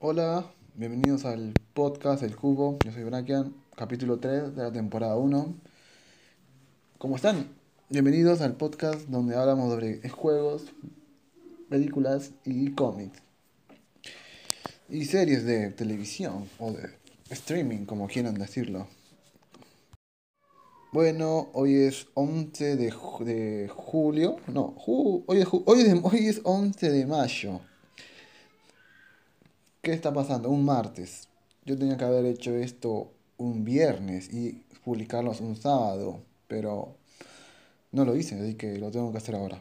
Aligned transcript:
Hola, 0.00 0.44
bienvenidos 0.74 1.24
al 1.24 1.54
podcast 1.72 2.22
El 2.22 2.36
Cubo. 2.36 2.78
Yo 2.84 2.92
soy 2.92 3.04
Brakian, 3.04 3.54
capítulo 3.74 4.18
3 4.18 4.54
de 4.54 4.62
la 4.62 4.72
temporada 4.72 5.16
1. 5.16 5.54
¿Cómo 6.98 7.16
están? 7.16 7.48
Bienvenidos 7.88 8.40
al 8.42 8.56
podcast 8.56 9.08
donde 9.08 9.36
hablamos 9.36 9.72
sobre 9.72 10.06
juegos, 10.10 10.64
películas 11.70 12.32
y 12.44 12.72
cómics. 12.72 13.22
Y 14.90 15.06
series 15.06 15.44
de 15.44 15.70
televisión 15.70 16.50
o 16.58 16.72
de 16.72 16.90
streaming, 17.30 17.86
como 17.86 18.06
quieran 18.08 18.34
decirlo. 18.34 18.88
Bueno, 20.92 21.48
hoy 21.54 21.76
es 21.76 22.08
11 22.14 22.76
de, 22.76 22.94
de 23.20 23.68
julio. 23.68 24.36
No, 24.48 24.74
hoy, 24.86 25.40
es, 25.40 25.48
hoy, 25.50 25.80
es, 25.80 25.94
hoy 26.02 26.26
es 26.26 26.40
11 26.44 26.90
de 26.90 27.06
mayo. 27.06 27.60
¿Qué 29.84 29.92
está 29.92 30.14
pasando? 30.14 30.48
Un 30.48 30.64
martes. 30.64 31.28
Yo 31.66 31.76
tenía 31.76 31.98
que 31.98 32.06
haber 32.06 32.24
hecho 32.24 32.56
esto 32.56 33.12
un 33.36 33.64
viernes 33.64 34.32
y 34.32 34.64
publicarlos 34.82 35.42
un 35.42 35.56
sábado, 35.56 36.22
pero 36.48 36.96
no 37.92 38.06
lo 38.06 38.16
hice, 38.16 38.40
así 38.40 38.54
que 38.54 38.78
lo 38.78 38.90
tengo 38.90 39.12
que 39.12 39.18
hacer 39.18 39.34
ahora. 39.34 39.60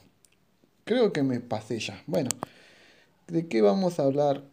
Creo 0.85 1.11
que 1.11 1.23
me 1.23 1.41
pasé 1.41 1.77
ya. 1.77 2.01
Bueno, 2.07 2.29
¿de 3.27 3.49
qué 3.49 3.61
vamos 3.61 3.99
a 3.99 4.03
hablar 4.03 4.45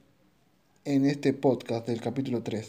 en 0.84 1.06
este 1.06 1.34
podcast 1.34 1.86
del 1.86 2.00
capítulo 2.00 2.42
3? 2.42 2.68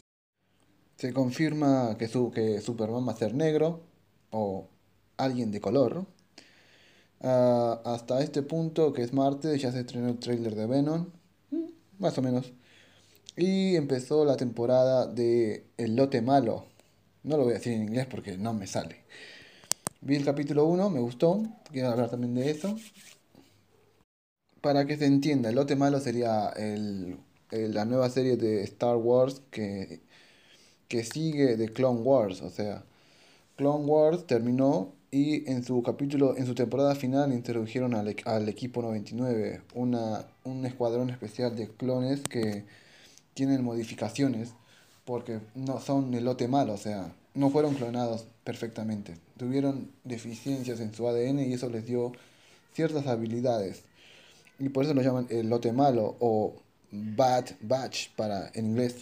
Se 0.97 1.11
confirma 1.11 1.97
que, 1.97 2.07
su, 2.07 2.29
que 2.29 2.61
Superman 2.61 3.07
va 3.07 3.13
a 3.13 3.17
ser 3.17 3.33
negro 3.33 3.81
o 4.29 4.67
alguien 5.17 5.49
de 5.49 5.59
color. 5.59 6.05
Ah, 7.19 7.81
hasta 7.83 8.21
este 8.21 8.43
punto, 8.43 8.93
que 8.93 9.01
es 9.01 9.11
martes, 9.11 9.59
ya 9.59 9.71
se 9.71 9.79
estrenó 9.79 10.09
el 10.09 10.19
trailer 10.19 10.53
de 10.53 10.67
Venom. 10.67 11.07
Mm, 11.49 11.65
más 11.97 12.15
o 12.19 12.21
menos. 12.21 12.53
Y 13.35 13.75
empezó 13.75 14.23
la 14.25 14.37
temporada 14.37 15.05
de 15.07 15.65
El 15.77 15.95
Lote 15.97 16.21
Malo. 16.21 16.65
No 17.23 17.37
lo 17.37 17.43
voy 17.43 17.53
a 17.53 17.55
decir 17.57 17.73
en 17.73 17.83
inglés 17.83 18.07
porque 18.07 18.37
no 18.37 18.53
me 18.53 18.67
sale. 18.67 19.05
Vi 20.01 20.15
el 20.15 20.25
capítulo 20.25 20.65
1, 20.65 20.89
me 20.89 20.99
gustó. 20.99 21.43
Quiero 21.71 21.89
hablar 21.89 22.09
también 22.09 22.35
de 22.35 22.51
eso. 22.51 22.77
Para 24.61 24.85
que 24.85 24.97
se 24.97 25.05
entienda, 25.05 25.49
El 25.49 25.55
Lote 25.55 25.75
Malo 25.75 25.99
sería 25.99 26.49
el, 26.49 27.17
la 27.51 27.85
nueva 27.85 28.09
serie 28.09 28.37
de 28.37 28.63
Star 28.63 28.95
Wars 28.97 29.41
que, 29.51 30.01
que 30.89 31.03
sigue 31.05 31.57
de 31.57 31.73
Clone 31.73 32.01
Wars. 32.01 32.41
O 32.41 32.49
sea, 32.49 32.85
Clone 33.57 33.85
Wars 33.85 34.27
terminó 34.27 34.93
y 35.11 35.49
en 35.51 35.63
su 35.63 35.83
capítulo, 35.83 36.37
en 36.37 36.45
su 36.47 36.55
temporada 36.55 36.95
final 36.95 37.33
introdujeron 37.33 37.95
al, 37.95 38.15
al 38.25 38.49
equipo 38.49 38.81
99, 38.83 39.63
una, 39.75 40.27
un 40.45 40.65
escuadrón 40.65 41.09
especial 41.11 41.55
de 41.55 41.69
clones 41.69 42.21
que 42.23 42.65
tienen 43.33 43.63
modificaciones 43.63 44.53
porque 45.05 45.39
no 45.55 45.79
son 45.79 46.13
el 46.13 46.25
lote 46.25 46.47
malo, 46.47 46.73
o 46.73 46.77
sea, 46.77 47.13
no 47.33 47.49
fueron 47.49 47.75
clonados 47.75 48.27
perfectamente. 48.43 49.17
Tuvieron 49.37 49.91
deficiencias 50.03 50.79
en 50.79 50.93
su 50.93 51.07
ADN 51.07 51.39
y 51.39 51.53
eso 51.53 51.69
les 51.69 51.85
dio 51.85 52.11
ciertas 52.73 53.07
habilidades. 53.07 53.83
Y 54.59 54.69
por 54.69 54.85
eso 54.85 54.93
lo 54.93 55.01
llaman 55.01 55.27
el 55.29 55.49
lote 55.49 55.71
malo 55.71 56.17
o 56.19 56.55
bad 56.91 57.45
batch 57.61 58.09
para 58.15 58.51
en 58.53 58.67
inglés. 58.67 58.95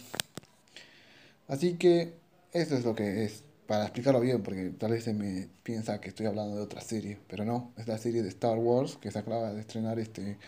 Así 1.48 1.74
que 1.74 2.14
eso 2.52 2.76
es 2.76 2.84
lo 2.84 2.94
que 2.94 3.24
es. 3.24 3.44
Para 3.66 3.84
explicarlo 3.84 4.18
bien, 4.18 4.42
porque 4.42 4.70
tal 4.70 4.90
vez 4.90 5.04
se 5.04 5.14
me 5.14 5.46
piensa 5.62 6.00
que 6.00 6.08
estoy 6.08 6.26
hablando 6.26 6.56
de 6.56 6.62
otra 6.62 6.80
serie, 6.80 7.18
pero 7.28 7.44
no, 7.44 7.72
es 7.76 7.86
la 7.86 7.98
serie 7.98 8.20
de 8.20 8.28
Star 8.30 8.58
Wars 8.58 8.98
que 9.00 9.12
se 9.12 9.18
acaba 9.20 9.52
de 9.52 9.60
estrenar 9.60 10.00
este, 10.00 10.38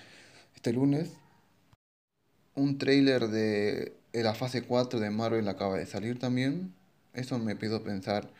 este 0.56 0.72
lunes 0.72 1.10
un 2.54 2.78
trailer 2.78 3.28
de 3.28 3.92
la 4.12 4.34
fase 4.34 4.62
4 4.62 5.00
de 5.00 5.10
Marvel 5.10 5.48
acaba 5.48 5.76
de 5.76 5.86
salir 5.86 6.18
también. 6.18 6.74
Eso 7.14 7.38
me 7.38 7.56
pido 7.56 7.82
pensar 7.82 8.30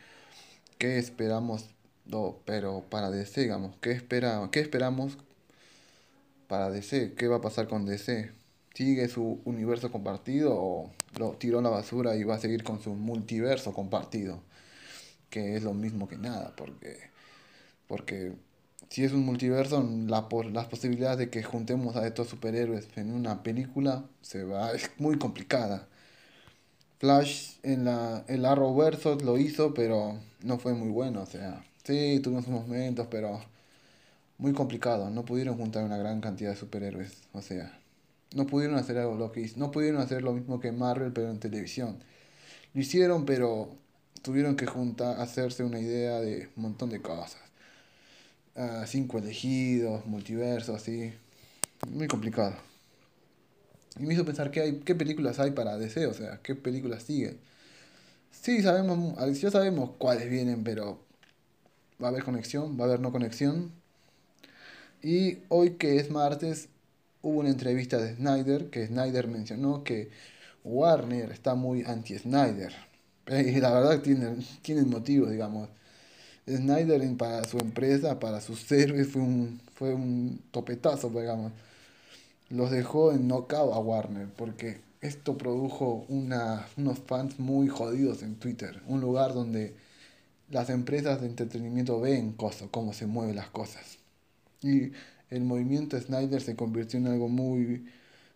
qué 0.77 0.97
esperamos, 0.97 1.69
no, 2.05 2.39
pero 2.45 2.83
para 2.89 3.11
DC, 3.11 3.41
digamos, 3.41 3.75
¿qué, 3.81 3.91
espera, 3.91 4.49
qué 4.51 4.59
esperamos 4.59 5.17
para 6.47 6.69
DC? 6.69 7.13
¿Qué 7.15 7.27
va 7.27 7.37
a 7.37 7.41
pasar 7.41 7.67
con 7.67 7.85
DC? 7.85 8.31
¿Sigue 8.73 9.07
su 9.07 9.41
universo 9.45 9.91
compartido 9.91 10.55
o 10.55 10.91
lo 11.19 11.33
tiró 11.33 11.59
a 11.59 11.61
la 11.61 11.69
basura 11.69 12.15
y 12.15 12.23
va 12.23 12.35
a 12.35 12.39
seguir 12.39 12.63
con 12.63 12.81
su 12.81 12.93
multiverso 12.95 13.73
compartido? 13.73 14.41
Que 15.29 15.55
es 15.55 15.63
lo 15.63 15.73
mismo 15.73 16.07
que 16.07 16.17
nada, 16.17 16.53
porque, 16.55 16.99
porque 17.87 18.33
si 18.93 19.03
es 19.03 19.11
un 19.11 19.25
multiverso, 19.25 19.83
la, 20.07 20.29
por, 20.29 20.45
las 20.45 20.67
posibilidades 20.67 21.17
de 21.17 21.29
que 21.31 21.41
juntemos 21.41 21.95
a 21.95 22.05
estos 22.05 22.27
superhéroes 22.29 22.87
en 22.95 23.11
una 23.11 23.41
película 23.41 24.05
se 24.21 24.43
va, 24.43 24.71
es 24.71 24.91
muy 24.99 25.17
complicada. 25.17 25.87
Flash 26.99 27.55
en 27.63 27.85
la, 27.85 28.23
el 28.27 28.45
Arrowverso 28.45 29.15
lo 29.15 29.39
hizo, 29.39 29.73
pero 29.73 30.19
no 30.43 30.59
fue 30.59 30.75
muy 30.75 30.89
bueno. 30.89 31.23
O 31.23 31.25
sea, 31.25 31.65
sí, 31.83 32.19
tuvimos 32.21 32.45
unos 32.47 32.67
momentos, 32.67 33.07
pero 33.09 33.41
muy 34.37 34.53
complicado. 34.53 35.09
No 35.09 35.25
pudieron 35.25 35.57
juntar 35.57 35.83
una 35.85 35.97
gran 35.97 36.21
cantidad 36.21 36.51
de 36.51 36.55
superhéroes. 36.55 37.23
O 37.33 37.41
sea, 37.41 37.79
no 38.35 38.45
pudieron 38.45 38.77
hacer 38.77 38.99
algo 38.99 39.15
lo 39.15 39.31
que 39.31 39.41
hizo. 39.41 39.59
No 39.59 39.71
pudieron 39.71 40.01
hacer 40.01 40.21
lo 40.21 40.33
mismo 40.33 40.59
que 40.59 40.71
Marvel, 40.71 41.13
pero 41.13 41.31
en 41.31 41.39
televisión. 41.39 41.97
Lo 42.73 42.81
hicieron, 42.81 43.25
pero 43.25 43.75
tuvieron 44.21 44.55
que 44.55 44.67
juntar, 44.67 45.19
hacerse 45.19 45.63
una 45.63 45.79
idea 45.79 46.19
de 46.21 46.49
un 46.57 46.63
montón 46.63 46.89
de 46.91 47.01
cosas 47.01 47.42
cinco 48.85 49.17
elegidos, 49.17 50.05
multiverso, 50.05 50.75
así. 50.75 51.13
Muy 51.89 52.07
complicado. 52.07 52.55
Y 53.99 54.03
me 54.05 54.13
hizo 54.13 54.25
pensar 54.25 54.51
qué, 54.51 54.61
hay, 54.61 54.79
qué 54.79 54.95
películas 54.95 55.39
hay 55.39 55.51
para 55.51 55.77
DC, 55.77 56.07
o 56.07 56.13
sea, 56.13 56.39
qué 56.41 56.55
películas 56.55 57.03
siguen. 57.03 57.39
Sí, 58.31 58.61
sabemos, 58.61 59.15
ya 59.41 59.51
sabemos 59.51 59.91
cuáles 59.97 60.29
vienen, 60.29 60.63
pero 60.63 60.99
va 62.01 62.07
a 62.07 62.11
haber 62.11 62.23
conexión, 62.23 62.77
va 62.79 62.85
a 62.85 62.87
haber 62.87 62.99
no 62.99 63.11
conexión. 63.11 63.71
Y 65.01 65.39
hoy 65.49 65.71
que 65.71 65.97
es 65.97 66.09
martes, 66.09 66.69
hubo 67.21 67.39
una 67.41 67.49
entrevista 67.49 67.97
de 67.97 68.15
Snyder, 68.15 68.69
que 68.69 68.87
Snyder 68.87 69.27
mencionó 69.27 69.83
que 69.83 70.09
Warner 70.63 71.31
está 71.31 71.55
muy 71.55 71.83
anti-Snyder. 71.83 72.73
Y 73.27 73.61
la 73.61 73.71
verdad 73.73 74.01
tienen, 74.01 74.45
tienen 74.61 74.89
motivos, 74.89 75.31
digamos. 75.31 75.69
Snyder 76.47 77.15
para 77.17 77.43
su 77.45 77.57
empresa, 77.57 78.19
para 78.19 78.41
sus 78.41 78.71
héroes, 78.71 79.07
fue 79.07 79.21
un, 79.21 79.61
fue 79.75 79.93
un 79.93 80.41
topetazo, 80.51 81.09
digamos. 81.09 81.51
Los 82.49 82.71
dejó 82.71 83.11
en 83.13 83.27
knockout 83.27 83.73
a 83.73 83.79
Warner, 83.79 84.27
porque 84.29 84.81
esto 85.01 85.37
produjo 85.37 86.05
una, 86.09 86.67
unos 86.77 86.99
fans 86.99 87.39
muy 87.39 87.67
jodidos 87.67 88.23
en 88.23 88.35
Twitter. 88.35 88.81
Un 88.87 89.01
lugar 89.01 89.33
donde 89.33 89.75
las 90.49 90.69
empresas 90.69 91.21
de 91.21 91.27
entretenimiento 91.27 91.99
ven 91.99 92.33
cosas, 92.33 92.69
cómo 92.71 92.93
se 92.93 93.07
mueven 93.07 93.35
las 93.35 93.49
cosas. 93.49 93.99
Y 94.61 94.91
el 95.29 95.43
movimiento 95.43 95.99
Snyder 95.99 96.41
se 96.41 96.55
convirtió 96.55 96.99
en 96.99 97.07
algo 97.07 97.27
muy 97.27 97.85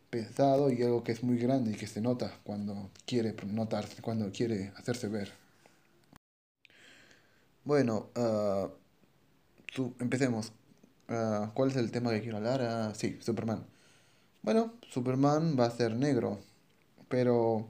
pesado 0.09 0.71
y 0.71 0.81
algo 0.83 1.03
que 1.03 1.11
es 1.11 1.23
muy 1.23 1.37
grande 1.37 1.71
y 1.71 1.75
que 1.75 1.87
se 1.87 2.01
nota 2.01 2.33
cuando 2.43 2.89
quiere 3.05 3.35
notarse, 3.45 4.01
cuando 4.01 4.31
quiere 4.31 4.71
hacerse 4.77 5.07
ver. 5.07 5.46
Bueno, 7.67 8.07
uh, 8.15 8.69
empecemos. 9.99 10.53
Uh, 11.09 11.47
¿Cuál 11.53 11.71
es 11.71 11.75
el 11.75 11.91
tema 11.91 12.11
que 12.11 12.21
quiero 12.21 12.37
hablar? 12.37 12.61
Uh, 12.61 12.95
sí, 12.95 13.17
Superman. 13.19 13.65
Bueno, 14.41 14.75
Superman 14.89 15.57
va 15.59 15.65
a 15.65 15.71
ser 15.71 15.93
negro, 15.93 16.39
pero 17.09 17.67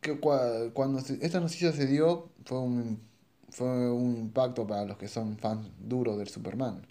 que 0.00 0.18
cuando 0.18 0.98
esta 0.98 1.38
noticia 1.38 1.70
se 1.70 1.86
dio 1.86 2.30
fue 2.44 2.58
un, 2.58 3.00
fue 3.50 3.88
un 3.88 4.16
impacto 4.16 4.66
para 4.66 4.84
los 4.84 4.96
que 4.98 5.06
son 5.06 5.38
fans 5.38 5.68
duros 5.78 6.18
del 6.18 6.26
Superman. 6.28 6.82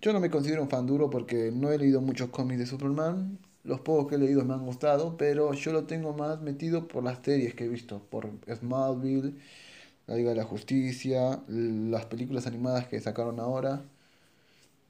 Yo 0.00 0.14
no 0.14 0.20
me 0.20 0.30
considero 0.30 0.62
un 0.62 0.70
fan 0.70 0.86
duro 0.86 1.10
porque 1.10 1.50
no 1.52 1.70
he 1.70 1.76
leído 1.76 2.00
muchos 2.00 2.30
cómics 2.30 2.60
de 2.60 2.66
Superman. 2.66 3.38
Los 3.62 3.80
pocos 3.80 4.08
que 4.08 4.14
he 4.14 4.18
leído 4.18 4.42
me 4.44 4.54
han 4.54 4.64
gustado, 4.64 5.18
pero 5.18 5.52
yo 5.52 5.72
lo 5.72 5.84
tengo 5.84 6.14
más 6.14 6.40
metido 6.40 6.88
por 6.88 7.04
las 7.04 7.18
series 7.22 7.54
que 7.54 7.64
he 7.64 7.68
visto, 7.68 8.00
por 8.10 8.30
Smallville 8.48 9.34
la 10.06 10.16
Liga 10.16 10.30
de 10.30 10.36
la 10.36 10.44
Justicia, 10.44 11.42
las 11.48 12.06
películas 12.06 12.46
animadas 12.46 12.86
que 12.88 13.00
sacaron 13.00 13.40
ahora. 13.40 13.84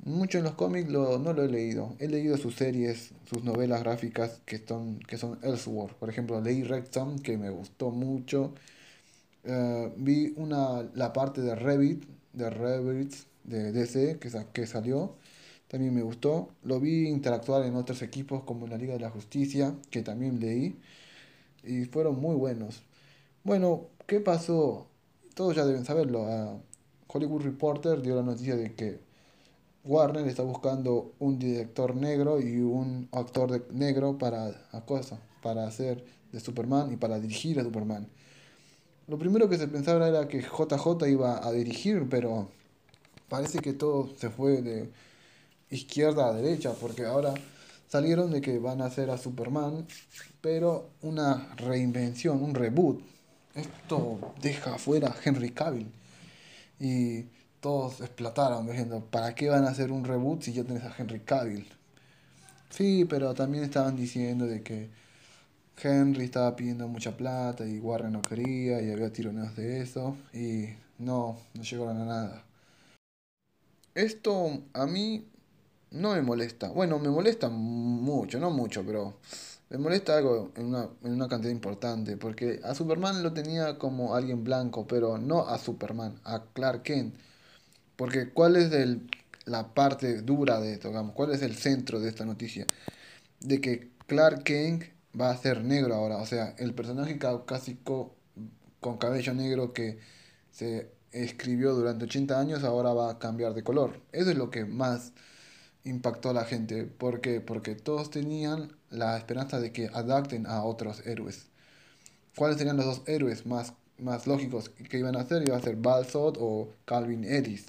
Mucho 0.05 0.39
en 0.39 0.45
los 0.45 0.55
cómics 0.55 0.89
lo, 0.91 1.19
no 1.19 1.33
lo 1.33 1.43
he 1.45 1.49
leído. 1.49 1.97
He 1.99 2.09
leído 2.09 2.37
sus 2.37 2.55
series, 2.57 3.13
sus 3.29 3.43
novelas 3.45 3.81
gráficas 3.83 4.41
que 4.47 4.59
son, 4.59 5.01
que 5.01 5.17
son 5.19 5.39
Elseworld. 5.43 5.97
Por 5.97 6.09
ejemplo, 6.11 6.41
leí 6.41 6.63
Wrexham, 6.63 7.19
que 7.19 7.37
me 7.39 7.51
gustó 7.51 7.91
mucho. 7.91 8.55
Eh, 9.45 9.93
vi 9.97 10.35
una, 10.37 10.83
la 10.95 11.13
parte 11.13 11.41
de 11.43 11.55
Revit, 11.55 12.05
de 12.33 12.51
Revit, 12.51 13.15
de 13.45 13.73
DC, 13.73 14.19
que, 14.19 14.31
que 14.53 14.67
salió. 14.67 15.17
También 15.69 15.95
me 15.95 16.03
gustó. 16.03 16.51
Lo 16.65 16.81
vi 16.81 17.09
interactuar 17.09 17.65
en 17.65 17.77
otros 17.77 18.03
equipos 18.03 18.45
como 18.45 18.67
en 18.67 18.73
la 18.73 18.79
Liga 18.79 18.95
de 18.95 19.01
la 19.01 19.11
Justicia, 19.11 19.75
que 19.91 20.03
también 20.03 20.41
leí. 20.41 20.81
Y 21.65 21.85
fueron 21.87 22.21
muy 22.21 22.37
buenos. 22.37 22.83
Bueno, 23.45 23.89
¿qué 24.07 24.21
pasó? 24.21 24.89
Todos 25.37 25.55
ya 25.55 25.67
deben 25.67 25.85
saberlo. 25.85 26.27
Hollywood 27.09 27.43
Reporter 27.43 28.01
dio 28.01 28.17
la 28.17 28.23
noticia 28.23 28.57
de 28.57 28.75
que 28.75 28.99
Warner 29.85 30.27
está 30.27 30.43
buscando 30.43 31.13
un 31.19 31.39
director 31.39 31.95
negro 31.95 32.41
y 32.41 32.59
un 32.61 33.09
actor 33.13 33.51
de- 33.53 33.63
negro 33.73 34.17
para, 34.17 34.51
cosa, 34.87 35.21
para 35.43 35.67
hacer 35.67 36.05
de 36.33 36.41
Superman 36.41 36.91
y 36.91 36.97
para 36.97 37.21
dirigir 37.21 37.61
a 37.61 37.65
Superman. 37.65 38.09
Lo 39.07 39.19
primero 39.19 39.47
que 39.49 39.59
se 39.59 39.69
pensaba 39.69 40.09
era 40.09 40.27
que 40.27 40.41
JJ 40.41 41.07
iba 41.09 41.47
a 41.47 41.53
dirigir, 41.53 42.09
pero 42.09 42.49
parece 43.29 43.59
que 43.59 43.75
todo 43.75 44.09
se 44.17 44.31
fue 44.31 44.63
de 44.63 44.91
izquierda 45.71 46.29
a 46.29 46.33
derecha, 46.33 46.73
porque 46.81 47.05
ahora 47.05 47.35
salieron 47.89 48.31
de 48.31 48.41
que 48.41 48.59
van 48.59 48.81
a 48.81 48.87
hacer 48.87 49.11
a 49.11 49.19
Superman, 49.19 49.87
pero 50.41 50.89
una 51.03 51.55
reinvención, 51.57 52.43
un 52.43 52.55
reboot. 52.55 53.16
Esto 53.57 54.35
deja 54.41 54.79
fuera 54.79 55.09
a 55.09 55.17
Henry 55.25 55.51
Cavill. 55.51 55.91
Y 56.79 57.25
todos 57.61 58.01
explotaron 58.01 58.67
diciendo, 58.67 59.03
¿para 59.11 59.35
qué 59.35 59.49
van 59.49 59.65
a 59.65 59.71
hacer 59.71 59.91
un 59.91 60.05
reboot 60.05 60.43
si 60.43 60.53
ya 60.53 60.63
tenés 60.63 60.85
a 60.85 60.95
Henry 60.97 61.21
Cavill? 61.21 61.67
Sí, 62.69 63.07
pero 63.09 63.35
también 63.35 63.65
estaban 63.65 63.97
diciendo 63.97 64.47
de 64.47 64.63
que 64.63 64.91
Henry 65.83 66.25
estaba 66.25 66.55
pidiendo 66.55 66.87
mucha 66.89 67.17
plata 67.17 67.67
y 67.67 67.79
Warren 67.79 68.13
no 68.13 68.23
quería 68.23 68.83
y 68.83 68.91
había 68.91 69.13
tironeos 69.13 69.57
de 69.57 69.81
eso 69.81 70.17
y 70.33 70.69
no, 70.99 71.39
no 71.55 71.63
llegaron 71.63 72.03
a 72.03 72.05
nada. 72.05 72.45
Esto 73.95 74.63
a 74.75 74.87
mí 74.87 75.27
no 75.91 76.15
me 76.15 76.23
molesta. 76.23 76.69
Bueno, 76.69 76.99
me 76.99 77.09
molesta 77.09 77.49
mucho, 77.49 78.39
no 78.39 78.51
mucho, 78.51 78.85
pero 78.85 79.17
me 79.71 79.79
molesta 79.79 80.17
algo 80.17 80.53
en 80.57 80.67
una, 80.67 80.89
en 81.03 81.13
una 81.13 81.29
cantidad 81.29 81.53
importante. 81.53 82.17
Porque 82.17 82.61
a 82.65 82.75
Superman 82.75 83.23
lo 83.23 83.33
tenía 83.33 83.79
como 83.79 84.15
alguien 84.15 84.45
blanco, 84.45 84.87
pero 84.87 85.19
no 85.19 85.49
a 85.49 85.59
Superman, 85.59 86.21
a 86.25 86.45
Clark 86.53 86.83
Kent. 86.83 87.15
Porque 87.97 88.31
¿cuál 88.33 88.57
es 88.57 88.73
el, 88.73 89.09
la 89.47 89.75
parte 89.75 90.23
dura 90.23 90.61
de 90.61 90.75
esto? 90.75 90.93
¿Cuál 91.15 91.33
es 91.33 91.43
el 91.43 91.57
centro 91.57 92.01
de 92.01 92.09
esta 92.09 92.25
noticia? 92.25 92.67
De 93.41 93.61
que 93.61 93.91
Clark 94.07 94.45
Kent 94.45 94.85
va 95.19 95.31
a 95.31 95.37
ser 95.37 95.65
negro 95.65 95.95
ahora. 95.95 96.19
O 96.19 96.27
sea, 96.27 96.55
el 96.59 96.75
personaje 96.75 97.19
caucásico 97.19 98.17
con 98.81 98.99
cabello 98.99 99.35
negro 99.35 99.73
que 99.73 99.99
se 100.51 100.93
escribió 101.13 101.75
durante 101.75 102.05
80 102.05 102.39
años 102.39 102.65
ahora 102.65 102.93
va 102.93 103.11
a 103.11 103.19
cambiar 103.19 103.55
de 103.55 103.63
color. 103.65 104.01
Eso 104.13 104.31
es 104.31 104.37
lo 104.37 104.51
que 104.51 104.65
más 104.65 105.13
impactó 105.87 106.31
a 106.31 106.35
la 106.35 106.45
gente. 106.45 106.85
¿Por 106.85 107.21
qué? 107.21 107.41
Porque 107.41 107.75
todos 107.75 108.11
tenían 108.11 108.73
la 108.91 109.17
esperanza 109.17 109.61
de 109.61 109.73
que 109.73 109.89
adapten 109.93 110.47
a 110.47 110.63
otros 110.65 111.07
héroes. 111.07 111.47
¿Cuáles 112.37 112.59
serían 112.59 112.77
los 112.77 112.87
dos 112.87 113.03
héroes 113.07 113.47
más, 113.47 113.75
más 113.99 114.27
lógicos 114.27 114.69
que 114.69 114.99
iban 114.99 115.17
a 115.17 115.21
hacer? 115.21 115.43
Iba 115.47 115.57
a 115.57 115.63
ser 115.63 115.77
Balsot 115.77 116.37
o 116.41 116.71
Calvin 116.85 117.25
Ellis. 117.25 117.67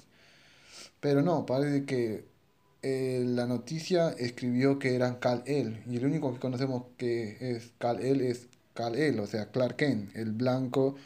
Pero 1.00 1.22
no, 1.22 1.46
parece 1.46 1.84
que 1.86 2.26
eh, 2.82 3.22
la 3.26 3.46
noticia 3.46 4.10
escribió 4.10 4.78
que 4.78 4.94
eran 4.94 5.16
Kal-El. 5.16 5.82
Y 5.86 5.96
el 5.96 6.06
único 6.06 6.32
que 6.32 6.40
conocemos 6.40 6.84
que 6.96 7.36
es 7.40 7.72
Kal-El 7.78 8.20
es 8.20 8.48
Kal-El, 8.74 9.20
o 9.20 9.26
sea, 9.26 9.50
Clark 9.50 9.76
Kent, 9.76 10.16
el 10.16 10.32
blanco, 10.32 10.96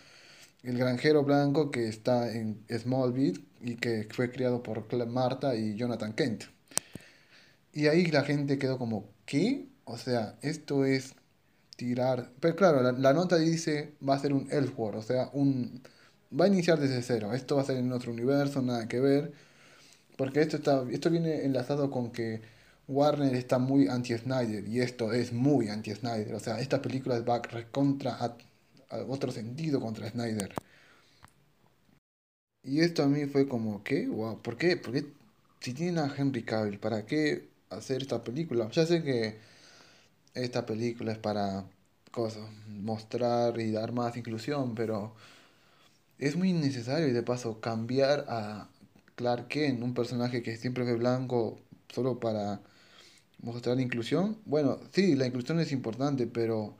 el 0.62 0.78
granjero 0.78 1.24
blanco 1.24 1.70
que 1.70 1.88
está 1.88 2.32
en 2.32 2.64
Smallville 2.70 3.44
y 3.60 3.76
que 3.76 4.08
fue 4.10 4.30
criado 4.30 4.62
por 4.62 5.06
Marta 5.06 5.54
y 5.56 5.76
Jonathan 5.76 6.12
Kent. 6.14 6.44
Y 7.72 7.86
ahí 7.88 8.06
la 8.06 8.22
gente 8.24 8.58
quedó 8.58 8.78
como, 8.78 9.08
¿qué? 9.24 9.68
O 9.84 9.98
sea, 9.98 10.38
esto 10.42 10.84
es 10.84 11.14
tirar... 11.76 12.32
Pero 12.40 12.56
claro, 12.56 12.82
la, 12.82 12.92
la 12.92 13.12
nota 13.14 13.36
dice, 13.38 13.94
va 14.06 14.14
a 14.16 14.18
ser 14.18 14.32
un 14.32 14.48
Elseworld, 14.50 14.98
o 14.98 15.02
sea, 15.02 15.30
un... 15.32 15.82
Va 16.38 16.46
a 16.46 16.48
iniciar 16.48 16.78
desde 16.80 17.02
cero, 17.02 17.34
esto 17.34 17.56
va 17.56 17.62
a 17.62 17.64
ser 17.66 17.76
en 17.78 17.92
otro 17.92 18.12
universo, 18.12 18.62
nada 18.62 18.88
que 18.88 19.00
ver. 19.00 19.32
Porque 20.16 20.40
esto, 20.42 20.56
está, 20.56 20.84
esto 20.90 21.10
viene 21.10 21.44
enlazado 21.44 21.90
con 21.90 22.12
que 22.12 22.42
Warner 22.88 23.34
está 23.34 23.58
muy 23.58 23.88
anti-Snyder 23.88 24.68
y 24.68 24.80
esto 24.80 25.12
es 25.12 25.32
muy 25.32 25.68
anti-Snyder. 25.68 26.34
O 26.34 26.40
sea, 26.40 26.60
esta 26.60 26.82
película 26.82 27.20
va 27.20 27.42
contra 27.70 28.16
a, 28.16 28.36
otro 29.08 29.32
sentido 29.32 29.80
contra 29.80 30.10
Snyder. 30.10 30.54
Y 32.64 32.80
esto 32.80 33.02
a 33.02 33.08
mí 33.08 33.26
fue 33.26 33.48
como, 33.48 33.82
¿qué? 33.84 34.06
Wow, 34.08 34.40
¿por 34.42 34.56
qué? 34.56 34.76
Porque 34.76 35.06
si 35.60 35.74
tienen 35.74 35.98
a 35.98 36.14
Henry 36.16 36.42
Cavill, 36.44 36.78
¿para 36.78 37.06
qué 37.06 37.51
hacer 37.76 38.02
esta 38.02 38.22
película? 38.24 38.68
Ya 38.70 38.86
sé 38.86 39.02
que 39.02 39.38
esta 40.34 40.66
película 40.66 41.12
es 41.12 41.18
para 41.18 41.64
cosas, 42.10 42.44
mostrar 42.68 43.60
y 43.60 43.72
dar 43.72 43.92
más 43.92 44.16
inclusión, 44.16 44.74
pero 44.74 45.14
es 46.18 46.36
muy 46.36 46.52
necesario 46.52 47.08
y 47.08 47.12
de 47.12 47.22
paso 47.22 47.60
cambiar 47.60 48.24
a 48.28 48.68
Clark 49.16 49.48
Kent, 49.48 49.82
un 49.82 49.94
personaje 49.94 50.42
que 50.42 50.56
siempre 50.56 50.84
fue 50.84 50.94
blanco 50.96 51.58
solo 51.88 52.20
para 52.20 52.60
mostrar 53.42 53.80
inclusión. 53.80 54.38
Bueno, 54.46 54.80
sí, 54.92 55.16
la 55.16 55.26
inclusión 55.26 55.60
es 55.60 55.72
importante, 55.72 56.26
pero 56.26 56.76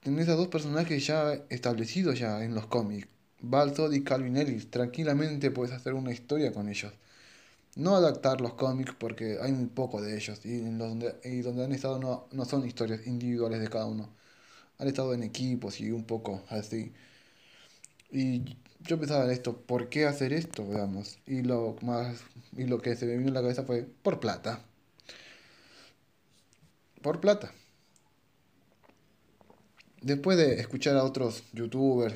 tenés 0.00 0.28
a 0.28 0.34
dos 0.34 0.48
personajes 0.48 1.06
ya 1.06 1.32
establecidos 1.48 2.18
ya 2.18 2.44
en 2.44 2.54
los 2.54 2.66
cómics. 2.66 3.08
Balzod 3.40 3.92
y 3.92 4.04
Calvin 4.04 4.36
Ellis. 4.36 4.70
Tranquilamente 4.70 5.50
puedes 5.50 5.72
hacer 5.74 5.94
una 5.94 6.12
historia 6.12 6.52
con 6.52 6.68
ellos. 6.68 6.92
No 7.76 7.96
adaptar 7.96 8.40
los 8.40 8.54
cómics 8.54 8.94
porque 8.98 9.38
hay 9.40 9.52
un 9.52 9.68
poco 9.70 10.00
de 10.02 10.16
ellos 10.16 10.44
y, 10.44 10.60
donde, 10.60 11.16
y 11.24 11.40
donde 11.42 11.64
han 11.64 11.72
estado 11.72 11.98
no, 11.98 12.28
no 12.32 12.44
son 12.44 12.66
historias 12.66 13.06
individuales 13.06 13.60
de 13.60 13.68
cada 13.68 13.86
uno. 13.86 14.08
Han 14.78 14.88
estado 14.88 15.14
en 15.14 15.22
equipos 15.24 15.80
y 15.80 15.90
un 15.92 16.04
poco 16.04 16.44
así. 16.50 16.92
Y 18.10 18.56
yo 18.80 18.98
pensaba 18.98 19.24
en 19.24 19.30
esto, 19.30 19.56
¿por 19.62 19.88
qué 19.88 20.06
hacer 20.06 20.32
esto? 20.32 20.64
Digamos? 20.64 21.18
Y 21.26 21.42
lo 21.42 21.76
más 21.82 22.20
y 22.56 22.64
lo 22.66 22.78
que 22.80 22.96
se 22.96 23.06
me 23.06 23.16
vino 23.16 23.28
en 23.28 23.34
la 23.34 23.42
cabeza 23.42 23.64
fue 23.64 23.84
por 24.02 24.20
plata. 24.20 24.64
Por 27.02 27.20
plata. 27.20 27.52
Después 30.02 30.36
de 30.38 30.60
escuchar 30.60 30.96
a 30.96 31.04
otros 31.04 31.44
youtubers 31.52 32.14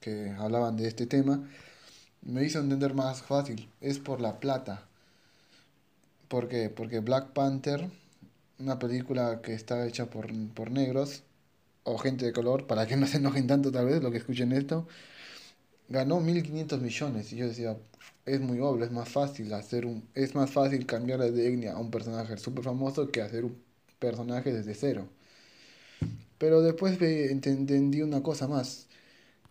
que 0.00 0.30
hablaban 0.38 0.76
de 0.76 0.88
este 0.88 1.06
tema, 1.06 1.48
me 2.22 2.44
hizo 2.44 2.60
entender 2.60 2.94
más 2.94 3.22
fácil. 3.22 3.68
Es 3.80 3.98
por 3.98 4.20
la 4.20 4.40
plata. 4.40 4.86
¿Por 6.28 6.48
qué? 6.48 6.70
Porque 6.70 7.00
Black 7.00 7.32
Panther, 7.32 7.88
una 8.58 8.78
película 8.78 9.40
que 9.42 9.54
está 9.54 9.86
hecha 9.86 10.06
por, 10.10 10.28
por 10.54 10.70
negros 10.70 11.22
o 11.84 11.98
gente 11.98 12.26
de 12.26 12.32
color, 12.32 12.66
para 12.66 12.86
que 12.86 12.96
no 12.96 13.06
se 13.06 13.18
enojen 13.18 13.46
tanto 13.46 13.72
tal 13.72 13.86
vez 13.86 14.02
lo 14.02 14.10
que 14.10 14.18
escuchen 14.18 14.52
esto, 14.52 14.86
ganó 15.88 16.20
1500 16.20 16.80
millones. 16.80 17.32
Y 17.32 17.36
yo 17.36 17.48
decía, 17.48 17.76
es 18.26 18.40
muy 18.40 18.60
obvio, 18.60 18.84
es 18.84 18.92
más 18.92 19.08
fácil 19.08 19.52
hacer 19.54 19.86
un, 19.86 20.08
es 20.14 20.34
más 20.34 20.50
fácil 20.50 20.86
cambiar 20.86 21.20
de 21.20 21.48
etnia 21.48 21.74
a 21.74 21.78
un 21.78 21.90
personaje 21.90 22.36
súper 22.38 22.64
famoso 22.64 23.10
que 23.10 23.22
hacer 23.22 23.44
un 23.44 23.56
personaje 23.98 24.52
desde 24.52 24.74
cero. 24.74 25.08
Pero 26.38 26.62
después 26.62 27.00
entendí 27.00 28.02
una 28.02 28.22
cosa 28.22 28.46
más, 28.48 28.86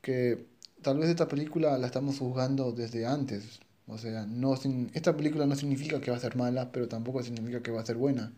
que 0.01 0.45
tal 0.88 1.00
vez 1.00 1.10
esta 1.10 1.27
película 1.27 1.77
la 1.77 1.88
estamos 1.88 2.17
juzgando 2.20 2.72
desde 2.72 3.06
antes. 3.06 3.60
O 3.88 3.98
sea, 3.98 4.25
no 4.25 4.53
esta 4.94 5.17
película 5.17 5.46
no 5.46 5.53
significa 5.58 6.00
que 6.00 6.12
va 6.12 6.15
a 6.15 6.20
ser 6.22 6.38
mala, 6.38 6.72
pero 6.72 6.88
tampoco 6.88 7.22
significa 7.24 7.62
que 7.62 7.72
va 7.72 7.82
a 7.82 7.86
ser 7.86 7.98
buena. 7.98 8.32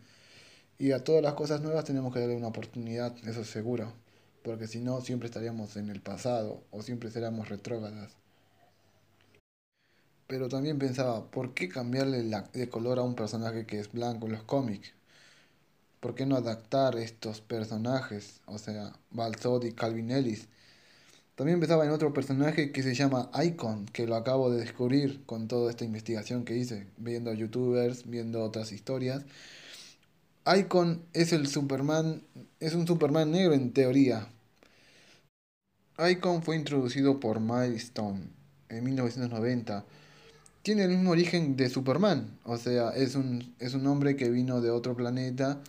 Y 0.76 0.90
a 0.90 1.04
todas 1.04 1.22
las 1.22 1.34
cosas 1.34 1.60
nuevas 1.60 1.84
tenemos 1.84 2.12
que 2.12 2.18
darle 2.18 2.36
una 2.36 2.48
oportunidad, 2.48 3.16
eso 3.24 3.42
es 3.42 3.46
seguro. 3.46 3.92
Porque 4.42 4.66
si 4.66 4.80
no, 4.80 5.00
siempre 5.00 5.28
estaríamos 5.28 5.76
en 5.76 5.90
el 5.90 6.00
pasado 6.00 6.64
o 6.72 6.82
siempre 6.82 7.12
seríamos 7.12 7.48
retrógradas. 7.48 8.16
Pero 10.26 10.48
también 10.48 10.80
pensaba, 10.80 11.30
¿por 11.30 11.54
qué 11.54 11.68
cambiarle 11.68 12.24
la, 12.24 12.42
de 12.52 12.68
color 12.68 12.98
a 12.98 13.02
un 13.02 13.14
personaje 13.14 13.64
que 13.64 13.78
es 13.78 13.92
blanco 13.92 14.26
en 14.26 14.32
los 14.32 14.42
cómics? 14.42 14.92
¿Por 16.00 16.16
qué 16.16 16.26
no 16.26 16.34
adaptar 16.34 16.96
estos 16.96 17.40
personajes? 17.40 18.40
O 18.46 18.58
sea, 18.58 18.92
Balzod 19.12 19.64
y 19.64 19.72
Calvin 19.72 20.10
Ellis. 20.10 20.48
También 21.40 21.58
pensaba 21.58 21.86
en 21.86 21.90
otro 21.90 22.12
personaje 22.12 22.70
que 22.70 22.82
se 22.82 22.94
llama 22.94 23.30
Icon, 23.42 23.86
que 23.86 24.06
lo 24.06 24.14
acabo 24.14 24.50
de 24.50 24.60
descubrir 24.60 25.24
con 25.24 25.48
toda 25.48 25.70
esta 25.70 25.86
investigación 25.86 26.44
que 26.44 26.54
hice, 26.54 26.88
viendo 26.98 27.32
youtubers, 27.32 28.06
viendo 28.06 28.44
otras 28.44 28.72
historias. 28.72 29.24
Icon 30.44 31.02
es 31.14 31.32
el 31.32 31.46
Superman, 31.46 32.22
es 32.58 32.74
un 32.74 32.86
Superman 32.86 33.30
negro 33.30 33.54
en 33.54 33.72
teoría. 33.72 34.28
Icon 36.10 36.42
fue 36.42 36.56
introducido 36.56 37.20
por 37.20 37.40
Milestone 37.40 38.24
en 38.68 38.84
1990. 38.84 39.86
Tiene 40.60 40.84
el 40.84 40.90
mismo 40.90 41.12
origen 41.12 41.56
de 41.56 41.70
Superman, 41.70 42.38
o 42.44 42.58
sea, 42.58 42.90
es 42.90 43.14
un, 43.14 43.54
es 43.58 43.72
un 43.72 43.86
hombre 43.86 44.14
que 44.14 44.28
vino 44.28 44.60
de 44.60 44.68
otro 44.68 44.94
planeta 44.94 45.62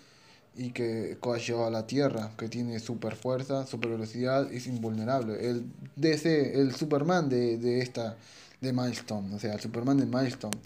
y 0.56 0.72
que 0.72 1.18
coagió 1.20 1.66
a 1.66 1.70
la 1.70 1.88
Tierra, 1.88 2.32
que 2.38 2.50
tiene 2.50 2.80
super 2.80 3.16
fuerza, 3.16 3.66
super 3.66 3.92
velocidad, 3.92 4.52
es 4.52 4.68
invulnerable. 4.68 5.50
El 5.50 5.66
DC, 5.96 6.60
el 6.60 6.76
Superman 6.76 7.30
de, 7.30 7.58
de 7.58 7.82
esta, 7.82 8.18
de 8.60 8.74
Milestone, 8.74 9.34
o 9.36 9.40
sea, 9.40 9.54
el 9.54 9.60
Superman 9.60 9.98
de 9.98 10.06
Milestone. 10.06 10.58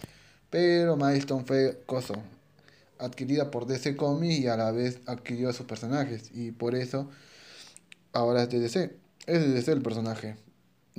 Pero 0.49 0.95
Milestone 0.95 1.45
fue 1.45 1.83
coso, 1.85 2.15
adquirida 2.99 3.51
por 3.51 3.65
DC 3.67 3.95
Comics 3.95 4.39
y 4.39 4.47
a 4.47 4.57
la 4.57 4.71
vez 4.71 4.99
adquirió 5.05 5.49
a 5.49 5.53
sus 5.53 5.65
personajes. 5.65 6.31
Y 6.33 6.51
por 6.51 6.75
eso 6.75 7.09
ahora 8.13 8.43
es 8.43 8.49
DC. 8.49 8.95
Es 9.27 9.53
DC 9.53 9.71
el 9.71 9.81
personaje. 9.81 10.37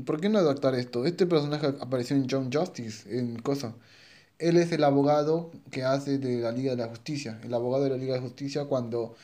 ¿Por 0.05 0.21
qué 0.21 0.29
no 0.29 0.39
adaptar 0.39 0.75
esto? 0.75 1.07
Este 1.07 1.27
personaje 1.27 1.69
apareció 1.81 2.17
en 2.17 2.27
John 2.31 2.51
Justice, 2.53 3.19
en 3.19 3.39
cosa. 3.39 3.75
Él 4.39 4.57
es 4.57 4.73
el 4.73 4.85
abogado 4.85 5.51
que 5.71 5.85
hace 5.85 6.19
de 6.19 6.41
la 6.41 6.53
Liga 6.53 6.73
de 6.73 6.79
la 6.79 6.89
Justicia, 6.89 7.41
el 7.43 7.55
abogado 7.55 7.85
de 7.85 7.91
la 7.91 7.97
Liga 7.97 8.15
de 8.15 8.21
Justicia 8.21 8.67
cuando 8.67 9.15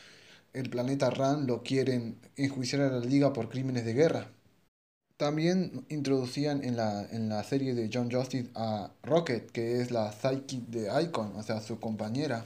el 0.53 0.71
planeta 0.71 1.11
Ran 1.11 1.47
lo 1.47 1.63
quieren 1.63 2.19
enjuiciar 2.37 2.83
a 2.83 2.91
la 2.91 3.01
Liga 3.01 3.33
por 3.33 3.49
crímenes 3.49 3.85
de 3.85 3.95
guerra. 3.95 4.29
También 5.17 5.87
introducían 5.89 6.65
en 6.65 6.77
la, 6.77 7.03
en 7.11 7.29
la 7.29 7.45
serie 7.45 7.75
de 7.75 7.91
John 7.93 8.11
Justice 8.11 8.51
a 8.55 8.91
Rocket, 9.05 9.51
que 9.53 9.81
es 9.81 9.91
la 9.91 10.13
psychic 10.13 10.67
de 10.69 10.91
Icon, 11.05 11.33
o 11.37 11.43
sea, 11.43 11.61
su 11.61 11.79
compañera, 11.81 12.45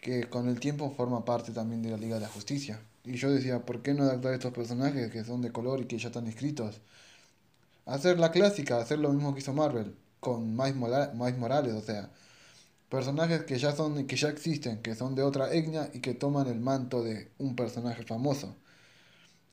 que 0.00 0.28
con 0.28 0.48
el 0.48 0.60
tiempo 0.60 0.92
forma 0.96 1.24
parte 1.24 1.52
también 1.52 1.82
de 1.82 1.90
la 1.90 1.98
Liga 1.98 2.16
de 2.16 2.22
la 2.22 2.28
Justicia. 2.28 2.80
Y 3.04 3.14
yo 3.16 3.30
decía, 3.30 3.64
¿por 3.66 3.82
qué 3.82 3.94
no 3.94 4.04
adaptar 4.04 4.34
estos 4.34 4.52
personajes 4.52 5.10
que 5.10 5.24
son 5.24 5.42
de 5.42 5.52
color 5.52 5.80
y 5.80 5.86
que 5.86 5.98
ya 5.98 6.08
están 6.08 6.26
escritos? 6.28 6.80
Hacer 7.86 8.20
la 8.20 8.30
clásica, 8.30 8.78
hacer 8.78 9.00
lo 9.00 9.12
mismo 9.12 9.34
que 9.34 9.40
hizo 9.40 9.52
Marvel, 9.52 9.96
con 10.20 10.56
Miles 10.56 10.76
Morales, 11.38 11.74
o 11.74 11.80
sea, 11.82 12.10
personajes 12.88 13.44
que 13.44 13.58
ya 13.58 13.72
son 13.74 14.06
que 14.06 14.16
ya 14.16 14.28
existen, 14.28 14.82
que 14.82 14.94
son 14.94 15.14
de 15.14 15.22
otra 15.22 15.52
etnia 15.52 15.90
y 15.94 16.00
que 16.00 16.14
toman 16.14 16.48
el 16.48 16.60
manto 16.60 17.02
de 17.02 17.30
un 17.38 17.56
personaje 17.56 18.04
famoso. 18.04 18.56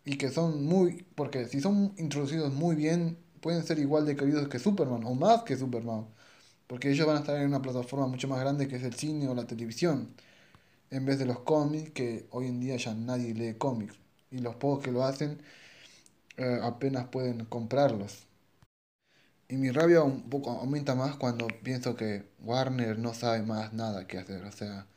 Y 0.05 0.17
que 0.17 0.29
son 0.29 0.65
muy 0.65 1.05
porque 1.15 1.47
si 1.47 1.61
son 1.61 1.93
introducidos 1.97 2.53
muy 2.53 2.75
bien, 2.75 3.17
pueden 3.41 3.63
ser 3.63 3.79
igual 3.79 4.05
de 4.05 4.15
queridos 4.15 4.47
que 4.47 4.59
Superman 4.59 5.03
o 5.05 5.15
más 5.15 5.43
que 5.43 5.57
Superman, 5.57 6.07
porque 6.67 6.91
ellos 6.91 7.07
van 7.07 7.17
a 7.17 7.19
estar 7.21 7.37
en 7.37 7.47
una 7.47 7.61
plataforma 7.61 8.07
mucho 8.07 8.27
más 8.27 8.39
grande 8.39 8.67
que 8.67 8.77
es 8.77 8.83
el 8.83 8.93
cine 8.95 9.27
o 9.27 9.35
la 9.35 9.47
televisión, 9.47 10.15
en 10.91 11.05
vez 11.05 11.19
de 11.19 11.25
los 11.25 11.39
cómics 11.41 11.91
que 11.91 12.27
hoy 12.31 12.47
en 12.47 12.59
día 12.59 12.77
ya 12.77 12.93
nadie 12.95 13.33
lee 13.33 13.55
cómics 13.57 13.95
y 14.31 14.39
los 14.39 14.55
pocos 14.55 14.83
que 14.83 14.91
lo 14.91 15.03
hacen 15.05 15.39
eh, 16.37 16.59
apenas 16.63 17.07
pueden 17.07 17.45
comprarlos. 17.45 18.27
Y 19.47 19.57
mi 19.57 19.69
rabia 19.71 20.03
un 20.03 20.29
poco 20.29 20.51
aumenta 20.51 20.95
más 20.95 21.15
cuando 21.17 21.47
pienso 21.63 21.95
que 21.95 22.25
Warner 22.43 22.97
no 22.97 23.13
sabe 23.13 23.43
más 23.43 23.73
nada 23.73 24.07
que 24.07 24.17
hacer. 24.17 24.43
O 24.43 24.51
sea, 24.51 24.87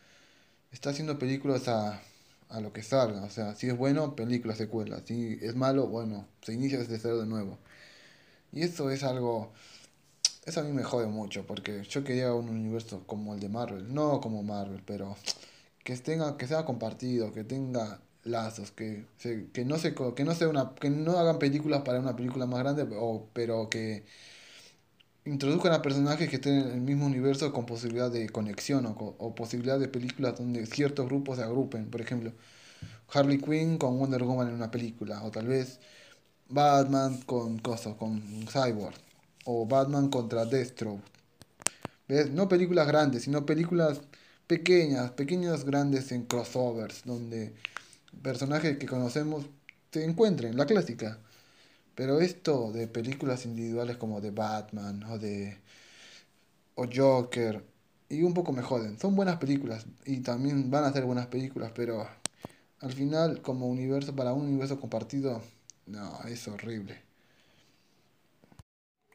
está 0.72 0.90
haciendo 0.90 1.18
películas 1.18 1.68
a, 1.68 2.00
a 2.48 2.60
lo 2.60 2.72
que 2.72 2.82
salga. 2.82 3.22
O 3.24 3.30
sea, 3.30 3.54
si 3.54 3.68
es 3.68 3.76
bueno, 3.76 4.16
película, 4.16 4.54
secuela. 4.54 5.02
Si 5.04 5.38
es 5.42 5.54
malo, 5.54 5.86
bueno, 5.88 6.26
se 6.42 6.54
inicia 6.54 6.78
desde 6.78 6.98
cero 6.98 7.20
de 7.20 7.26
nuevo. 7.26 7.58
Y 8.52 8.62
eso 8.62 8.90
es 8.90 9.02
algo... 9.04 9.52
Eso 10.46 10.60
a 10.60 10.64
mí 10.64 10.72
me 10.72 10.82
jode 10.82 11.06
mucho, 11.08 11.46
porque 11.46 11.84
yo 11.84 12.04
quería 12.04 12.32
un 12.34 12.48
universo 12.48 13.02
como 13.06 13.34
el 13.34 13.40
de 13.40 13.48
Marvel. 13.50 13.92
No 13.94 14.20
como 14.20 14.42
Marvel, 14.42 14.82
pero 14.86 15.16
que, 15.84 15.96
tenga, 15.96 16.36
que 16.38 16.46
sea 16.46 16.64
compartido, 16.64 17.32
que 17.32 17.44
tenga 17.44 18.00
lazos, 18.24 18.72
que, 18.72 19.06
que, 19.52 19.64
no 19.64 19.78
se, 19.78 19.94
que, 19.94 20.24
no 20.24 20.34
sea 20.34 20.48
una, 20.48 20.74
que 20.74 20.90
no 20.90 21.18
hagan 21.18 21.38
películas 21.38 21.82
para 21.82 22.00
una 22.00 22.16
película 22.16 22.46
más 22.46 22.60
grande, 22.60 22.86
o, 22.98 23.28
pero 23.32 23.68
que 23.70 24.04
introduzcan 25.28 25.72
a 25.72 25.82
personajes 25.82 26.28
que 26.28 26.36
estén 26.36 26.54
en 26.58 26.70
el 26.70 26.80
mismo 26.80 27.06
universo 27.06 27.52
con 27.52 27.66
posibilidad 27.66 28.10
de 28.10 28.28
conexión 28.30 28.86
o, 28.86 29.34
posibilidad 29.34 29.78
de 29.78 29.88
películas 29.88 30.38
donde 30.38 30.66
ciertos 30.66 31.06
grupos 31.06 31.38
se 31.38 31.44
agrupen. 31.44 31.90
Por 31.90 32.00
ejemplo, 32.00 32.32
Harley 33.12 33.38
Quinn 33.38 33.78
con 33.78 33.98
Wonder 33.98 34.24
Woman 34.24 34.48
en 34.48 34.54
una 34.54 34.70
película, 34.70 35.22
o 35.22 35.30
tal 35.30 35.46
vez 35.48 35.80
Batman 36.48 37.20
con 37.22 37.58
cosas, 37.58 37.96
con 37.96 38.22
Cyborg, 38.46 38.96
o 39.44 39.66
Batman 39.66 40.08
contra 40.08 40.44
Deathstroke. 40.44 41.02
¿Ves? 42.08 42.30
No 42.30 42.48
películas 42.48 42.86
grandes, 42.88 43.24
sino 43.24 43.44
películas 43.44 44.00
pequeñas, 44.46 45.10
pequeñas 45.12 45.64
grandes 45.64 46.10
en 46.12 46.24
crossovers, 46.24 47.02
donde 47.04 47.54
personajes 48.22 48.78
que 48.78 48.86
conocemos 48.86 49.44
se 49.92 50.04
encuentren, 50.04 50.56
la 50.56 50.66
clásica. 50.66 51.18
Pero 51.98 52.20
esto 52.20 52.70
de 52.70 52.86
películas 52.86 53.44
individuales 53.44 53.96
como 53.96 54.20
de 54.20 54.30
Batman 54.30 55.02
o 55.10 55.18
de 55.18 55.58
o 56.76 56.86
Joker 56.86 57.64
y 58.08 58.22
un 58.22 58.34
poco 58.34 58.52
me 58.52 58.62
joden. 58.62 58.96
Son 59.00 59.16
buenas 59.16 59.38
películas 59.38 59.84
y 60.06 60.20
también 60.20 60.70
van 60.70 60.84
a 60.84 60.92
ser 60.92 61.04
buenas 61.04 61.26
películas, 61.26 61.72
pero 61.74 62.06
al 62.78 62.92
final 62.92 63.42
como 63.42 63.66
universo 63.66 64.14
para 64.14 64.32
un 64.32 64.46
universo 64.46 64.78
compartido, 64.78 65.42
no, 65.86 66.20
es 66.28 66.46
horrible. 66.46 67.02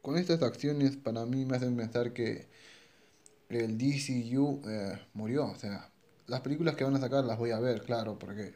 Con 0.02 0.18
estas 0.18 0.42
acciones 0.42 0.98
para 0.98 1.24
mí 1.24 1.46
me 1.46 1.56
hacen 1.56 1.74
pensar 1.78 2.12
que 2.12 2.48
el 3.48 3.78
DCU 3.78 4.60
eh, 4.68 4.98
murió, 5.14 5.46
o 5.46 5.56
sea, 5.56 5.90
las 6.26 6.42
películas 6.42 6.76
que 6.76 6.84
van 6.84 6.96
a 6.96 7.00
sacar 7.00 7.24
las 7.24 7.38
voy 7.38 7.52
a 7.52 7.60
ver, 7.60 7.80
claro, 7.82 8.18
porque 8.18 8.52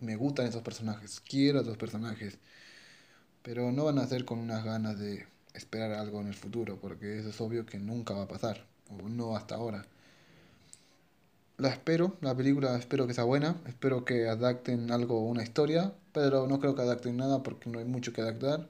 me 0.00 0.14
gustan 0.14 0.46
esos 0.46 0.62
personajes, 0.62 1.20
quiero 1.20 1.58
a 1.58 1.62
esos 1.62 1.76
personajes 1.76 2.38
pero 3.44 3.70
no 3.72 3.84
van 3.84 3.98
a 3.98 4.06
ser 4.06 4.24
con 4.24 4.38
unas 4.38 4.64
ganas 4.64 4.98
de 4.98 5.26
esperar 5.52 5.92
algo 5.92 6.20
en 6.22 6.28
el 6.28 6.34
futuro, 6.34 6.78
porque 6.80 7.18
eso 7.18 7.28
es 7.28 7.40
obvio 7.42 7.66
que 7.66 7.78
nunca 7.78 8.14
va 8.14 8.22
a 8.24 8.28
pasar, 8.28 8.66
o 8.90 9.08
no 9.08 9.36
hasta 9.36 9.56
ahora. 9.56 9.86
La 11.58 11.68
espero, 11.68 12.16
la 12.22 12.34
película 12.34 12.76
espero 12.78 13.06
que 13.06 13.14
sea 13.14 13.24
buena, 13.24 13.56
espero 13.66 14.04
que 14.04 14.28
adapten 14.28 14.90
algo, 14.90 15.20
una 15.20 15.42
historia, 15.42 15.92
pero 16.12 16.46
no 16.48 16.58
creo 16.58 16.74
que 16.74 16.82
adapten 16.82 17.16
nada 17.18 17.42
porque 17.42 17.70
no 17.70 17.78
hay 17.78 17.84
mucho 17.84 18.12
que 18.12 18.22
adaptar. 18.22 18.68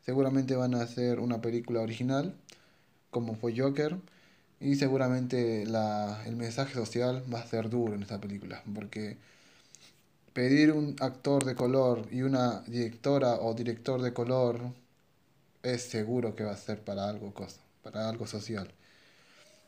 Seguramente 0.00 0.56
van 0.56 0.74
a 0.74 0.82
hacer 0.82 1.20
una 1.20 1.40
película 1.42 1.80
original, 1.80 2.34
como 3.10 3.34
fue 3.36 3.54
Joker, 3.56 3.98
y 4.60 4.76
seguramente 4.76 5.66
la, 5.66 6.22
el 6.26 6.36
mensaje 6.36 6.74
social 6.74 7.22
va 7.32 7.40
a 7.40 7.46
ser 7.46 7.70
duro 7.70 7.94
en 7.94 8.02
esta 8.02 8.20
película, 8.20 8.62
porque 8.74 9.18
pedir 10.32 10.72
un 10.72 10.96
actor 11.00 11.44
de 11.44 11.54
color 11.54 12.06
y 12.10 12.22
una 12.22 12.60
directora 12.66 13.34
o 13.40 13.54
director 13.54 14.00
de 14.02 14.12
color 14.12 14.60
es 15.62 15.82
seguro 15.82 16.34
que 16.34 16.44
va 16.44 16.52
a 16.52 16.56
ser 16.56 16.82
para 16.84 17.08
algo 17.08 17.34
cosa, 17.34 17.60
para 17.82 18.08
algo 18.08 18.26
social. 18.26 18.72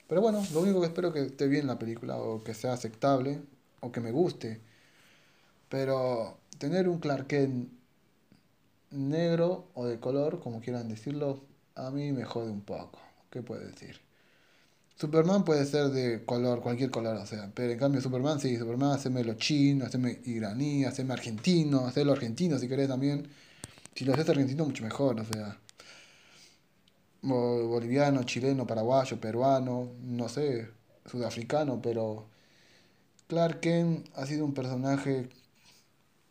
Pero 0.09 0.21
bueno, 0.21 0.43
lo 0.53 0.61
único 0.61 0.81
que 0.81 0.87
espero 0.87 1.13
que 1.13 1.21
esté 1.23 1.49
bien 1.49 1.67
la 1.67 1.79
película 1.79 2.17
o 2.17 2.43
que 2.45 2.55
sea 2.55 2.73
aceptable 2.75 3.41
o 3.81 3.91
que 3.93 4.01
me 4.01 4.11
guste. 4.11 4.61
Pero 5.69 6.39
tener 6.59 6.89
un 6.89 6.99
Clark 6.99 7.29
negro 8.91 9.69
o 9.75 9.87
de 9.87 9.99
color, 9.99 10.41
como 10.41 10.61
quieran 10.61 10.89
decirlo, 10.89 11.41
a 11.75 11.91
mí 11.91 12.13
me 12.13 12.25
jode 12.25 12.51
un 12.51 12.61
poco. 12.61 12.99
¿Qué 13.31 13.43
puede 13.43 13.67
decir? 13.67 14.01
Superman 14.97 15.45
puede 15.45 15.65
ser 15.67 15.89
de 15.89 16.25
color, 16.25 16.61
cualquier 16.61 16.91
color, 16.91 17.17
o 17.17 17.27
sea, 17.27 17.51
pero 17.55 17.73
en 17.73 17.79
cambio 17.79 18.01
Superman, 18.01 18.39
sí, 18.41 18.57
Superman, 18.57 18.93
haceme 18.93 19.25
lo 19.25 19.35
chino, 19.35 19.87
haceme 19.87 20.21
iraní, 20.25 20.85
haceme 20.85 21.13
argentino, 21.15 21.87
hacelo 21.87 22.13
argentino 22.13 22.59
si 22.59 22.69
querés 22.69 22.89
también. 22.89 23.29
Si 23.95 24.05
lo 24.05 24.15
haces 24.15 24.29
argentino, 24.29 24.65
mucho 24.65 24.85
mejor, 24.85 25.21
o 25.21 25.25
sea. 25.25 25.59
Boliviano, 27.23 28.25
chileno, 28.25 28.67
paraguayo, 28.67 29.21
peruano, 29.21 29.93
no 30.03 30.29
sé, 30.29 30.69
sudafricano, 31.07 31.81
pero 31.81 32.27
Clark 33.29 33.61
Kent 33.61 34.09
ha 34.17 34.27
sido 34.27 34.45
un 34.45 34.55
personaje 34.55 35.29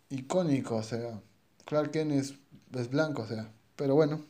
icónico, 0.10 0.76
o 0.76 0.84
sea, 0.84 1.22
Clark 1.66 1.92
Kent 1.92 2.12
es, 2.12 2.36
es 2.74 2.90
blanco, 2.90 3.24
o 3.24 3.28
sea, 3.28 3.50
pero 3.76 3.96
bueno, 3.96 4.22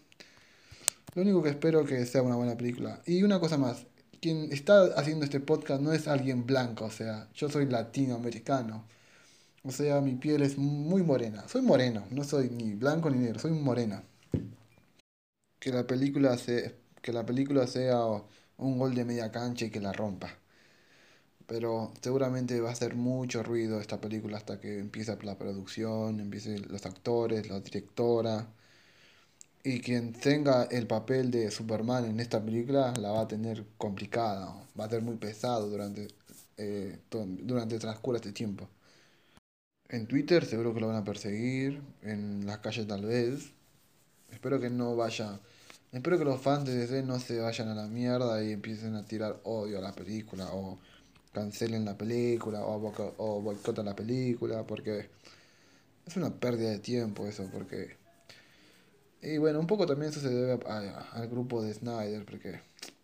lo 1.14 1.22
único 1.24 1.44
que 1.44 1.50
espero 1.50 1.84
que 1.86 2.06
sea 2.06 2.22
una 2.22 2.36
buena 2.36 2.56
película. 2.56 3.02
Y 3.06 3.24
una 3.24 3.40
cosa 3.40 3.58
más, 3.58 3.86
quien 4.22 4.52
está 4.54 4.84
haciendo 4.98 5.26
este 5.26 5.40
podcast 5.40 5.82
no 5.82 5.94
es 5.94 6.08
alguien 6.08 6.46
blanco, 6.46 6.86
o 6.86 6.92
sea, 6.92 7.28
yo 7.34 7.50
soy 7.50 7.66
latinoamericano. 7.66 8.86
O 9.64 9.72
sea, 9.72 10.02
mi 10.02 10.16
piel 10.16 10.42
es 10.44 10.58
muy 10.58 11.04
morena. 11.04 11.48
Soy 11.48 11.62
moreno, 11.62 12.06
no 12.12 12.24
soy 12.24 12.50
ni 12.50 12.74
blanco 12.76 13.10
ni 13.10 13.20
negro, 13.20 13.40
soy 13.40 13.52
morena. 13.52 14.04
Que 15.60 15.72
la 15.72 15.86
película, 15.88 16.38
se, 16.38 16.76
que 17.02 17.14
la 17.14 17.26
película 17.26 17.68
sea 17.68 18.06
un 18.58 18.78
gol 18.80 18.94
de 18.96 19.06
media 19.06 19.32
cancha 19.32 19.66
y 19.66 19.70
que 19.72 19.80
la 19.80 19.94
rompa. 19.94 20.30
Pero 21.48 21.92
seguramente 22.02 22.60
va 22.62 22.70
a 22.70 22.74
hacer 22.74 22.96
mucho 22.96 23.44
ruido 23.44 23.80
esta 23.80 24.00
película 24.02 24.38
hasta 24.38 24.60
que 24.60 24.80
empiece 24.80 25.16
la 25.24 25.38
producción, 25.38 26.20
empiecen 26.20 26.68
los 26.70 26.86
actores, 26.86 27.50
la 27.50 27.60
directora 27.60 28.48
y 29.64 29.82
quien 29.82 30.14
tenga 30.14 30.64
el 30.64 30.88
papel 30.88 31.32
de 31.32 31.52
Superman 31.52 32.06
en 32.06 32.20
esta 32.20 32.44
película 32.44 32.94
la 33.00 33.12
va 33.12 33.22
a 33.22 33.28
tener 33.28 33.66
complicada, 33.78 34.56
va 34.80 34.86
a 34.86 34.90
ser 34.90 35.02
muy 35.02 35.18
pesado 35.18 35.70
durante, 35.70 36.08
eh, 36.58 37.00
durante 37.10 37.76
este 37.76 38.32
tiempo. 38.32 38.68
En 39.90 40.08
Twitter 40.08 40.46
seguro 40.46 40.74
que 40.74 40.80
lo 40.80 40.88
van 40.88 40.98
a 40.98 41.04
perseguir, 41.04 41.82
en 42.02 42.46
las 42.46 42.60
calles 42.60 42.88
tal 42.88 43.06
vez. 43.06 43.52
Espero 44.32 44.60
que 44.60 44.70
no 44.70 44.96
vaya. 44.96 45.40
Espero 45.92 46.18
que 46.18 46.26
los 46.26 46.42
fans 46.42 46.66
de 46.66 46.76
DC 46.78 47.04
no 47.04 47.20
se 47.20 47.40
vayan 47.40 47.68
a 47.70 47.76
la 47.76 47.88
mierda 47.88 48.44
y 48.44 48.54
empiecen 48.54 48.96
a 48.96 49.06
tirar 49.06 49.42
odio 49.44 49.78
a 49.80 49.82
la 49.82 49.94
película 49.94 50.48
o 50.54 50.80
cancelen 51.34 51.86
la 51.86 51.98
película 51.98 52.62
o 52.66 53.42
boicotan 53.42 53.86
la 53.86 53.96
película 53.96 54.66
porque 54.66 55.10
es 56.06 56.18
una 56.18 56.32
pérdida 56.40 56.70
de 56.72 56.80
tiempo 56.80 57.28
eso 57.28 57.50
porque 57.52 58.01
y 59.22 59.38
bueno, 59.38 59.60
un 59.60 59.68
poco 59.68 59.86
también 59.86 60.12
eso 60.12 60.20
se 60.20 60.30
debe 60.30 60.60
al 60.68 61.28
grupo 61.28 61.62
de 61.62 61.74
Snyder, 61.74 62.26
porque 62.26 62.60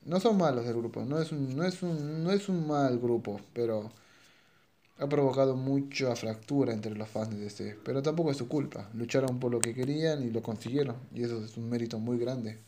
no 0.06 0.20
son 0.20 0.38
malos 0.38 0.66
el 0.66 0.76
grupo, 0.76 1.04
no 1.06 1.22
es 1.22 1.32
un, 1.32 1.56
no 1.56 1.64
es 1.64 1.82
un, 1.84 2.24
no 2.24 2.32
es 2.32 2.50
un 2.50 2.68
mal 2.68 3.00
grupo, 3.00 3.40
pero 3.54 3.92
ha 5.00 5.08
provocado 5.08 5.56
mucha 5.56 6.14
fractura 6.16 6.74
entre 6.74 6.94
los 6.94 7.08
fans 7.10 7.30
de 7.32 7.38
DC. 7.40 7.78
Pero 7.86 8.02
tampoco 8.02 8.32
es 8.32 8.38
su 8.38 8.48
culpa, 8.50 8.90
lucharon 8.94 9.40
por 9.40 9.50
lo 9.52 9.60
que 9.62 9.74
querían 9.74 10.24
y 10.24 10.30
lo 10.32 10.42
consiguieron, 10.44 10.98
y 11.14 11.24
eso 11.24 11.44
es 11.44 11.56
un 11.58 11.70
mérito 11.70 12.00
muy 12.00 12.18
grande. 12.18 12.60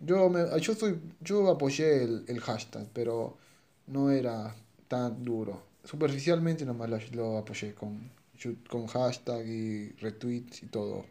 Yo, 0.00 0.28
me, 0.28 0.40
yo, 0.60 0.74
soy, 0.74 1.00
yo 1.20 1.48
apoyé 1.50 2.02
el, 2.04 2.24
el 2.28 2.40
hashtag, 2.40 2.88
pero 2.92 3.36
no 3.86 4.10
era 4.10 4.54
tan 4.88 5.22
duro. 5.24 5.62
Superficialmente 5.84 6.64
nomás 6.64 6.90
lo, 6.90 6.98
lo 7.12 7.38
apoyé 7.38 7.74
con, 7.74 8.10
con 8.68 8.86
hashtag 8.88 9.46
y 9.46 9.90
retweets 10.00 10.62
y 10.64 10.66
todo. 10.66 11.04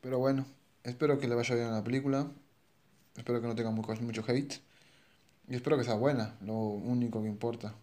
Pero 0.00 0.18
bueno, 0.18 0.46
espero 0.82 1.18
que 1.18 1.28
le 1.28 1.34
vaya 1.34 1.54
bien 1.54 1.68
a 1.68 1.72
la 1.72 1.84
película. 1.84 2.30
Espero 3.16 3.40
que 3.40 3.46
no 3.46 3.54
tenga 3.54 3.70
mucho, 3.70 4.24
hate. 4.26 4.54
Y 5.48 5.54
espero 5.54 5.76
que 5.76 5.84
sea 5.84 5.94
buena, 5.94 6.36
lo 6.40 6.54
único 6.54 7.22
que 7.22 7.28
importa. 7.28 7.74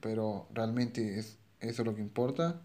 Pero 0.00 0.46
realmente 0.52 1.18
es 1.18 1.38
eso 1.60 1.84
lo 1.84 1.94
que 1.94 2.02
importa. 2.02 2.60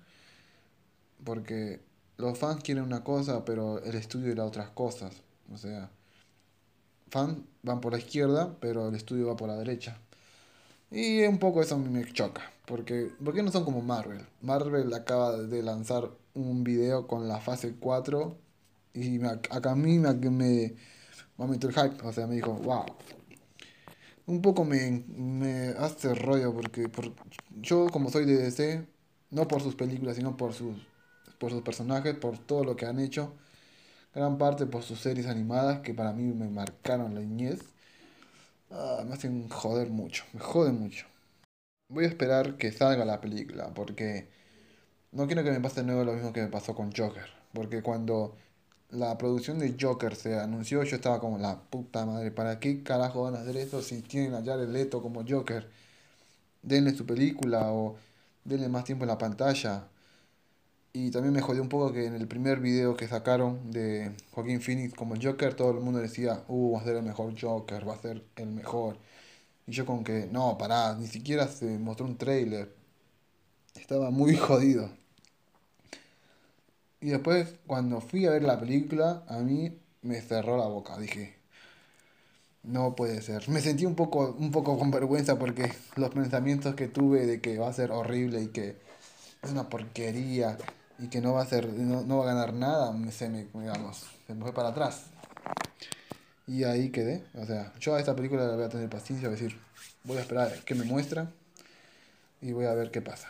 Porque 1.24 1.82
los 2.18 2.38
fans 2.38 2.64
quieren 2.64 2.84
una 2.84 3.04
cosa, 3.04 3.46
pero 3.46 3.82
el 3.84 3.96
estudio 3.96 4.32
era 4.32 4.46
otras 4.46 4.70
cosas. 4.72 5.22
O 5.54 5.58
sea, 5.58 5.90
fans 7.10 7.38
van 7.62 7.80
por 7.80 7.94
la 7.94 8.00
izquierda, 8.00 8.58
pero 8.60 8.90
el 8.90 8.96
estudio 8.96 9.28
va 9.28 9.38
por 9.38 9.48
la 9.48 9.56
derecha. 9.56 9.98
Y 10.92 11.24
un 11.24 11.40
poco 11.40 11.62
eso 11.62 11.78
me 11.78 12.12
choca. 12.12 12.52
Porque, 12.66 13.12
porque 13.24 13.44
no 13.44 13.52
son 13.52 13.66
como 13.66 13.82
Marvel. 13.82 14.26
Marvel 14.42 14.94
acaba 14.94 15.38
de 15.38 15.64
lanzar 15.64 16.10
un 16.34 16.64
video 16.64 17.08
con 17.08 17.28
la 17.28 17.40
fase 17.40 17.76
4. 17.80 18.43
Y 18.94 19.20
me, 19.20 19.30
a 19.30 19.76
mí 19.76 20.00
me, 20.00 20.14
me, 20.14 20.76
me 21.38 21.56
el 21.56 21.74
hype. 21.74 22.02
O 22.04 22.14
sea, 22.14 22.28
me 22.28 22.36
dijo, 22.36 22.54
wow. 22.54 22.86
Un 24.26 24.42
poco 24.42 24.64
me, 24.64 25.04
me 25.08 25.70
hace 25.78 26.14
rollo 26.16 26.54
porque 26.54 26.88
por, 26.90 27.14
yo 27.62 27.88
como 27.90 28.10
soy 28.10 28.26
de 28.26 28.38
DC, 28.38 28.88
no 29.32 29.48
por 29.48 29.62
sus 29.62 29.76
películas, 29.76 30.16
sino 30.16 30.38
por 30.38 30.54
sus, 30.54 30.78
por 31.40 31.52
sus 31.52 31.62
personajes, 31.62 32.16
por 32.16 32.38
todo 32.40 32.64
lo 32.64 32.76
que 32.76 32.86
han 32.86 33.00
hecho. 33.00 33.34
Gran 34.16 34.38
parte 34.38 34.66
por 34.68 34.84
sus 34.84 35.00
series 35.02 35.28
animadas 35.28 35.82
que 35.82 35.94
para 35.94 36.14
mí 36.14 36.24
me 36.34 36.50
marcaron 36.50 37.16
la 37.16 37.22
niñez. 37.22 37.62
Ah, 38.72 39.04
me 39.08 39.14
hacen 39.14 39.50
joder 39.50 39.90
mucho, 39.90 40.24
me 40.34 40.40
jode 40.40 40.72
mucho. 40.72 41.06
Voy 41.90 42.06
a 42.06 42.08
esperar 42.08 42.58
que 42.58 42.72
salga 42.72 43.06
la 43.06 43.22
película, 43.22 43.74
porque 43.74 44.30
no 45.12 45.28
quiero 45.28 45.44
que 45.44 45.52
me 45.52 45.62
pase 45.62 45.82
de 45.82 45.88
nuevo 45.88 46.04
lo 46.06 46.14
mismo 46.14 46.34
que 46.34 46.42
me 46.42 46.50
pasó 46.50 46.76
con 46.76 46.92
Joker. 46.92 47.28
Porque 47.54 47.84
cuando 47.84 48.36
la 48.94 49.18
producción 49.18 49.60
de 49.60 49.76
Joker 49.80 50.16
se 50.16 50.40
anunció, 50.40 50.84
yo 50.84 50.96
estaba 50.96 51.20
como 51.20 51.38
la 51.38 51.60
puta 51.62 52.06
madre, 52.06 52.32
¿para 52.32 52.60
qué 52.60 52.84
carajo 52.84 53.24
van 53.24 53.36
a 53.36 53.42
hacer 53.42 53.58
eso 53.58 53.82
si 53.82 54.02
tienen 54.02 54.34
a 54.36 54.44
Jared 54.44 54.70
Leto 54.70 55.02
como 55.02 55.24
Joker? 55.28 55.70
Denle 56.64 56.96
su 56.96 57.06
película 57.06 57.72
o 57.74 57.98
denle 58.46 58.70
más 58.70 58.86
tiempo 58.86 59.06
en 59.06 59.10
la 59.10 59.18
pantalla. 59.20 59.88
Y 60.94 61.10
también 61.12 61.34
me 61.34 61.42
jodió 61.42 61.62
un 61.62 61.70
poco 61.70 61.92
que 61.92 62.06
en 62.06 62.14
el 62.16 62.28
primer 62.28 62.60
video 62.60 62.96
que 62.96 63.08
sacaron 63.08 63.72
de 63.72 64.12
Joaquín 64.32 64.62
Phoenix 64.62 64.94
como 64.94 65.16
Joker, 65.22 65.56
todo 65.56 65.72
el 65.72 65.80
mundo 65.84 66.00
decía, 66.00 66.44
uh, 66.48 66.74
va 66.76 66.82
a 66.82 66.84
ser 66.84 66.96
el 66.98 67.04
mejor 67.04 67.34
Joker, 67.40 67.88
va 67.88 67.96
a 67.96 67.98
ser 68.02 68.24
el 68.36 68.48
mejor. 68.52 68.98
Y 69.68 69.74
yo 69.74 69.86
con 69.86 70.04
que, 70.04 70.28
no, 70.32 70.58
pará, 70.58 70.96
ni 70.96 71.08
siquiera 71.08 71.48
se 71.48 71.80
mostró 71.80 72.06
un 72.08 72.18
trailer. 72.18 72.76
Estaba 73.76 74.10
muy 74.10 74.36
jodido. 74.48 74.90
Y 77.04 77.10
después, 77.10 77.56
cuando 77.68 78.00
fui 78.00 78.26
a 78.26 78.30
ver 78.30 78.44
la 78.44 78.58
película, 78.58 79.26
a 79.28 79.40
mí 79.40 79.78
me 80.04 80.22
cerró 80.22 80.56
la 80.56 80.68
boca. 80.68 80.98
Dije, 80.98 81.36
no 82.64 82.96
puede 82.96 83.22
ser. 83.22 83.50
Me 83.50 83.60
sentí 83.60 83.86
un 83.86 83.94
poco, 83.94 84.34
un 84.40 84.52
poco 84.52 84.80
con 84.80 84.90
vergüenza 84.90 85.38
porque 85.38 85.70
los 85.98 86.12
pensamientos 86.12 86.76
que 86.76 86.88
tuve 86.88 87.26
de 87.26 87.42
que 87.42 87.58
va 87.58 87.68
a 87.68 87.74
ser 87.74 87.92
horrible 87.92 88.42
y 88.44 88.48
que 88.48 88.78
es 89.42 89.52
una 89.52 89.68
porquería 89.68 90.58
y 90.98 91.10
que 91.10 91.20
no 91.20 91.34
va 91.34 91.42
a 91.42 91.46
ser, 91.46 91.68
no, 91.68 92.20
va 92.20 92.24
a 92.24 92.34
ganar 92.34 92.54
nada, 92.54 92.96
se 93.12 93.28
me, 93.28 93.48
digamos, 93.54 94.06
se 94.26 94.34
me 94.34 94.42
fue 94.42 94.54
para 94.54 94.70
atrás. 94.70 95.08
Y 96.48 96.64
ahí 96.64 96.90
quedé. 96.90 97.26
O 97.34 97.46
sea, 97.46 97.74
yo 97.82 97.96
a 97.96 98.00
esta 98.00 98.16
película 98.16 98.48
la 98.48 98.56
voy 98.56 98.64
a 98.64 98.70
tener 98.70 98.90
paciencia, 98.90 99.28
voy 99.28 99.38
a 99.38 99.42
decir, 99.42 99.60
voy 100.06 100.16
a 100.20 100.22
esperar 100.22 100.54
que 100.64 100.74
me 100.74 100.86
muestra 100.86 101.30
y 102.40 102.54
voy 102.54 102.66
a 102.66 102.74
ver 102.74 102.92
qué 102.92 103.02
pasa. 103.02 103.28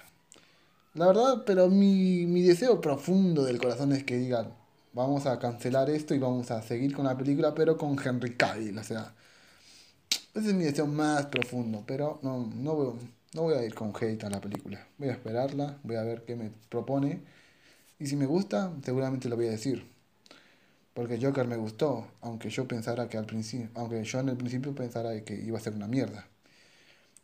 La 0.96 1.08
verdad, 1.08 1.44
pero 1.46 1.70
mi, 1.70 2.26
mi 2.26 2.42
deseo 2.44 2.80
profundo 2.80 3.44
del 3.46 3.58
corazón 3.60 3.94
es 3.94 4.04
que 4.04 4.18
digan, 4.18 4.54
vamos 4.94 5.26
a 5.26 5.40
cancelar 5.40 5.90
esto 5.90 6.14
y 6.14 6.20
vamos 6.20 6.52
a 6.52 6.62
seguir 6.62 6.96
con 6.96 7.06
la 7.06 7.18
película, 7.18 7.54
pero 7.56 7.78
con 7.78 7.98
Henry 8.04 8.36
Cavill. 8.36 8.78
O 8.78 8.84
sea, 8.84 9.14
ese 10.36 10.50
es 10.50 10.54
mi 10.54 10.64
deseo 10.66 10.88
más 10.88 11.28
profundo, 11.28 11.84
pero 11.86 12.20
no, 12.24 12.48
no, 12.56 12.76
voy, 12.76 12.94
no 13.34 13.44
voy 13.44 13.56
a 13.56 13.64
ir 13.66 13.74
con 13.74 13.94
hate 14.00 14.24
a 14.24 14.30
la 14.30 14.42
película. 14.42 14.88
Voy 14.98 15.10
a 15.10 15.14
esperarla, 15.14 15.80
voy 15.84 15.96
a 15.96 16.04
ver 16.04 16.24
qué 16.26 16.36
me 16.36 16.52
propone. 16.70 17.22
Y 18.00 18.08
si 18.08 18.16
me 18.16 18.26
gusta, 18.26 18.72
seguramente 18.84 19.30
lo 19.30 19.36
voy 19.36 19.48
a 19.48 19.52
decir. 19.52 19.92
Porque 20.94 21.20
Joker 21.22 21.48
me 21.48 21.58
gustó, 21.58 22.08
aunque 22.22 22.50
yo 22.50 22.68
pensara 22.68 23.10
que 23.10 23.18
al 23.18 23.26
principio, 23.26 23.70
aunque 23.76 24.04
yo 24.04 24.20
en 24.20 24.30
el 24.30 24.38
principio 24.38 24.76
pensara 24.76 25.20
que 25.24 25.36
iba 25.36 25.58
a 25.58 25.62
ser 25.62 25.74
una 25.74 25.88
mierda. 25.88 26.28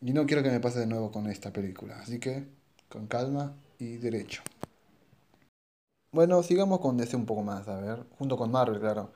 Y 0.01 0.13
no 0.13 0.25
quiero 0.25 0.43
que 0.43 0.49
me 0.49 0.59
pase 0.59 0.79
de 0.79 0.87
nuevo 0.87 1.11
con 1.11 1.27
esta 1.27 1.51
película, 1.53 1.99
así 1.99 2.19
que 2.19 2.45
con 2.89 3.07
calma 3.07 3.53
y 3.77 3.97
derecho. 3.97 4.41
Bueno, 6.11 6.41
sigamos 6.43 6.79
con 6.79 6.97
DC 6.97 7.15
un 7.15 7.25
poco 7.25 7.43
más, 7.43 7.67
a 7.67 7.79
ver, 7.79 8.03
junto 8.17 8.35
con 8.37 8.51
Marvel, 8.51 8.79
claro. 8.79 9.11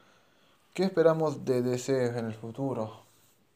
¿Qué 0.73 0.83
esperamos 0.83 1.45
de 1.45 1.61
DC 1.61 2.07
en 2.17 2.25
el 2.27 2.33
futuro? 2.35 3.03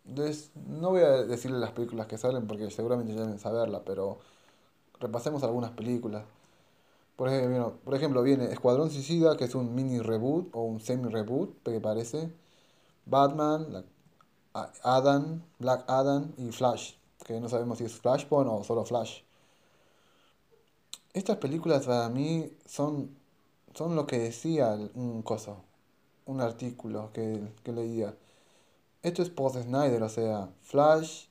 no 0.06 0.92
voy 0.92 1.02
a 1.02 1.24
decirle 1.24 1.60
las 1.60 1.72
películas 1.72 2.08
que 2.08 2.18
salen 2.18 2.48
porque 2.48 2.72
seguramente 2.72 3.14
ya 3.14 3.22
deben 3.22 3.40
saberla, 3.40 3.84
pero 3.86 4.20
repasemos 5.00 5.44
algunas 5.44 5.72
películas. 5.72 6.24
Por 7.16 7.30
ejemplo, 7.30 7.80
por 7.84 7.96
ejemplo, 7.96 8.24
viene 8.24 8.46
Escuadrón 8.54 8.92
Suicida, 8.92 9.38
que 9.38 9.46
es 9.46 9.56
un 9.56 9.76
mini 9.76 10.00
reboot 10.00 10.50
o 10.56 10.64
un 10.64 10.80
semi 10.80 11.10
reboot, 11.10 11.64
que 11.64 11.80
parece. 11.82 12.32
Batman, 13.06 13.86
Adam, 14.84 15.44
Black 15.60 15.86
Adam 15.88 16.34
y 16.38 16.52
Flash, 16.52 16.96
que 17.26 17.40
no 17.40 17.50
sabemos 17.50 17.80
si 17.80 17.86
es 17.86 17.94
Flashpoint 17.94 18.50
o 18.52 18.64
solo 18.64 18.86
Flash. 18.86 19.27
Estas 21.18 21.38
películas 21.38 21.88
para 21.88 22.10
mí 22.10 22.52
son, 22.68 23.10
son 23.74 23.96
lo 23.96 24.06
que 24.06 24.20
decía 24.20 24.78
un 24.94 25.24
coso, 25.24 25.58
un 26.28 26.42
artículo 26.42 27.12
que, 27.12 27.42
que 27.64 27.72
leía. 27.74 28.16
Esto 29.02 29.24
es 29.24 29.30
post-Snyder, 29.32 30.04
o 30.04 30.10
sea, 30.10 30.50
Flash 30.62 31.26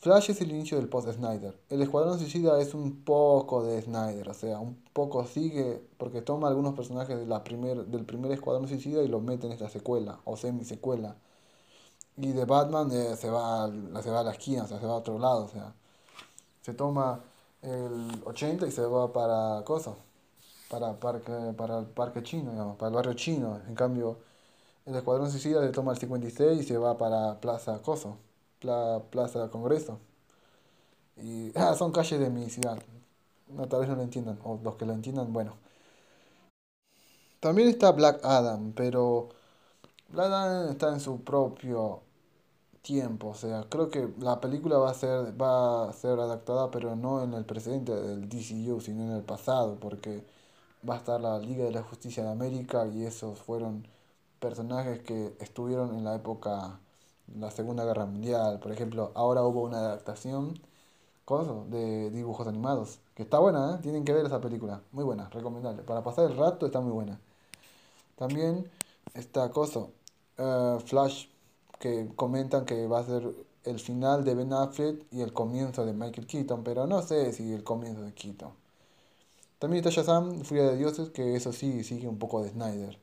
Flash 0.00 0.30
es 0.30 0.40
el 0.40 0.50
inicio 0.50 0.78
del 0.78 0.88
post-Snyder. 0.88 1.56
El 1.70 1.82
Escuadrón 1.82 2.18
Suicida 2.18 2.60
es 2.60 2.74
un 2.74 3.04
poco 3.04 3.62
de 3.62 3.80
Snyder, 3.82 4.28
o 4.28 4.34
sea, 4.34 4.58
un 4.58 4.74
poco 4.92 5.24
sigue, 5.26 5.80
porque 5.96 6.20
toma 6.20 6.48
algunos 6.48 6.74
personajes 6.74 7.16
de 7.18 7.26
la 7.26 7.44
primer, 7.44 7.86
del 7.86 8.04
primer 8.04 8.32
Escuadrón 8.32 8.66
Suicida 8.66 9.02
y 9.04 9.08
los 9.08 9.22
mete 9.22 9.46
en 9.46 9.52
esta 9.52 9.68
secuela, 9.68 10.20
o 10.24 10.36
semi-secuela. 10.36 11.16
Y 12.16 12.32
de 12.32 12.44
Batman 12.44 12.90
eh, 12.92 13.16
se, 13.16 13.30
va, 13.30 13.70
se 14.02 14.10
va 14.10 14.20
a 14.20 14.24
la 14.24 14.32
esquina, 14.32 14.64
o 14.64 14.66
sea, 14.66 14.80
se 14.80 14.86
va 14.86 14.94
a 14.94 14.96
otro 14.96 15.18
lado, 15.20 15.44
o 15.44 15.48
sea, 15.48 15.72
se 16.62 16.74
toma 16.74 17.22
el 17.62 18.22
80 18.24 18.66
y 18.66 18.72
se 18.72 18.82
va 18.86 19.12
para 19.12 19.64
cosa, 19.64 19.94
para, 20.70 20.98
parque, 21.00 21.32
para 21.56 21.80
el 21.80 21.86
parque 21.86 22.22
chino, 22.22 22.52
digamos, 22.52 22.76
para 22.76 22.90
el 22.90 22.96
barrio 22.96 23.14
chino. 23.14 23.60
En 23.68 23.74
cambio, 23.74 24.18
el 24.86 24.96
Escuadrón 24.96 25.30
Suicida 25.30 25.62
se 25.62 25.70
toma 25.72 25.92
el 25.92 25.98
56 25.98 26.62
y 26.62 26.64
se 26.64 26.78
va 26.78 26.98
para 26.98 27.40
Plaza 27.40 27.80
Coso 27.82 28.18
la 28.62 29.02
Plaza 29.10 29.48
Congreso. 29.50 29.98
Y 31.16 31.52
ah, 31.56 31.74
son 31.74 31.92
calles 31.92 32.18
de 32.20 32.30
mi 32.30 32.48
ciudad. 32.50 32.78
No, 33.48 33.66
tal 33.68 33.80
vez 33.80 33.88
no 33.88 33.96
lo 33.96 34.02
entiendan, 34.02 34.38
o 34.44 34.58
los 34.62 34.76
que 34.76 34.86
lo 34.86 34.92
entiendan, 34.94 35.32
bueno. 35.32 35.56
También 37.40 37.68
está 37.68 37.92
Black 37.92 38.20
Adam, 38.24 38.72
pero 38.74 39.28
Black 40.08 40.26
Adam 40.28 40.70
está 40.70 40.90
en 40.92 41.00
su 41.00 41.22
propio 41.24 42.02
tiempo, 42.82 43.28
o 43.28 43.34
sea, 43.34 43.66
creo 43.68 43.90
que 43.90 44.08
la 44.20 44.40
película 44.40 44.78
va 44.78 44.90
a 44.90 44.94
ser 44.94 45.40
va 45.40 45.88
a 45.88 45.92
ser 45.92 46.18
adaptada, 46.20 46.70
pero 46.70 46.96
no 46.96 47.22
en 47.22 47.34
el 47.34 47.44
presente 47.44 47.94
del 47.94 48.28
DCU, 48.28 48.80
sino 48.80 49.04
en 49.04 49.12
el 49.12 49.22
pasado, 49.22 49.76
porque 49.80 50.24
va 50.88 50.94
a 50.94 50.98
estar 50.98 51.20
la 51.20 51.38
Liga 51.38 51.64
de 51.64 51.72
la 51.72 51.82
Justicia 51.82 52.24
de 52.24 52.30
América 52.30 52.86
y 52.86 53.04
esos 53.04 53.38
fueron 53.40 53.86
personajes 54.40 55.00
que 55.02 55.36
estuvieron 55.40 55.94
en 55.96 56.04
la 56.04 56.16
época 56.16 56.80
la 57.36 57.50
Segunda 57.50 57.84
Guerra 57.84 58.06
Mundial, 58.06 58.60
por 58.60 58.72
ejemplo, 58.72 59.12
ahora 59.14 59.42
hubo 59.44 59.62
una 59.62 59.78
adaptación 59.78 60.54
de 61.68 62.10
dibujos 62.10 62.48
animados, 62.48 63.00
que 63.14 63.22
está 63.22 63.38
buena, 63.38 63.74
¿eh? 63.74 63.78
tienen 63.82 64.02
que 64.04 64.14
ver 64.14 64.24
esa 64.24 64.40
película, 64.40 64.80
muy 64.92 65.04
buena, 65.04 65.28
recomendable. 65.28 65.82
Para 65.82 66.02
pasar 66.02 66.30
el 66.30 66.36
rato 66.38 66.64
está 66.64 66.80
muy 66.80 66.90
buena. 66.90 67.20
También 68.16 68.70
está 69.14 69.50
cosa, 69.50 69.80
uh, 70.38 70.78
Flash, 70.80 71.26
que 71.78 72.08
comentan 72.16 72.64
que 72.64 72.86
va 72.86 73.00
a 73.00 73.04
ser 73.04 73.34
el 73.64 73.78
final 73.80 74.24
de 74.24 74.34
Ben 74.34 74.52
Affleck 74.52 75.04
y 75.12 75.20
el 75.20 75.32
comienzo 75.32 75.84
de 75.86 75.92
Michael 75.92 76.26
Keaton, 76.26 76.64
pero 76.64 76.86
no 76.86 77.02
sé 77.02 77.32
si 77.32 77.52
el 77.52 77.64
comienzo 77.64 78.02
de 78.02 78.12
Keaton. 78.14 78.52
También 79.58 79.84
está 79.84 79.90
Shazam, 79.90 80.44
Furia 80.44 80.64
de 80.64 80.76
Dioses, 80.76 81.10
que 81.10 81.34
eso 81.36 81.52
sí 81.52 81.82
sigue 81.84 82.08
un 82.08 82.18
poco 82.18 82.42
de 82.42 82.50
Snyder. 82.50 82.98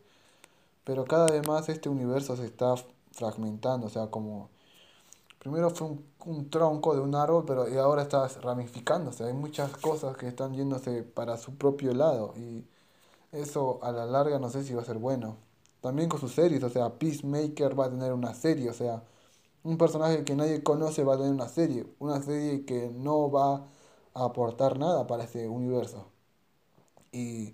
Pero 0.86 1.06
cada 1.06 1.28
vez 1.28 1.46
más 1.48 1.70
este 1.70 1.90
universo 1.90 2.36
se 2.38 2.46
está 2.46 2.76
fragmentando, 3.12 3.88
o 3.88 3.90
sea, 3.90 4.08
como 4.08 4.50
primero 5.40 5.70
fue 5.70 5.88
un, 6.26 6.50
tronco 6.50 6.96
de 6.96 7.02
un 7.02 7.16
árbol, 7.16 7.46
pero 7.46 7.70
y 7.70 7.78
ahora 7.78 8.04
está 8.04 8.28
ramificándose, 8.42 9.26
hay 9.26 9.34
muchas 9.34 9.72
cosas 9.78 10.18
que 10.18 10.28
están 10.28 10.56
yéndose 10.56 11.04
para 11.04 11.38
su 11.38 11.56
propio 11.56 11.94
lado 11.94 12.34
y 12.38 12.66
eso 13.32 13.80
a 13.84 13.92
la 13.92 14.06
larga 14.06 14.40
no 14.40 14.50
sé 14.50 14.64
si 14.64 14.74
va 14.74 14.82
a 14.82 14.86
ser 14.86 14.98
bueno. 14.98 15.38
También 15.86 16.10
con 16.10 16.20
sus 16.20 16.34
series, 16.34 16.64
o 16.64 16.70
sea, 16.70 16.98
Peacemaker 16.98 17.80
va 17.80 17.86
a 17.86 17.90
tener 17.92 18.12
una 18.12 18.34
serie, 18.34 18.72
o 18.72 18.74
sea, 18.74 19.04
un 19.64 19.78
personaje 19.78 20.24
que 20.26 20.36
nadie 20.36 20.64
conoce 20.64 21.04
va 21.04 21.14
a 21.14 21.18
tener 21.18 21.32
una 21.32 21.48
serie, 21.48 21.86
una 22.00 22.20
serie 22.24 22.66
que 22.66 22.90
no 22.90 23.30
va 23.30 23.68
a 24.16 24.26
aportar 24.26 24.80
nada 24.80 25.06
para 25.06 25.26
este 25.26 25.48
universo. 25.48 26.08
Y, 27.12 27.54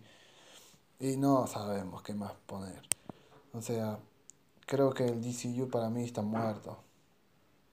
y 1.01 1.17
no 1.17 1.45
sabemos 1.45 2.03
qué 2.03 2.13
más 2.13 2.31
poner. 2.45 2.81
O 3.53 3.61
sea, 3.61 3.99
creo 4.65 4.93
que 4.93 5.07
el 5.07 5.21
DCU 5.21 5.69
para 5.69 5.89
mí 5.89 6.05
está 6.05 6.21
muerto. 6.21 6.77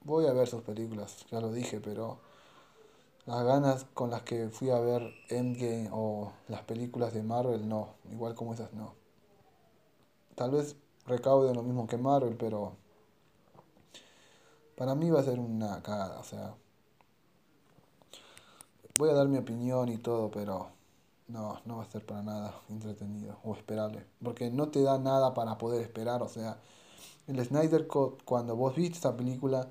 Voy 0.03 0.27
a 0.27 0.33
ver 0.33 0.49
sus 0.49 0.61
películas, 0.63 1.25
ya 1.31 1.39
lo 1.39 1.53
dije, 1.53 1.79
pero 1.79 2.19
las 3.25 3.45
ganas 3.45 3.85
con 3.93 4.09
las 4.09 4.23
que 4.23 4.49
fui 4.49 4.71
a 4.71 4.79
ver 4.79 5.13
Endgame 5.29 5.89
o 5.93 6.33
las 6.49 6.63
películas 6.63 7.13
de 7.13 7.23
Marvel, 7.23 7.69
no, 7.69 7.95
igual 8.11 8.35
como 8.35 8.53
esas, 8.53 8.73
no. 8.73 8.98
Tal 10.39 10.51
vez 10.51 10.77
recaude 11.05 11.53
lo 11.53 11.63
mismo 11.63 11.85
que 11.85 11.97
Marvel, 11.97 12.37
pero 12.37 12.71
para 14.77 14.95
mí 14.95 15.09
va 15.09 15.19
a 15.19 15.23
ser 15.23 15.37
una 15.37 15.83
cagada, 15.83 16.17
o 16.17 16.23
sea. 16.23 16.55
Voy 18.97 19.09
a 19.09 19.13
dar 19.15 19.27
mi 19.27 19.37
opinión 19.37 19.89
y 19.89 19.97
todo, 19.97 20.31
pero 20.31 20.69
no, 21.27 21.59
no 21.65 21.75
va 21.75 21.83
a 21.83 21.91
ser 21.91 22.05
para 22.05 22.23
nada 22.23 22.55
entretenido 22.69 23.35
o 23.43 23.53
esperable. 23.53 24.05
Porque 24.23 24.49
no 24.49 24.69
te 24.69 24.81
da 24.81 24.97
nada 24.97 25.33
para 25.33 25.57
poder 25.57 25.81
esperar, 25.81 26.23
o 26.23 26.29
sea. 26.29 26.57
El 27.27 27.43
Snyder 27.45 27.85
Cut, 27.85 28.23
cuando 28.23 28.55
vos 28.55 28.73
viste 28.75 28.97
esa 28.97 29.17
película, 29.17 29.67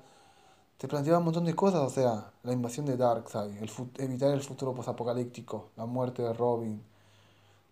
te 0.77 0.87
planteaba 0.87 1.17
un 1.17 1.25
montón 1.25 1.45
de 1.45 1.55
cosas, 1.55 1.81
o 1.81 1.89
sea, 1.89 2.31
la 2.43 2.53
invasión 2.53 2.85
de 2.85 2.95
Darkseid, 2.95 3.57
el 3.57 3.71
evitar 3.97 4.31
el 4.31 4.41
futuro 4.41 4.75
posapocalíptico, 4.75 5.69
la 5.77 5.87
muerte 5.87 6.21
de 6.21 6.31
Robin 6.31 6.79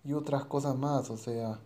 y 0.03 0.13
otras 0.13 0.45
cosas 0.45 0.75
más, 0.75 1.11
o 1.11 1.17
sea, 1.17 1.59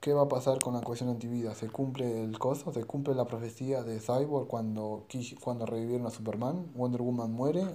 ¿Qué 0.00 0.12
va 0.12 0.22
a 0.22 0.28
pasar 0.28 0.60
con 0.60 0.74
la 0.74 0.80
cuestión 0.80 1.10
antivida? 1.10 1.54
¿Se 1.56 1.68
cumple 1.68 2.22
el 2.22 2.38
coso? 2.38 2.72
¿Se 2.72 2.84
cumple 2.84 3.14
la 3.14 3.24
profecía 3.26 3.82
de 3.82 3.98
Cyborg 3.98 4.46
cuando, 4.46 5.06
cuando 5.42 5.66
revivieron 5.66 6.06
a 6.06 6.10
Superman? 6.10 6.72
¿Wonder 6.76 7.02
Woman 7.02 7.32
muere? 7.32 7.66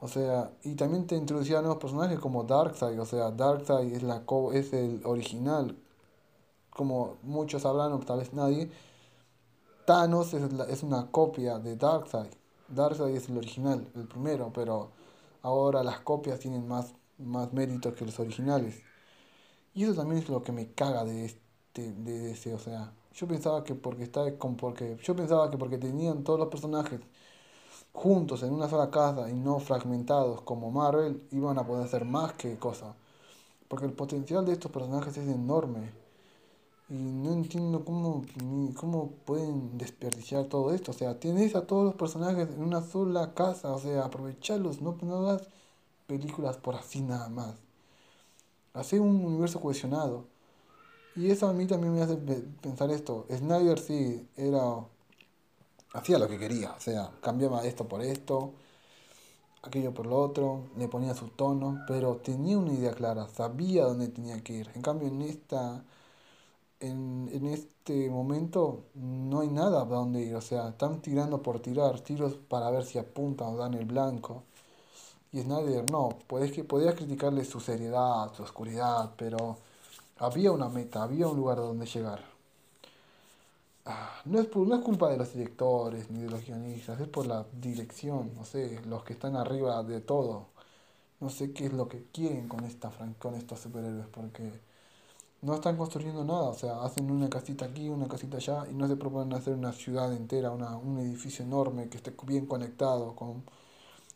O 0.00 0.06
sea, 0.08 0.52
y 0.62 0.76
también 0.76 1.06
te 1.06 1.16
introducía 1.16 1.60
nuevos 1.62 1.78
personajes 1.78 2.20
como 2.20 2.44
Darkseid. 2.44 3.00
O 3.00 3.06
sea, 3.06 3.30
Darkseid 3.32 3.92
es, 3.92 4.02
la 4.04 4.22
es 4.52 4.72
el 4.72 5.00
original. 5.04 5.76
Como 6.70 7.16
muchos 7.22 7.62
sabrán, 7.62 7.92
o 7.92 7.98
tal 8.00 8.18
vez 8.18 8.32
nadie. 8.32 8.70
Thanos 9.86 10.32
es, 10.34 10.42
es 10.68 10.82
una 10.84 11.10
copia 11.10 11.58
de 11.58 11.76
Darkseid. 11.76 12.30
Darkseid 12.68 13.16
es 13.16 13.28
el 13.28 13.38
original, 13.38 13.90
el 13.96 14.06
primero, 14.06 14.52
pero 14.54 14.90
ahora 15.42 15.82
las 15.82 16.00
copias 16.00 16.38
tienen 16.38 16.68
más, 16.68 16.94
más 17.18 17.52
méritos 17.52 17.94
que 17.94 18.04
los 18.04 18.18
originales. 18.20 18.82
Y 19.74 19.84
eso 19.84 19.94
también 19.94 20.22
es 20.22 20.28
lo 20.28 20.42
que 20.42 20.52
me 20.52 20.72
caga 20.72 21.04
de 21.04 21.26
este, 21.26 21.92
de 21.92 22.32
ese, 22.32 22.54
o 22.54 22.58
sea, 22.58 22.92
yo 23.14 23.26
pensaba 23.28 23.64
que 23.64 23.74
porque 23.74 24.04
está 24.04 24.38
con 24.38 24.56
porque 24.56 24.96
yo 25.02 25.14
pensaba 25.16 25.50
que 25.50 25.58
porque 25.58 25.78
tenían 25.78 26.24
todos 26.24 26.38
los 26.38 26.48
personajes 26.48 27.00
juntos 27.92 28.42
en 28.42 28.52
una 28.52 28.68
sola 28.68 28.90
casa 28.90 29.30
y 29.30 29.34
no 29.34 29.58
fragmentados 29.60 30.42
como 30.42 30.70
Marvel, 30.70 31.22
iban 31.32 31.58
a 31.58 31.66
poder 31.66 31.84
hacer 31.86 32.04
más 32.04 32.32
que 32.34 32.58
cosas. 32.58 32.94
Porque 33.68 33.86
el 33.86 33.92
potencial 33.94 34.44
de 34.46 34.52
estos 34.54 34.70
personajes 34.72 35.16
es 35.16 35.28
enorme. 35.28 35.92
Y 36.88 36.94
no 36.94 37.32
entiendo 37.32 37.84
cómo, 37.84 38.24
cómo 38.76 39.10
pueden 39.26 39.78
desperdiciar 39.78 40.46
todo 40.46 40.72
esto. 40.74 40.92
O 40.92 40.94
sea, 40.94 41.18
tienes 41.20 41.56
a 41.56 41.66
todos 41.66 41.84
los 41.84 41.94
personajes 41.94 42.48
en 42.50 42.62
una 42.62 42.82
sola 42.82 43.34
casa. 43.34 43.72
O 43.74 43.78
sea, 43.78 44.04
aprovecharlos, 44.04 44.80
no, 44.82 44.96
no 45.02 45.38
películas 46.06 46.58
por 46.58 46.76
así 46.76 47.02
nada 47.02 47.28
más. 47.30 47.63
Hacer 48.74 49.00
un 49.00 49.24
universo 49.24 49.58
cohesionado. 49.60 50.28
Y 51.16 51.30
eso 51.30 51.48
a 51.48 51.52
mí 51.54 51.66
también 51.66 51.94
me 51.94 52.02
hace 52.02 52.16
pensar 52.62 52.90
esto. 52.90 53.26
Snyder 53.30 53.78
sí 53.80 54.28
era. 54.36 54.86
hacía 55.94 56.18
lo 56.18 56.28
que 56.28 56.38
quería. 56.38 56.72
O 56.74 56.80
sea, 56.80 57.10
cambiaba 57.22 57.64
esto 57.64 57.88
por 57.88 58.02
esto, 58.02 58.54
aquello 59.62 59.92
por 59.94 60.06
lo 60.06 60.18
otro, 60.20 60.70
le 60.76 60.88
ponía 60.88 61.14
su 61.14 61.28
tono, 61.30 61.82
pero 61.86 62.18
tenía 62.18 62.58
una 62.58 62.72
idea 62.72 62.92
clara, 62.94 63.28
sabía 63.28 63.84
dónde 63.84 64.08
tenía 64.08 64.42
que 64.42 64.54
ir. 64.54 64.70
En 64.74 64.82
cambio, 64.82 65.08
en 65.08 65.22
esta. 65.22 65.84
En, 66.80 67.30
en 67.32 67.46
este 67.46 68.10
momento 68.10 68.84
no 68.94 69.40
hay 69.40 69.48
nada 69.48 69.82
a 69.82 69.84
dónde 69.86 70.22
ir. 70.22 70.36
O 70.36 70.40
sea, 70.42 70.68
están 70.70 71.02
tirando 71.02 71.42
por 71.42 71.60
tirar, 71.60 72.00
tiros 72.00 72.36
para 72.36 72.70
ver 72.70 72.84
si 72.84 72.98
apuntan 72.98 73.48
o 73.54 73.56
dan 73.56 73.74
el 73.74 73.86
blanco. 73.86 74.44
Y 75.34 75.42
Snyder 75.42 75.90
no, 75.90 76.10
podés, 76.28 76.52
podías 76.64 76.94
criticarle 76.94 77.44
su 77.44 77.60
seriedad, 77.60 78.32
su 78.34 78.44
oscuridad, 78.44 79.12
pero 79.16 79.58
había 80.18 80.52
una 80.52 80.68
meta, 80.68 81.02
había 81.02 81.28
un 81.28 81.36
lugar 81.36 81.58
donde 81.58 81.86
llegar. 81.86 82.20
Ah, 83.86 84.20
no 84.24 84.40
es, 84.40 84.54
no 84.56 84.74
es 84.74 84.80
culpa 84.82 85.10
de 85.10 85.18
los 85.18 85.32
directores 85.34 86.10
ni 86.10 86.22
de 86.22 86.30
los 86.30 86.44
guionistas, 86.46 87.00
es 87.00 87.08
por 87.08 87.26
la 87.26 87.44
dirección, 87.52 88.32
no 88.34 88.44
sé, 88.44 88.80
los 88.86 89.04
que 89.04 89.12
están 89.14 89.36
arriba 89.36 89.82
de 89.82 90.00
todo. 90.00 90.46
No 91.20 91.30
sé 91.30 91.52
qué 91.52 91.66
es 91.66 91.72
lo 91.74 91.88
que 91.88 92.04
quieren 92.12 92.48
con, 92.48 92.64
esta, 92.64 92.90
con 93.18 93.34
estos 93.34 93.60
superhéroes, 93.60 94.08
porque 94.08 94.52
no 95.42 95.54
están 95.54 95.76
construyendo 95.76 96.24
nada, 96.24 96.44
o 96.50 96.54
sea, 96.54 96.82
hacen 96.82 97.10
una 97.10 97.28
casita 97.30 97.66
aquí, 97.66 97.88
una 97.88 98.08
casita 98.08 98.38
allá, 98.38 98.66
y 98.70 98.74
no 98.74 98.88
se 98.88 98.96
proponen 98.96 99.34
hacer 99.34 99.54
una 99.54 99.72
ciudad 99.72 100.12
entera, 100.14 100.50
una, 100.52 100.76
un 100.76 100.98
edificio 101.00 101.44
enorme 101.44 101.88
que 101.88 101.98
esté 101.98 102.14
bien 102.26 102.46
conectado, 102.46 103.14
con 103.16 103.44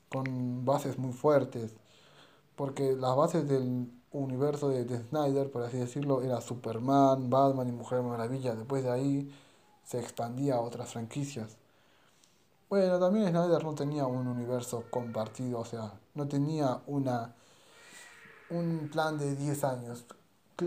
con 0.08 0.64
bases 0.64 0.98
muy 0.98 1.12
fuertes, 1.12 1.74
porque 2.56 2.96
las 2.96 3.16
bases 3.16 3.48
del 3.48 3.90
universo 4.12 4.68
de, 4.68 4.84
Snyder, 5.10 5.50
por 5.50 5.62
así 5.62 5.78
decirlo, 5.78 6.22
era 6.22 6.40
Superman, 6.40 7.30
Batman 7.30 7.68
y 7.68 7.72
Mujer 7.72 8.02
Maravilla. 8.02 8.54
Después 8.54 8.84
de 8.84 8.90
ahí 8.90 9.34
se 9.84 10.00
expandía 10.00 10.56
a 10.56 10.60
otras 10.60 10.92
franquicias. 10.92 11.56
Bueno, 12.68 12.98
también 12.98 13.28
Snyder 13.28 13.64
no 13.64 13.74
tenía 13.74 14.06
un 14.06 14.26
universo 14.26 14.84
compartido, 14.90 15.60
o 15.60 15.64
sea, 15.64 15.94
no 16.14 16.28
tenía 16.28 16.82
una 16.86 17.34
un 18.50 18.88
plan 18.90 19.18
de 19.18 19.34
10 19.36 19.64
años. 19.64 20.04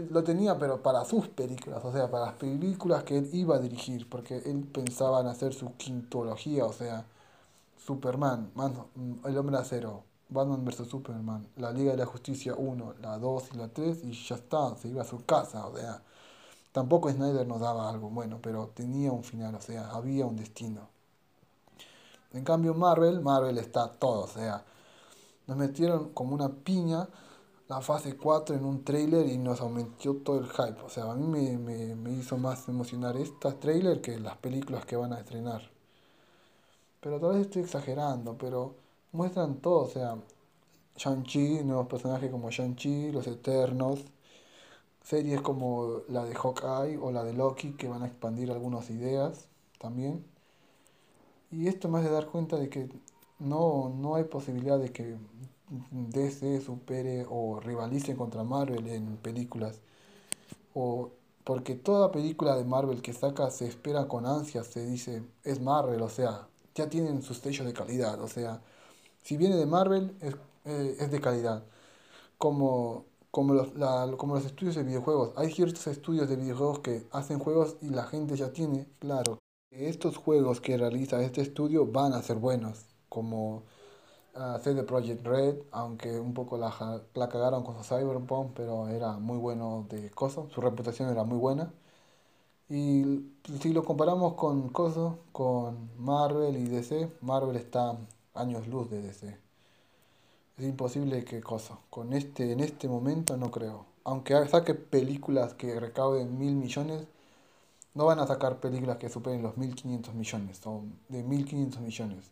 Lo 0.10 0.23
tenía, 0.23 0.58
pero 0.58 0.82
para 0.82 1.04
sus 1.06 1.27
películas, 1.27 1.84
o 1.84 1.91
sea, 1.91 2.10
para 2.10 2.27
las 2.27 2.36
películas 2.36 3.04
que 3.04 3.17
él 3.17 3.30
iba 3.34 3.56
a 3.58 3.60
dirigir, 3.60 4.08
porque 4.10 4.38
él 4.38 4.63
pensaba 4.71 5.19
en 5.21 5.27
hacer 5.27 5.54
su 5.54 5.75
quintología, 5.75 6.65
o 6.65 6.73
sea, 6.73 7.06
Superman, 7.86 8.52
El 9.26 9.38
Hombre 9.38 9.58
Acero, 9.58 10.04
Batman 10.30 10.63
vs. 10.63 10.88
Superman, 10.88 11.48
la 11.58 11.72
Liga 11.72 11.91
de 11.91 11.98
la 11.98 12.06
Justicia 12.06 12.54
1, 12.56 12.96
la 13.02 13.17
2 13.17 13.50
y 13.54 13.58
la 13.58 13.70
3 13.70 14.04
y 14.04 14.12
ya 14.13 14.36
está, 14.36 14.76
se 14.78 14.88
iba 14.88 15.02
a 15.02 15.06
su 15.06 15.26
casa, 15.26 15.65
o 15.65 15.76
sea, 15.76 16.04
tampoco 16.72 17.10
Snyder 17.10 17.48
nos 17.48 17.60
daba 17.60 17.89
algo 17.89 18.10
bueno, 18.10 18.39
pero 18.41 18.67
tenía 18.70 19.12
un 19.12 19.24
final, 19.24 19.56
o 19.56 19.62
sea, 19.62 19.89
había 19.91 20.26
un 20.28 20.38
destino. 20.38 20.89
En 22.34 22.44
cambio 22.44 22.74
Marvel, 22.74 23.22
Marvel 23.22 23.58
está 23.58 23.91
todo, 23.91 24.24
o 24.26 24.28
sea, 24.28 24.63
nos 25.48 25.58
metieron 25.58 26.13
como 26.13 26.36
una 26.36 26.50
piña 26.50 27.10
la 27.67 27.82
fase 27.82 28.15
4 28.15 28.56
en 28.56 28.65
un 28.65 28.84
trailer 28.84 29.26
y 29.28 29.38
nos 29.39 29.60
aumentó 29.62 30.15
todo 30.17 30.39
el 30.39 30.50
hype, 30.50 30.82
o 30.84 30.89
sea, 30.89 31.12
a 31.12 31.15
mí 31.15 31.26
me, 31.28 31.58
me, 31.58 31.96
me 31.96 32.12
hizo 32.12 32.38
más 32.38 32.67
emocionar 32.70 33.17
esta 33.17 33.60
trailer 33.60 34.02
que 34.02 34.20
las 34.20 34.38
películas 34.38 34.86
que 34.86 34.96
van 34.98 35.13
a 35.13 35.20
estrenar. 35.20 35.71
Pero 37.02 37.20
tal 37.20 37.34
vez 37.34 37.42
estoy 37.42 37.64
exagerando, 37.64 38.38
pero 38.38 38.76
muestran 39.12 39.56
todo, 39.62 39.86
o 39.86 39.90
sea, 39.90 40.18
Shang-Chi, 40.98 41.64
nuevos 41.64 41.88
personajes 41.88 42.32
como 42.32 42.50
Shang-Chi, 42.52 43.12
los 43.12 43.28
Eternos, 43.28 44.06
series 45.04 45.42
como 45.42 46.02
la 46.10 46.26
de 46.26 46.36
Hawkeye 46.36 46.98
o 46.98 47.12
la 47.12 47.24
de 47.24 47.34
Loki 47.34 47.74
que 47.74 47.88
van 47.88 48.04
a 48.04 48.08
expandir 48.08 48.52
algunas 48.52 48.90
ideas 48.90 49.48
también. 49.80 50.24
Y 51.52 51.68
esto 51.68 51.90
me 51.90 52.00
hace 52.00 52.10
dar 52.10 52.28
cuenta 52.28 52.58
de 52.58 52.70
que 52.70 52.90
no, 53.40 53.90
no 53.90 54.16
hay 54.16 54.24
posibilidad 54.26 54.80
de 54.80 54.92
que 54.92 55.18
DC 55.92 56.62
supere 56.62 57.26
o 57.30 57.60
rivalice 57.60 58.16
contra 58.16 58.44
Marvel 58.44 58.88
en 58.88 59.18
películas. 59.18 59.82
O 60.74 61.12
porque 61.44 61.76
toda 61.76 62.12
película 62.12 62.56
de 62.56 62.66
Marvel 62.66 63.02
que 63.02 63.14
saca 63.14 63.50
se 63.52 63.68
espera 63.68 64.08
con 64.08 64.26
ansias, 64.26 64.68
se 64.68 64.86
dice, 64.86 65.24
es 65.44 65.60
Marvel, 65.62 66.02
o 66.02 66.10
sea, 66.10 66.48
ya 66.76 66.90
tienen 66.90 67.22
sus 67.22 67.38
sellos 67.40 67.66
de 67.66 67.74
calidad. 67.74 68.22
O 68.22 68.28
sea, 68.28 68.62
si 69.22 69.38
viene 69.38 69.56
de 69.58 69.66
Marvel, 69.66 70.16
es, 70.22 70.36
eh, 70.66 70.98
es 71.00 71.12
de 71.12 71.22
calidad. 71.22 71.64
Como, 72.38 73.06
como, 73.32 73.54
los, 73.54 73.76
la, 73.76 74.12
como 74.18 74.36
los 74.36 74.46
estudios 74.46 74.76
de 74.76 74.84
videojuegos. 74.84 75.34
Hay 75.38 75.52
ciertos 75.52 75.88
estudios 75.88 76.30
de 76.30 76.36
videojuegos 76.38 76.80
que 76.80 77.08
hacen 77.12 77.40
juegos 77.40 77.78
y 77.82 77.90
la 77.90 78.06
gente 78.06 78.36
ya 78.36 78.52
tiene 78.54 78.88
claro. 79.00 79.40
Estos 79.72 80.18
juegos 80.18 80.62
que 80.62 80.78
realiza 80.78 81.22
este 81.24 81.42
estudio 81.42 81.88
van 81.88 82.14
a 82.14 82.22
ser 82.22 82.38
buenos. 82.38 82.86
Como 83.10 83.64
uh, 84.36 84.60
CD 84.64 84.84
Projekt 84.84 85.26
Red, 85.26 85.58
aunque 85.72 86.20
un 86.20 86.34
poco 86.34 86.58
la, 86.58 87.04
la 87.14 87.30
cagaron 87.30 87.64
con 87.64 87.78
su 87.78 87.84
Cyberpunk, 87.84 88.54
pero 88.56 88.88
era 88.90 89.18
muy 89.18 89.38
bueno 89.38 89.86
de 89.90 90.10
cosas. 90.12 90.52
Su 90.52 90.62
reputación 90.62 91.10
era 91.10 91.24
muy 91.24 91.38
buena. 91.38 91.74
Y 92.72 93.04
si 93.60 93.74
lo 93.74 93.84
comparamos 93.84 94.36
con 94.36 94.70
Coso, 94.70 95.20
con 95.34 95.90
Marvel 95.98 96.56
y 96.56 96.70
DC, 96.70 97.12
Marvel 97.20 97.58
está 97.58 97.98
años 98.34 98.66
luz 98.70 98.90
de 98.90 99.02
DC. 99.02 99.38
Es 100.58 100.64
imposible 100.66 101.26
que 101.26 101.42
Coso. 101.42 101.80
Con 101.90 102.14
este, 102.14 102.54
en 102.54 102.62
este 102.62 102.88
momento 102.88 103.36
no 103.36 103.52
creo. 103.52 103.88
aunque 104.06 104.34
saque 104.48 104.74
películas 104.74 105.54
que 105.54 105.82
recauden 105.82 106.40
mil 106.40 106.56
millones, 106.56 107.04
no 107.94 108.06
van 108.06 108.20
a 108.20 108.28
sacar 108.28 108.62
películas 108.62 108.96
que 108.96 109.10
superen 109.10 109.44
los 109.44 109.58
1500 109.58 110.14
millones 110.14 110.66
o 110.66 110.84
de 111.10 111.24
1500 111.24 111.82
millones. 111.82 112.32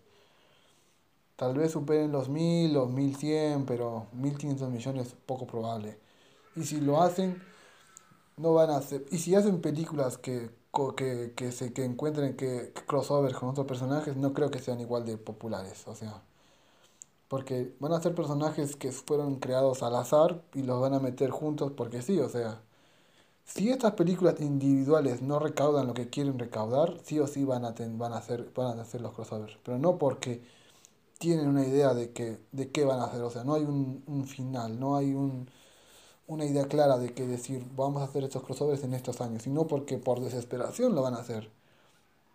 Tal 1.35 1.53
vez 1.53 1.71
superen 1.73 2.13
los 2.13 2.29
1000 2.29 2.77
o 2.77 2.85
1100, 2.85 3.65
pero 3.65 4.07
1500 4.13 4.69
millones 4.69 5.07
es 5.07 5.13
poco 5.25 5.45
probable. 5.45 5.97
Y 6.55 6.63
si 6.63 6.79
lo 6.79 7.01
hacen, 7.01 7.41
no 8.39 8.53
van 8.53 8.69
a 8.71 8.77
hacer. 8.77 9.05
Y 9.11 9.19
si 9.19 9.35
hacen 9.35 9.61
películas 9.61 10.17
que, 10.17 10.51
que, 10.97 11.33
que, 11.35 11.51
se, 11.51 11.73
que 11.73 11.83
encuentren 11.85 12.35
que, 12.37 12.73
que 12.73 12.85
con 12.85 13.49
otros 13.49 13.67
personajes, 13.67 14.15
no 14.17 14.33
creo 14.33 14.51
que 14.51 14.59
sean 14.59 14.79
igual 14.81 15.05
de 15.05 15.17
populares. 15.17 15.87
O 15.87 15.95
sea, 15.95 16.23
porque 17.27 17.75
van 17.79 17.93
a 17.93 18.01
ser 18.01 18.15
personajes 18.15 18.75
que 18.75 18.91
fueron 18.91 19.35
creados 19.39 19.83
al 19.83 19.95
azar 19.95 20.43
y 20.53 20.63
los 20.63 20.81
van 20.81 20.93
a 20.93 20.99
meter 20.99 21.29
juntos 21.31 21.71
porque 21.75 22.01
sí, 22.01 22.19
o 22.19 22.29
sea. 22.29 22.63
Si 23.45 23.69
estas 23.69 23.93
películas 23.93 24.41
individuales 24.41 25.21
no 25.23 25.39
recaudan 25.39 25.87
lo 25.87 25.93
que 25.95 26.09
quieren 26.09 26.39
recaudar, 26.39 26.99
sí 27.03 27.19
o 27.19 27.27
sí 27.27 27.43
van 27.45 27.65
a, 27.65 27.75
van 27.97 28.13
a, 28.13 28.17
hacer, 28.17 28.51
van 28.55 28.79
a 28.79 28.83
hacer 28.83 29.01
los 29.01 29.13
crossovers. 29.13 29.57
Pero 29.63 29.77
no 29.79 29.97
porque 29.97 30.43
tienen 31.19 31.47
una 31.49 31.65
idea 31.67 31.93
de, 31.93 32.13
que, 32.13 32.39
de 32.51 32.71
qué 32.71 32.85
van 32.85 32.99
a 33.01 33.05
hacer. 33.05 33.21
O 33.23 33.29
sea, 33.31 33.43
no 33.43 33.55
hay 33.55 33.63
un, 33.63 34.03
un 34.07 34.27
final, 34.27 34.79
no 34.79 34.95
hay 34.97 35.13
un, 35.13 35.49
una 36.29 36.45
idea 36.45 36.67
clara 36.67 36.97
de 36.99 37.13
que 37.13 37.25
decir 37.25 37.65
vamos 37.75 38.01
a 38.01 38.05
hacer 38.05 38.23
estos 38.23 38.43
crossovers 38.43 38.83
en 38.83 38.93
estos 38.93 39.19
años, 39.19 39.43
sino 39.43 39.65
porque 39.67 39.97
por 39.97 40.21
desesperación 40.21 40.95
lo 40.95 41.01
van 41.01 41.15
a 41.15 41.19
hacer. 41.19 41.49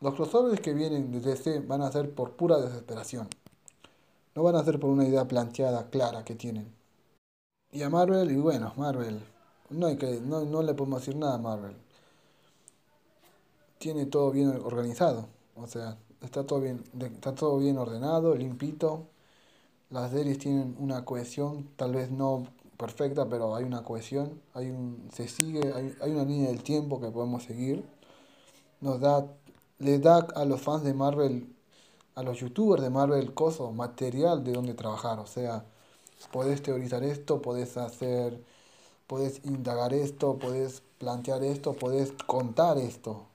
Los 0.01 0.15
crossovers 0.15 0.61
que 0.61 0.75
vienen 0.75 1.13
de 1.13 1.21
DC 1.21 1.61
van 1.61 1.81
a 1.83 1.93
ser 1.93 2.13
por 2.13 2.33
pura 2.33 2.59
desesperación. 2.59 3.29
No 4.35 4.43
van 4.43 4.57
a 4.57 4.65
ser 4.65 4.81
por 4.81 4.91
una 4.91 5.07
idea 5.07 5.27
planteada, 5.29 5.91
clara 5.91 6.25
que 6.25 6.35
tienen. 6.35 6.75
Y 7.71 7.83
a 7.83 7.91
Marvel, 7.91 8.31
y 8.33 8.37
bueno, 8.37 8.73
Marvel, 8.77 9.21
no, 9.71 9.87
hay 9.87 9.97
que, 9.97 10.21
no, 10.21 10.45
no 10.45 10.63
le 10.63 10.75
podemos 10.75 11.01
decir 11.01 11.17
nada 11.17 11.35
a 11.37 11.39
Marvel. 11.39 11.77
Tiene 13.79 14.07
todo 14.07 14.31
bien 14.33 14.49
organizado, 14.65 15.29
o 15.55 15.67
sea, 15.69 15.99
está 16.21 16.45
todo 16.45 16.61
bien, 16.61 16.83
está 17.01 17.35
todo 17.35 17.59
bien 17.59 17.79
ordenado, 17.79 18.35
limpito. 18.35 19.07
Las 19.91 20.11
series 20.11 20.39
tienen 20.39 20.77
una 20.81 21.05
cohesión, 21.05 21.69
tal 21.77 21.93
vez 21.93 22.11
no 22.11 22.47
perfecta, 22.77 23.29
pero 23.29 23.55
hay 23.55 23.65
una 23.65 23.83
cohesión, 23.85 24.41
hay 24.55 24.71
un, 24.71 25.09
se 25.13 25.29
sigue, 25.29 25.73
hay, 25.75 25.95
hay 26.01 26.11
una 26.13 26.25
línea 26.25 26.49
del 26.49 26.63
tiempo 26.63 27.01
que 27.01 27.11
podemos 27.11 27.45
seguir. 27.45 27.85
Nos 28.81 29.01
da, 29.01 29.27
le 29.79 29.99
da 29.99 30.19
a 30.35 30.45
los 30.45 30.61
fans 30.61 30.85
de 30.85 30.95
Marvel, 30.95 31.55
a 32.15 32.23
los 32.23 32.39
youtubers 32.41 32.83
de 32.83 32.91
Marvel, 32.91 33.35
coso, 33.35 33.73
material 33.73 34.45
de 34.45 34.53
donde 34.53 34.75
trabajar. 34.75 35.19
O 35.21 35.27
sea, 35.27 35.65
podés 36.33 36.63
teorizar 36.63 37.03
esto, 37.05 37.43
podés 37.43 37.77
hacer, 37.77 38.43
podés 39.07 39.41
indagar 39.45 39.95
esto, 39.95 40.39
podés 40.39 40.83
plantear 40.99 41.43
esto, 41.45 41.75
podés 41.75 42.13
contar 42.27 42.79
esto. 42.79 43.27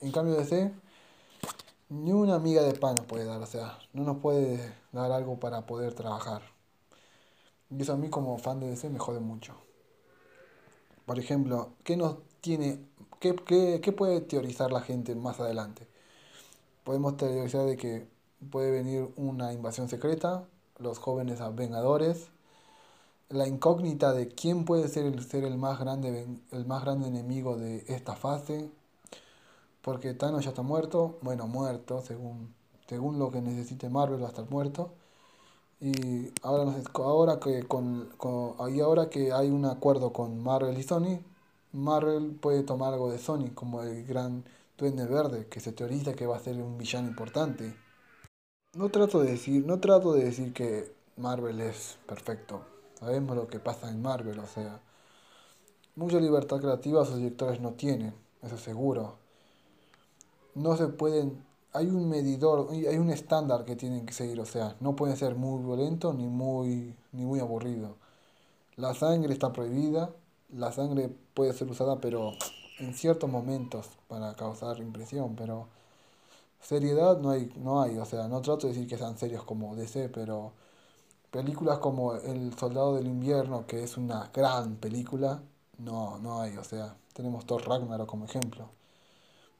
En 0.00 0.12
cambio 0.12 0.34
de 0.36 0.44
C, 0.44 0.72
ni 1.88 2.12
una 2.12 2.34
amiga 2.36 2.62
de 2.62 2.74
pan 2.74 2.94
nos 2.96 3.06
puede 3.06 3.24
dar, 3.24 3.40
o 3.42 3.46
sea, 3.46 3.78
no 3.92 4.04
nos 4.04 4.18
puede 4.18 4.74
dar 4.92 5.12
algo 5.12 5.40
para 5.40 5.66
poder 5.66 5.94
trabajar. 5.94 6.42
Y 7.70 7.82
eso 7.82 7.92
a 7.92 7.96
mí 7.96 8.08
como 8.08 8.38
fan 8.38 8.60
de 8.60 8.68
DC 8.68 8.88
me 8.90 8.98
jode 8.98 9.20
mucho. 9.20 9.54
Por 11.06 11.18
ejemplo, 11.18 11.72
¿qué 11.84 11.96
nos 11.96 12.16
tiene, 12.40 12.80
qué, 13.20 13.34
qué, 13.36 13.80
qué 13.82 13.92
puede 13.92 14.20
teorizar 14.20 14.72
la 14.72 14.80
gente 14.80 15.14
más 15.14 15.40
adelante? 15.40 15.86
Podemos 16.84 17.16
teorizar 17.16 17.66
de 17.66 17.76
que 17.76 18.08
puede 18.50 18.70
venir 18.70 19.10
una 19.16 19.52
invasión 19.52 19.88
secreta, 19.88 20.44
los 20.78 20.98
jóvenes 20.98 21.40
vengadores, 21.54 22.30
la 23.28 23.46
incógnita 23.46 24.12
de 24.12 24.28
quién 24.28 24.64
puede 24.64 24.88
ser 24.88 25.06
el, 25.06 25.22
ser 25.24 25.44
el 25.44 25.58
más 25.58 25.78
grande 25.78 26.26
el 26.52 26.66
más 26.66 26.82
grande 26.82 27.08
enemigo 27.08 27.56
de 27.56 27.84
esta 27.88 28.16
fase, 28.16 28.70
porque 29.82 30.14
Thanos 30.14 30.44
ya 30.44 30.50
está 30.50 30.62
muerto, 30.62 31.18
bueno, 31.22 31.46
muerto, 31.46 32.02
según, 32.02 32.54
según 32.88 33.18
lo 33.18 33.30
que 33.30 33.40
necesite 33.42 33.88
Marvel 33.88 34.22
va 34.22 34.26
a 34.26 34.30
estar 34.30 34.50
muerto. 34.50 34.92
Y 35.80 36.32
ahora, 36.42 36.64
no 36.64 36.72
sé, 36.72 36.82
ahora, 36.94 37.38
que 37.38 37.62
con, 37.62 38.08
con, 38.16 38.56
y 38.74 38.80
ahora 38.80 39.08
que 39.08 39.32
hay 39.32 39.48
un 39.50 39.64
acuerdo 39.64 40.12
con 40.12 40.42
Marvel 40.42 40.76
y 40.76 40.82
Sony, 40.82 41.20
Marvel 41.72 42.32
puede 42.40 42.62
tomar 42.64 42.92
algo 42.94 43.10
de 43.12 43.18
Sony, 43.18 43.50
como 43.54 43.82
el 43.82 44.04
gran 44.04 44.44
Duende 44.76 45.06
Verde, 45.06 45.46
que 45.48 45.60
se 45.60 45.72
teoriza 45.72 46.14
que 46.14 46.26
va 46.26 46.36
a 46.36 46.40
ser 46.40 46.56
un 46.60 46.78
villano 46.78 47.08
importante. 47.08 47.76
No 48.74 48.90
trato 48.90 49.20
de 49.20 49.32
decir, 49.32 49.64
no 49.66 49.80
trato 49.80 50.12
de 50.12 50.24
decir 50.24 50.52
que 50.52 50.92
Marvel 51.16 51.60
es 51.60 51.98
perfecto. 52.06 52.62
Sabemos 52.98 53.36
lo 53.36 53.46
que 53.48 53.60
pasa 53.60 53.88
en 53.88 54.02
Marvel, 54.02 54.38
o 54.40 54.46
sea, 54.46 54.80
mucha 55.94 56.18
libertad 56.20 56.60
creativa 56.60 57.04
sus 57.04 57.16
directores 57.16 57.60
no 57.60 57.72
tienen, 57.72 58.14
eso 58.42 58.58
seguro. 58.58 59.16
No 60.54 60.76
se 60.76 60.88
pueden 60.88 61.44
hay 61.72 61.86
un 61.88 62.08
medidor, 62.08 62.68
hay 62.72 62.98
un 62.98 63.10
estándar 63.10 63.64
que 63.64 63.76
tienen 63.76 64.06
que 64.06 64.12
seguir, 64.12 64.40
o 64.40 64.46
sea, 64.46 64.76
no 64.80 64.96
puede 64.96 65.16
ser 65.16 65.34
muy 65.36 65.62
violento 65.62 66.12
ni 66.12 66.26
muy, 66.28 66.96
ni 67.12 67.24
muy 67.26 67.40
aburrido. 67.40 67.96
La 68.76 68.94
sangre 68.94 69.32
está 69.32 69.52
prohibida, 69.52 70.10
la 70.50 70.72
sangre 70.72 71.10
puede 71.34 71.52
ser 71.52 71.68
usada, 71.70 72.00
pero 72.00 72.32
en 72.78 72.94
ciertos 72.94 73.30
momentos 73.30 73.88
para 74.08 74.34
causar 74.34 74.78
impresión, 74.80 75.36
pero 75.36 75.68
seriedad 76.60 77.18
no 77.20 77.30
hay, 77.30 77.52
no 77.56 77.82
hay, 77.82 77.98
o 77.98 78.04
sea, 78.04 78.28
no 78.28 78.40
trato 78.42 78.66
de 78.66 78.74
decir 78.74 78.88
que 78.88 78.98
sean 78.98 79.18
serios 79.18 79.44
como 79.44 79.76
DC, 79.76 80.08
pero 80.10 80.52
películas 81.30 81.78
como 81.78 82.14
El 82.14 82.56
Soldado 82.58 82.96
del 82.96 83.06
Invierno, 83.06 83.66
que 83.66 83.82
es 83.84 83.96
una 83.96 84.30
gran 84.34 84.76
película, 84.76 85.42
no, 85.78 86.18
no 86.18 86.40
hay, 86.42 86.56
o 86.56 86.64
sea, 86.64 86.96
tenemos 87.14 87.46
Thor 87.46 87.66
Ragnarok 87.68 88.08
como 88.08 88.24
ejemplo. 88.26 88.77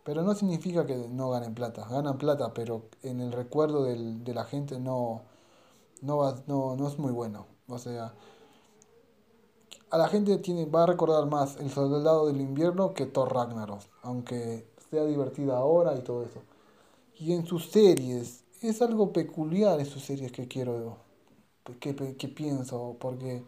Pero 0.08 0.22
no 0.22 0.34
significa 0.34 0.86
que 0.86 0.96
no 0.96 1.28
ganen 1.28 1.54
plata. 1.54 1.86
Ganan 1.86 2.16
plata, 2.16 2.54
pero 2.54 2.88
en 3.02 3.20
el 3.20 3.30
recuerdo 3.30 3.84
del, 3.84 4.24
de 4.24 4.32
la 4.32 4.44
gente 4.44 4.80
no, 4.80 5.20
no, 6.00 6.16
va, 6.16 6.34
no, 6.46 6.76
no 6.76 6.88
es 6.88 6.98
muy 6.98 7.12
bueno. 7.12 7.44
O 7.68 7.76
sea, 7.76 8.14
a 9.90 9.98
la 9.98 10.08
gente 10.08 10.38
tiene, 10.38 10.64
va 10.64 10.84
a 10.84 10.86
recordar 10.86 11.26
más 11.26 11.58
El 11.58 11.70
Soldado 11.70 12.26
del 12.26 12.40
Invierno 12.40 12.94
que 12.94 13.04
Thor 13.04 13.34
Ragnarok. 13.34 13.82
Aunque 14.00 14.66
sea 14.90 15.04
divertida 15.04 15.58
ahora 15.58 15.94
y 15.94 16.00
todo 16.00 16.22
eso. 16.22 16.40
Y 17.16 17.34
en 17.34 17.44
sus 17.44 17.70
series, 17.70 18.44
es 18.62 18.80
algo 18.80 19.12
peculiar 19.12 19.78
en 19.78 19.84
sus 19.84 20.02
series 20.04 20.32
que 20.32 20.48
quiero, 20.48 20.96
que, 21.80 21.94
que 22.16 22.28
pienso. 22.28 22.96
Porque 22.98 23.44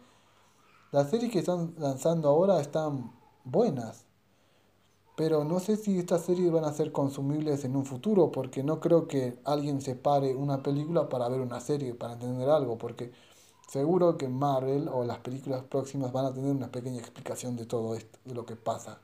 las 0.92 1.08
series 1.08 1.32
que 1.32 1.38
están 1.38 1.74
lanzando 1.78 2.28
ahora 2.28 2.60
están 2.60 3.12
buenas 3.44 4.09
pero 5.20 5.44
no 5.44 5.60
sé 5.60 5.76
si 5.76 5.98
estas 5.98 6.22
series 6.24 6.50
van 6.50 6.64
a 6.64 6.72
ser 6.72 6.92
consumibles 6.92 7.62
en 7.66 7.76
un 7.76 7.84
futuro, 7.84 8.32
porque 8.32 8.62
no 8.62 8.80
creo 8.80 9.06
que 9.06 9.36
alguien 9.44 9.82
separe 9.82 10.34
una 10.34 10.62
película 10.62 11.10
para 11.10 11.28
ver 11.28 11.42
una 11.42 11.60
serie, 11.60 11.92
para 11.94 12.14
entender 12.14 12.48
algo, 12.48 12.78
porque 12.78 13.12
seguro 13.68 14.16
que 14.16 14.28
Marvel 14.28 14.88
o 14.88 15.04
las 15.04 15.18
películas 15.18 15.62
próximas 15.64 16.10
van 16.10 16.24
a 16.24 16.32
tener 16.32 16.50
una 16.50 16.72
pequeña 16.72 17.00
explicación 17.00 17.54
de 17.54 17.66
todo 17.66 17.94
esto, 17.94 18.18
de 18.24 18.34
lo 18.34 18.46
que 18.46 18.56
pasa. 18.56 18.98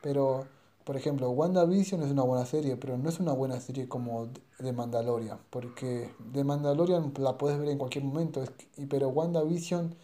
Pero, 0.00 0.46
por 0.84 0.96
ejemplo, 0.96 1.28
WandaVision 1.28 2.02
es 2.02 2.10
una 2.10 2.22
buena 2.22 2.46
serie, 2.46 2.78
pero 2.78 2.96
no 2.96 3.10
es 3.10 3.20
una 3.20 3.34
buena 3.34 3.60
serie 3.60 3.86
como 3.86 4.28
de 4.58 4.72
Mandalorian, 4.72 5.38
porque 5.50 6.14
de 6.32 6.44
Mandalorian 6.44 7.12
la 7.18 7.36
puedes 7.36 7.58
ver 7.58 7.68
en 7.68 7.76
cualquier 7.76 8.04
momento, 8.04 8.42
pero 8.88 9.08
WandaVision 9.10 9.96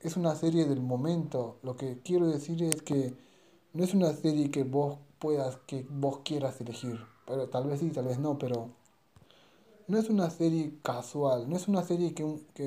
es 0.00 0.16
una 0.16 0.34
serie 0.34 0.64
del 0.64 0.80
momento. 0.80 1.58
Lo 1.62 1.76
que 1.76 2.00
quiero 2.02 2.26
decir 2.26 2.62
es 2.62 2.80
que 2.80 3.22
no 3.74 3.84
es 3.84 3.94
una 3.94 4.12
serie 4.14 4.50
que 4.50 4.64
vos 4.64 4.98
puedas, 5.18 5.58
que 5.66 5.86
vos 5.90 6.20
quieras 6.24 6.60
elegir. 6.62 6.98
Pero 7.26 7.48
tal 7.50 7.66
vez 7.68 7.80
sí, 7.80 7.90
tal 7.90 8.06
vez 8.06 8.18
no, 8.18 8.38
pero 8.38 8.70
no 9.86 9.98
es 9.98 10.08
una 10.10 10.30
serie 10.30 10.78
casual, 10.82 11.48
no 11.48 11.56
es 11.56 11.68
una 11.68 11.82
serie 11.82 12.14
que 12.14 12.24
un, 12.24 12.40
que 12.54 12.64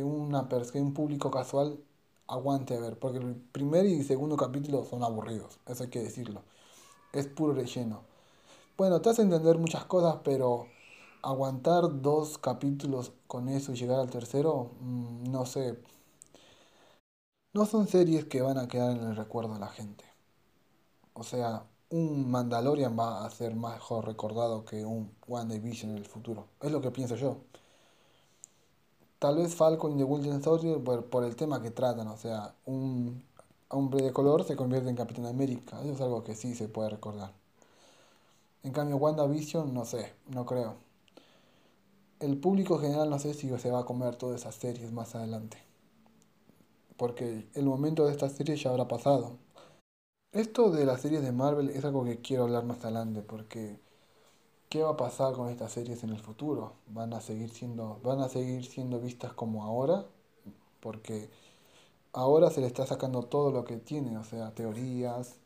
que 0.71 0.81
un 0.81 0.93
público 0.93 1.31
casual 1.31 1.79
aguante 2.27 2.75
a 2.75 2.79
ver, 2.79 2.97
porque 2.99 3.19
el 3.19 3.35
primer 3.35 3.85
y 3.85 4.03
segundo 4.03 4.37
capítulo 4.37 4.85
son 4.85 5.03
aburridos, 5.03 5.59
eso 5.67 5.83
hay 5.83 5.89
que 5.89 6.01
decirlo. 6.03 6.43
Es 7.13 7.27
puro 7.27 7.53
relleno. 7.53 8.01
Bueno, 8.77 9.01
te 9.01 9.09
hace 9.11 9.23
entender 9.23 9.57
muchas 9.59 9.85
cosas, 9.85 10.17
pero 10.25 10.67
aguantar 11.23 12.01
dos 12.03 12.37
capítulos 12.39 13.13
con 13.27 13.49
eso 13.49 13.73
y 13.73 13.77
llegar 13.77 13.99
al 13.99 14.09
tercero, 14.11 14.71
mm, 14.81 15.31
no 15.31 15.45
sé. 15.47 15.77
No 17.53 17.65
son 17.65 17.89
series 17.89 18.23
que 18.23 18.41
van 18.41 18.57
a 18.57 18.69
quedar 18.69 18.95
en 18.95 19.03
el 19.03 19.17
recuerdo 19.17 19.55
de 19.55 19.59
la 19.59 19.67
gente. 19.67 20.05
O 21.17 21.23
sea, 21.23 21.63
un 21.89 22.29
Mandalorian 22.29 22.97
va 22.97 23.25
a 23.25 23.29
ser 23.31 23.55
mejor 23.55 24.05
recordado 24.05 24.65
que 24.65 24.85
un 24.85 25.11
One 25.27 25.53
Division 25.55 25.91
en 25.91 25.97
el 25.97 26.05
futuro. 26.05 26.47
Es 26.61 26.71
lo 26.71 26.79
que 26.81 26.91
pienso 26.91 27.15
yo. 27.15 27.37
Tal 29.19 29.37
vez 29.37 29.55
Falcon 29.55 29.93
y 29.93 29.97
The 29.97 30.03
Winter 30.03 30.43
Soldier 30.43 30.83
por, 30.83 31.23
el 31.23 31.35
tema 31.35 31.61
que 31.61 31.71
tratan. 31.71 32.07
O 32.07 32.17
sea, 32.17 32.53
un 32.65 33.23
hombre 33.69 34.03
de 34.03 34.13
color 34.13 34.43
se 34.43 34.55
convierte 34.55 34.89
en 34.89 34.95
Capitán 34.95 35.25
América. 35.25 35.81
Eso 35.81 35.93
es 35.93 36.01
algo 36.01 36.23
que 36.23 36.35
sí 36.35 36.53
se 36.55 36.67
puede 36.67 36.89
recordar. 36.89 37.33
En 38.63 38.71
cambio, 38.71 38.97
WandaVision, 38.97 39.73
no 39.73 39.85
sé, 39.85 40.13
no 40.27 40.45
creo. 40.45 40.75
El 42.19 42.37
público 42.39 42.77
general 42.79 43.09
no 43.09 43.17
sé 43.19 43.33
si 43.33 43.49
se 43.57 43.71
va 43.71 43.79
a 43.79 43.85
comer 43.85 44.15
todas 44.17 44.41
esas 44.41 44.55
series 44.55 44.91
más 44.91 45.15
adelante. 45.15 45.57
porque 46.97 47.47
el 47.53 47.65
momento 47.65 48.05
de 48.05 48.11
esta 48.11 48.29
serie 48.29 48.55
ya 48.55 48.69
habrá 48.71 48.87
pasado. 48.87 49.37
Esto 50.33 50.71
de 50.71 50.85
las 50.85 51.01
series 51.01 51.21
de 51.21 51.31
Marvel 51.31 51.69
es 51.69 51.85
algo 51.85 52.03
que 52.03 52.19
quiero 52.21 52.43
hablar 52.43 52.65
más 52.65 52.83
adelante, 52.83 53.21
porque 53.21 53.79
¿qué 54.69 54.83
va 54.83 54.91
a 54.91 54.97
pasar 54.97 55.33
con 55.33 55.49
estas 55.49 55.71
series 55.71 56.03
en 56.03 56.09
el 56.11 56.19
futuro? 56.19 56.73
¿Van 56.87 57.13
a 57.13 57.21
seguir 57.21 57.49
siendo, 57.49 57.99
van 58.03 58.19
a 58.19 58.29
seguir 58.29 58.65
siendo 58.65 58.99
vistas 58.99 59.33
como 59.33 59.63
ahora? 59.63 60.05
Porque 60.81 61.29
ahora 62.13 62.49
se 62.51 62.61
le 62.61 62.67
está 62.67 62.85
sacando 62.85 63.23
todo 63.23 63.51
lo 63.51 63.65
que 63.65 63.77
tiene, 63.77 64.17
o 64.17 64.23
sea, 64.23 64.51
teorías. 64.53 65.37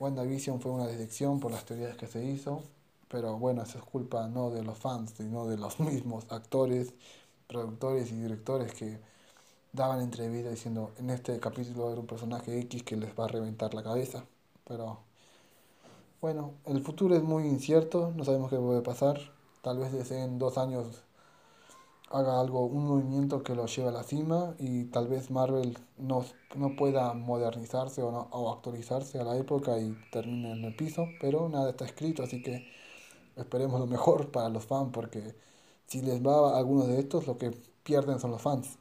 WandaVision 0.00 0.60
fue 0.60 0.72
una 0.72 0.86
decepción 0.86 1.40
por 1.40 1.52
las 1.52 1.64
teorías 1.64 1.96
que 1.96 2.06
se 2.06 2.24
hizo, 2.24 2.62
pero 3.08 3.38
bueno, 3.38 3.62
eso 3.62 3.78
es 3.78 3.84
culpa 3.84 4.28
no 4.28 4.50
de 4.50 4.62
los 4.62 4.78
fans, 4.78 5.14
sino 5.16 5.46
de 5.46 5.56
los 5.58 5.80
mismos 5.80 6.26
actores, 6.30 6.94
productores 7.48 8.12
y 8.12 8.16
directores 8.16 8.74
que 8.74 9.00
daban 9.74 10.00
entrevistas 10.00 10.52
diciendo 10.52 10.92
en 10.98 11.10
este 11.10 11.38
capítulo 11.40 11.90
era 11.90 12.00
un 12.00 12.06
personaje 12.06 12.58
X 12.60 12.84
que 12.84 12.96
les 12.96 13.10
va 13.18 13.24
a 13.26 13.28
reventar 13.28 13.74
la 13.74 13.82
cabeza. 13.82 14.24
Pero 14.64 15.00
bueno, 16.20 16.54
el 16.66 16.82
futuro 16.82 17.16
es 17.16 17.22
muy 17.22 17.44
incierto, 17.46 18.12
no 18.16 18.24
sabemos 18.24 18.50
qué 18.50 18.56
puede 18.56 18.82
pasar. 18.82 19.20
Tal 19.62 19.78
vez 19.78 20.10
en 20.12 20.38
dos 20.38 20.58
años 20.58 21.04
haga 22.10 22.40
algo, 22.40 22.64
un 22.66 22.86
movimiento 22.86 23.42
que 23.42 23.54
lo 23.54 23.66
lleve 23.66 23.88
a 23.88 23.92
la 23.92 24.04
cima 24.04 24.54
y 24.58 24.84
tal 24.86 25.08
vez 25.08 25.30
Marvel 25.30 25.76
no, 25.98 26.24
no 26.54 26.76
pueda 26.76 27.12
modernizarse 27.14 28.02
o, 28.02 28.12
no, 28.12 28.28
o 28.30 28.52
actualizarse 28.52 29.18
a 29.18 29.24
la 29.24 29.36
época 29.36 29.78
y 29.78 29.96
termine 30.12 30.52
en 30.52 30.64
el 30.64 30.76
piso, 30.76 31.06
pero 31.20 31.48
nada 31.48 31.70
está 31.70 31.84
escrito, 31.86 32.22
así 32.22 32.42
que 32.42 32.66
esperemos 33.36 33.80
lo 33.80 33.86
mejor 33.86 34.30
para 34.30 34.48
los 34.48 34.64
fans 34.66 34.90
porque 34.92 35.34
si 35.86 36.02
les 36.02 36.22
va 36.24 36.54
a 36.54 36.58
algunos 36.58 36.88
de 36.88 37.00
estos, 37.00 37.26
lo 37.26 37.38
que 37.38 37.50
pierden 37.82 38.20
son 38.20 38.30
los 38.32 38.42
fans. 38.42 38.78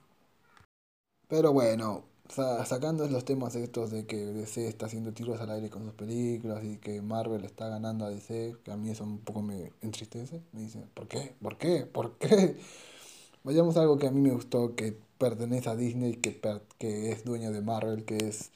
Pero 1.27 1.51
bueno, 1.53 2.03
sacando 2.29 3.07
los 3.07 3.25
temas 3.25 3.55
estos 3.55 3.91
de 3.91 4.05
que 4.05 4.17
DC 4.17 4.67
está 4.67 4.85
haciendo 4.87 5.13
tiros 5.13 5.39
al 5.41 5.51
aire 5.51 5.69
con 5.69 5.83
sus 5.83 5.93
películas 5.93 6.63
y 6.63 6.77
que 6.77 7.01
Marvel 7.01 7.43
está 7.45 7.69
ganando 7.69 8.05
a 8.05 8.09
DC, 8.09 8.55
que 8.63 8.71
a 8.71 8.77
mí 8.77 8.89
eso 8.89 9.03
un 9.03 9.19
poco 9.19 9.41
me 9.41 9.71
entristece, 9.81 10.41
me 10.51 10.61
dice, 10.61 10.85
¿por 10.93 11.07
qué? 11.07 11.35
¿Por 11.41 11.57
qué? 11.57 11.85
¿Por 11.85 12.17
qué? 12.17 12.57
Vayamos 13.43 13.77
a 13.77 13.81
algo 13.81 13.97
que 13.97 14.07
a 14.07 14.11
mí 14.11 14.21
me 14.21 14.31
gustó, 14.31 14.75
que 14.75 14.97
pertenece 15.17 15.69
a 15.69 15.75
Disney, 15.75 16.15
que, 16.17 16.39
que 16.77 17.11
es 17.11 17.25
dueño 17.25 17.51
de 17.51 17.61
Marvel, 17.61 18.05
que 18.05 18.17
es 18.17 18.51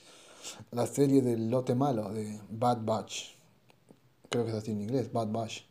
la 0.71 0.87
serie 0.87 1.21
del 1.21 1.49
lote 1.51 1.75
malo, 1.75 2.11
de 2.13 2.39
Bad 2.49 2.83
Batch. 2.85 3.35
Creo 4.29 4.45
que 4.45 4.51
es 4.51 4.57
así 4.57 4.71
en 4.71 4.81
inglés, 4.81 5.11
Bad 5.11 5.31
Batch. 5.31 5.63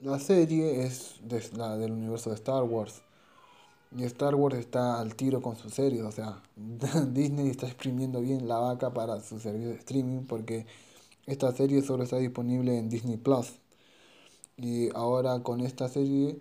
La 0.00 0.18
serie 0.18 0.84
es 0.84 1.20
de, 1.22 1.40
la 1.56 1.76
del 1.76 1.92
universo 1.92 2.30
de 2.30 2.36
Star 2.36 2.64
Wars. 2.64 3.02
Y 3.96 4.04
Star 4.04 4.34
Wars 4.34 4.56
está 4.58 5.00
al 5.00 5.14
tiro 5.14 5.40
con 5.40 5.56
sus 5.56 5.72
series, 5.74 6.02
o 6.02 6.12
sea, 6.12 6.42
Disney 6.56 7.48
está 7.48 7.66
exprimiendo 7.66 8.20
bien 8.20 8.46
la 8.46 8.58
vaca 8.58 8.92
para 8.92 9.20
su 9.20 9.40
servicio 9.40 9.70
de 9.70 9.76
streaming 9.76 10.26
porque 10.26 10.66
esta 11.26 11.52
serie 11.52 11.82
solo 11.82 12.04
está 12.04 12.16
disponible 12.18 12.78
en 12.78 12.88
Disney 12.88 13.16
Plus. 13.16 13.60
Y 14.56 14.90
ahora 14.94 15.42
con 15.42 15.60
esta 15.60 15.88
serie 15.88 16.38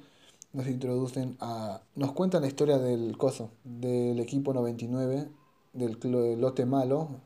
nos 0.54 0.68
introducen 0.68 1.38
a... 1.40 1.82
nos 1.96 2.14
cuentan 2.14 2.42
la 2.42 2.48
historia 2.48 2.78
del 2.80 3.18
coso, 3.18 3.52
del 3.64 4.20
equipo 4.20 4.54
99, 4.54 5.30
del 5.74 5.98
lote 6.42 6.66
malo. 6.66 7.22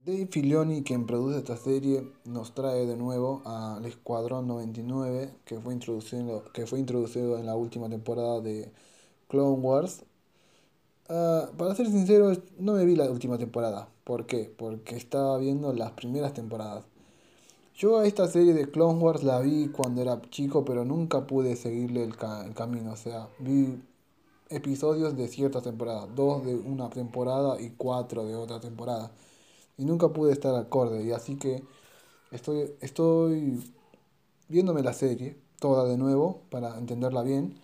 Dave 0.00 0.26
Filoni, 0.26 0.82
quien 0.84 1.06
produce 1.06 1.38
esta 1.38 1.56
serie, 1.56 2.12
nos 2.24 2.54
trae 2.54 2.86
de 2.86 2.96
nuevo 2.96 3.42
al 3.44 3.84
Escuadrón 3.86 4.46
99, 4.46 5.34
que 5.44 5.60
fue 5.60 5.74
introducido, 5.74 6.44
que 6.52 6.66
fue 6.66 6.78
introducido 6.78 7.38
en 7.38 7.46
la 7.46 7.56
última 7.56 7.88
temporada 7.88 8.40
de 8.40 8.72
Clone 9.28 9.60
Wars. 9.60 10.04
Ah, 11.08 11.50
para 11.56 11.74
ser 11.74 11.86
sincero, 11.86 12.32
no 12.58 12.72
me 12.74 12.84
vi 12.84 12.96
la 12.96 13.10
última 13.10 13.38
temporada. 13.38 13.88
¿Por 14.04 14.26
qué? 14.26 14.52
Porque 14.56 14.96
estaba 14.96 15.38
viendo 15.38 15.72
las 15.72 15.92
primeras 15.92 16.34
temporadas. 16.34 16.84
Yo 17.76 17.98
a 17.98 18.06
esta 18.06 18.26
serie 18.28 18.54
de 18.54 18.70
Clone 18.70 18.98
Wars 19.00 19.22
la 19.22 19.40
vi 19.40 19.68
cuando 19.68 20.02
era 20.02 20.20
chico, 20.30 20.64
pero 20.64 20.84
nunca 20.84 21.26
pude 21.26 21.56
seguirle 21.56 22.04
el, 22.04 22.14
el 22.46 22.54
camino. 22.54 22.92
O 22.92 22.96
sea, 22.96 23.28
vi 23.38 23.78
episodios 24.50 25.16
de 25.16 25.28
ciertas 25.28 25.62
temporadas. 25.64 26.14
Dos 26.14 26.44
de 26.44 26.54
una 26.56 26.90
temporada 26.90 27.60
y 27.60 27.70
cuatro 27.70 28.24
de 28.26 28.36
otra 28.36 28.60
temporada. 28.60 29.12
Y 29.78 29.84
nunca 29.84 30.08
pude 30.10 30.32
estar 30.32 30.54
acorde. 30.56 31.04
Y 31.04 31.12
así 31.12 31.36
que 31.36 31.64
estoy, 32.32 32.74
estoy 32.80 33.62
viéndome 34.48 34.82
la 34.82 34.92
serie 34.94 35.38
toda 35.60 35.84
de 35.86 35.96
nuevo 35.98 36.42
para 36.50 36.78
entenderla 36.78 37.22
bien. 37.22 37.58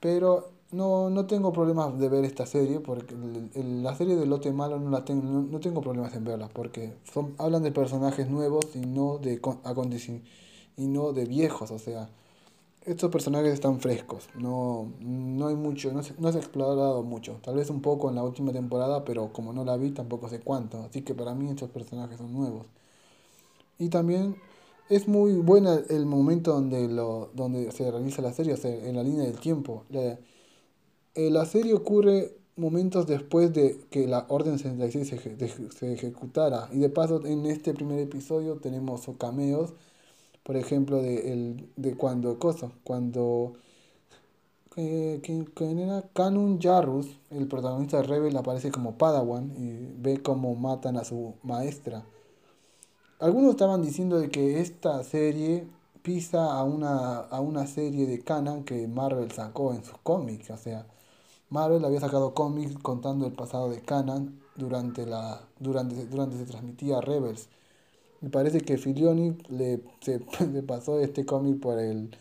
Pero 0.00 0.50
no, 0.72 1.10
no 1.10 1.26
tengo 1.26 1.52
problemas 1.52 1.98
de 1.98 2.08
ver 2.08 2.24
esta 2.24 2.46
serie, 2.46 2.80
porque 2.80 3.14
la 3.54 3.94
serie 3.94 4.16
de 4.16 4.26
Lote 4.26 4.52
Malo 4.52 4.78
no, 4.78 4.90
la 4.90 5.04
tengo, 5.04 5.22
no, 5.24 5.60
tengo 5.60 5.80
problemas 5.80 6.14
en 6.14 6.24
verla, 6.24 6.48
porque 6.48 6.94
son, 7.12 7.34
hablan 7.38 7.62
de 7.62 7.72
personajes 7.72 8.28
nuevos 8.28 8.66
y 8.74 8.80
no 8.80 9.18
de 9.18 9.40
y 10.76 10.86
no 10.86 11.12
de 11.12 11.24
viejos, 11.24 11.70
o 11.70 11.78
sea, 11.78 12.08
estos 12.86 13.10
personajes 13.10 13.52
están 13.52 13.80
frescos, 13.80 14.28
no, 14.34 14.92
no 15.00 15.48
hay 15.48 15.56
mucho, 15.56 15.92
no 15.92 16.02
se, 16.02 16.14
no 16.18 16.30
se 16.32 16.38
ha 16.38 16.40
explorado 16.40 17.02
mucho, 17.02 17.38
tal 17.42 17.56
vez 17.56 17.70
un 17.70 17.82
poco 17.82 18.08
en 18.08 18.16
la 18.16 18.24
última 18.24 18.52
temporada, 18.52 19.04
pero 19.04 19.32
como 19.32 19.52
no 19.52 19.64
la 19.64 19.76
vi 19.76 19.90
tampoco 19.90 20.28
sé 20.28 20.40
cuánto, 20.40 20.78
así 20.84 21.02
que 21.02 21.14
para 21.14 21.34
mí 21.34 21.48
estos 21.50 21.70
personajes 21.70 22.18
son 22.18 22.32
nuevos. 22.32 22.66
Y 23.78 23.88
también 23.88 24.36
es 24.90 25.08
muy 25.08 25.34
buena 25.34 25.80
el 25.88 26.04
momento 26.06 26.52
donde, 26.52 26.88
lo, 26.88 27.30
donde 27.34 27.72
se 27.72 27.90
realiza 27.90 28.22
la 28.22 28.32
serie, 28.32 28.54
o 28.54 28.56
sea, 28.56 28.70
en 28.70 28.96
la 28.96 29.02
línea 29.02 29.24
del 29.24 29.38
tiempo. 29.40 29.84
Eh, 31.14 31.30
la 31.30 31.44
serie 31.46 31.74
ocurre 31.74 32.36
momentos 32.56 33.06
después 33.06 33.52
de 33.52 33.80
que 33.90 34.06
la 34.06 34.26
Orden 34.28 34.58
66 34.58 35.08
se, 35.08 35.70
se, 35.70 35.92
ejecutara. 35.92 36.68
Y 36.72 36.78
de 36.78 36.88
paso, 36.90 37.24
en 37.26 37.46
este 37.46 37.74
primer 37.74 37.98
episodio 37.98 38.56
tenemos 38.56 39.08
cameos, 39.18 39.74
por 40.44 40.56
ejemplo, 40.56 41.02
de, 41.02 41.32
el, 41.32 41.68
de 41.76 41.96
cuando, 41.96 42.38
cosa, 42.38 42.70
cuando 42.84 43.54
eh, 44.76 45.20
era 45.58 46.02
Kanun 46.12 46.60
Jarrus, 46.60 47.18
el 47.30 47.48
protagonista 47.48 47.98
de 47.98 48.02
Rebel, 48.04 48.36
aparece 48.36 48.70
como 48.70 48.96
Padawan 48.96 49.52
y 49.56 49.94
ve 50.00 50.22
cómo 50.22 50.54
matan 50.54 50.96
a 50.96 51.04
su 51.04 51.34
maestra. 51.42 52.04
Algunos 53.18 53.50
estaban 53.52 53.82
diciendo 53.82 54.18
de 54.18 54.30
que 54.30 54.60
esta 54.60 55.02
serie 55.04 55.66
pisa 56.02 56.52
a 56.52 56.64
una, 56.64 57.18
a 57.18 57.40
una 57.40 57.66
serie 57.66 58.06
de 58.06 58.20
canon 58.20 58.64
que 58.64 58.88
Marvel 58.88 59.30
sacó 59.32 59.74
en 59.74 59.84
sus 59.84 59.98
cómics, 59.98 60.50
o 60.50 60.56
sea, 60.56 60.86
Marvel 61.50 61.84
había 61.84 62.00
sacado 62.00 62.32
cómics 62.32 62.76
contando 62.80 63.26
el 63.26 63.32
pasado 63.32 63.70
de 63.70 63.80
Canon 63.80 64.40
durante, 64.54 65.04
la, 65.04 65.40
durante, 65.58 66.06
durante 66.06 66.36
se 66.38 66.46
transmitía 66.46 67.00
Rebels. 67.00 67.48
Me 68.20 68.30
parece 68.30 68.60
que 68.60 68.78
Filioni 68.78 69.36
le, 69.48 69.82
se, 70.00 70.20
pasó 70.66 71.00
este 71.00 71.26
cómic 71.26 71.60
por 71.60 71.78
el 71.78 72.16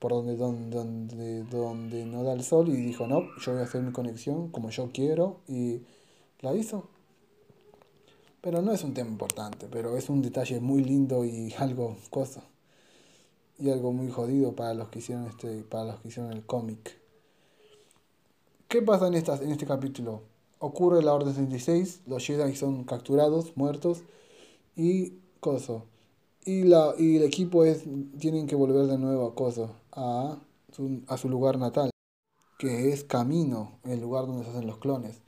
por 0.00 0.12
donde, 0.12 0.36
donde, 0.36 1.44
donde, 1.44 2.04
no 2.04 2.24
da 2.24 2.34
el 2.34 2.42
sol 2.42 2.68
y 2.68 2.72
dijo, 2.76 3.06
no, 3.06 3.22
yo 3.40 3.52
voy 3.52 3.62
a 3.62 3.64
hacer 3.64 3.80
mi 3.80 3.92
conexión 3.92 4.50
como 4.50 4.68
yo 4.68 4.90
quiero 4.92 5.40
y 5.48 5.80
la 6.40 6.54
hizo. 6.54 6.88
Pero 8.42 8.60
no 8.60 8.72
es 8.72 8.84
un 8.84 8.92
tema 8.92 9.08
importante, 9.08 9.66
pero 9.70 9.96
es 9.96 10.10
un 10.10 10.20
detalle 10.20 10.60
muy 10.60 10.84
lindo 10.84 11.24
y 11.24 11.54
algo 11.58 11.96
cosa. 12.10 12.42
Y 13.58 13.70
algo 13.70 13.92
muy 13.92 14.10
jodido 14.10 14.54
para 14.54 14.74
los 14.74 14.88
que 14.88 14.98
hicieron 14.98 15.26
este, 15.26 15.62
para 15.62 15.84
los 15.84 16.00
que 16.00 16.08
hicieron 16.08 16.32
el 16.32 16.44
cómic. 16.44 17.03
¿Qué 18.74 18.82
pasa 18.82 19.06
en, 19.06 19.14
estas, 19.14 19.40
en 19.40 19.52
este 19.52 19.66
capítulo? 19.66 20.22
Ocurre 20.58 21.00
la 21.00 21.14
Orden 21.14 21.32
66, 21.32 22.00
los 22.08 22.26
Jedi 22.26 22.56
son 22.56 22.82
capturados, 22.82 23.56
muertos, 23.56 24.02
y 24.74 25.12
Coso. 25.38 25.84
Y, 26.44 26.64
la, 26.64 26.92
y 26.98 27.18
el 27.18 27.22
equipo 27.22 27.64
es, 27.64 27.84
tienen 28.18 28.48
que 28.48 28.56
volver 28.56 28.86
de 28.86 28.98
nuevo 28.98 29.28
a 29.28 29.34
Coso, 29.36 29.76
a 29.92 30.38
su, 30.72 31.02
a 31.06 31.16
su 31.18 31.28
lugar 31.28 31.56
natal, 31.56 31.90
que 32.58 32.92
es 32.92 33.04
Camino, 33.04 33.78
el 33.84 34.00
lugar 34.00 34.26
donde 34.26 34.42
se 34.42 34.50
hacen 34.50 34.66
los 34.66 34.78
clones. 34.78 35.20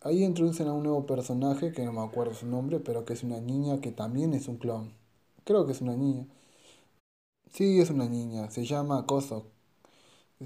Ahí 0.00 0.24
introducen 0.24 0.66
a 0.66 0.72
un 0.72 0.84
nuevo 0.84 1.04
personaje, 1.04 1.70
que 1.72 1.84
no 1.84 1.92
me 1.92 2.00
acuerdo 2.00 2.32
su 2.32 2.46
nombre, 2.46 2.80
pero 2.80 3.04
que 3.04 3.12
es 3.12 3.24
una 3.24 3.40
niña 3.40 3.82
que 3.82 3.92
también 3.92 4.32
es 4.32 4.48
un 4.48 4.56
clon. 4.56 4.94
Creo 5.44 5.66
que 5.66 5.72
es 5.72 5.82
una 5.82 5.96
niña. 5.98 6.26
Sí, 7.52 7.78
es 7.78 7.90
una 7.90 8.08
niña, 8.08 8.50
se 8.50 8.64
llama 8.64 9.04
Coso, 9.04 9.48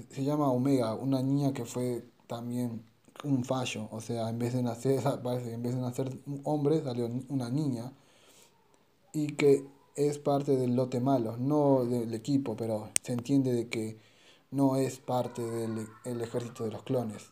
se 0.09 0.23
llama 0.23 0.51
Omega, 0.51 0.93
una 0.95 1.21
niña 1.21 1.53
que 1.53 1.65
fue 1.65 2.08
también 2.29 2.83
un 3.23 3.43
fallo, 3.43 3.89
o 3.91 3.99
sea, 3.99 4.29
en 4.29 4.37
vez 4.37 4.53
de 4.53 4.61
nacer, 4.61 5.01
parece 5.23 5.53
en 5.53 5.63
vez 5.63 5.75
de 5.75 5.81
un 6.27 6.41
hombre 6.45 6.81
salió 6.81 7.09
una 7.29 7.49
niña. 7.49 7.91
Y 9.11 9.33
que 9.33 9.65
es 9.95 10.19
parte 10.19 10.55
del 10.55 10.75
lote 10.75 10.99
malo, 10.99 11.35
no 11.37 11.83
del 11.83 12.13
equipo, 12.13 12.55
pero 12.55 12.89
se 13.01 13.13
entiende 13.13 13.51
de 13.51 13.67
que 13.67 13.97
no 14.51 14.75
es 14.75 14.99
parte 14.99 15.41
del 15.41 15.87
el 16.05 16.21
ejército 16.21 16.63
de 16.63 16.71
los 16.71 16.83
clones. 16.83 17.31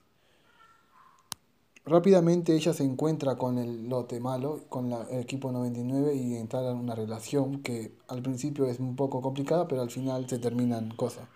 Rápidamente 1.85 2.55
ella 2.55 2.73
se 2.73 2.83
encuentra 2.83 3.37
con 3.37 3.59
el 3.59 3.87
lote 3.87 4.19
malo, 4.19 4.61
con 4.69 4.91
el 4.91 5.19
equipo 5.19 5.51
99 5.51 6.15
y 6.15 6.35
entra 6.35 6.69
en 6.71 6.77
una 6.77 6.95
relación 6.95 7.61
que 7.61 7.93
al 8.07 8.21
principio 8.23 8.65
es 8.65 8.79
un 8.79 8.95
poco 8.95 9.21
complicada, 9.21 9.67
pero 9.67 9.81
al 9.83 9.91
final 9.91 10.27
se 10.27 10.39
terminan 10.39 10.89
cosas 10.95 11.27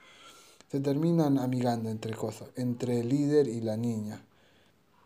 se 0.72 0.80
terminan 0.80 1.38
amigando 1.38 1.90
entre 1.90 2.14
cosas, 2.14 2.50
entre 2.56 3.02
el 3.02 3.10
líder 3.10 3.48
y 3.50 3.60
la 3.60 3.76
niña. 3.76 4.24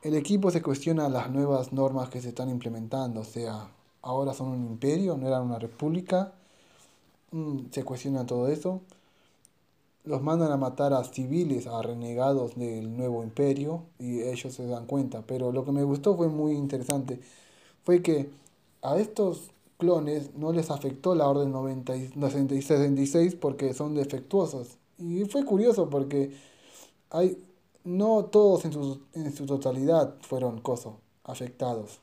el 0.03 0.15
equipo 0.15 0.51
se 0.51 0.61
cuestiona 0.61 1.09
las 1.09 1.31
nuevas 1.31 1.73
normas 1.73 2.09
que 2.09 2.21
se 2.21 2.29
están 2.29 2.49
implementando, 2.49 3.21
o 3.21 3.23
sea, 3.23 3.69
ahora 4.03 4.33
son 4.35 4.49
un 4.49 4.65
imperio, 4.67 5.17
no 5.17 5.27
eran 5.27 5.43
una 5.43 5.59
república, 5.59 6.33
mm, 7.31 7.71
se 7.71 7.83
cuestiona 7.83 8.25
todo 8.25 8.47
eso. 8.49 8.81
Los 10.03 10.21
mandan 10.21 10.51
a 10.51 10.57
matar 10.57 10.93
a 10.93 11.03
civiles, 11.03 11.67
a 11.67 11.81
renegados 11.81 12.55
del 12.55 12.95
nuevo 12.95 13.23
imperio, 13.23 13.83
y 13.99 14.21
ellos 14.21 14.53
se 14.53 14.67
dan 14.67 14.85
cuenta. 14.85 15.23
Pero 15.27 15.51
lo 15.51 15.65
que 15.65 15.71
me 15.71 15.83
gustó 15.83 16.15
fue 16.15 16.27
muy 16.29 16.53
interesante, 16.53 17.19
fue 17.83 18.01
que 18.03 18.29
a 18.83 18.97
estos 18.97 19.51
clones 19.77 20.35
no 20.35 20.51
les 20.53 20.69
afectó 20.71 21.15
la 21.15 21.27
orden 21.27 21.51
90 21.51 21.95
y 21.97 22.61
66 22.61 23.35
porque 23.35 23.73
son 23.73 23.95
defectuosos. 23.95 24.77
Y 24.97 25.25
fue 25.25 25.43
curioso 25.45 25.89
porque 25.89 26.31
hay 27.09 27.37
no 27.85 28.25
todos 28.25 28.65
en 28.65 28.73
su, 28.73 29.01
en 29.13 29.33
su 29.33 29.45
totalidad 29.45 30.15
fueron 30.21 30.59
coso, 30.59 30.97
afectados. 31.23 31.99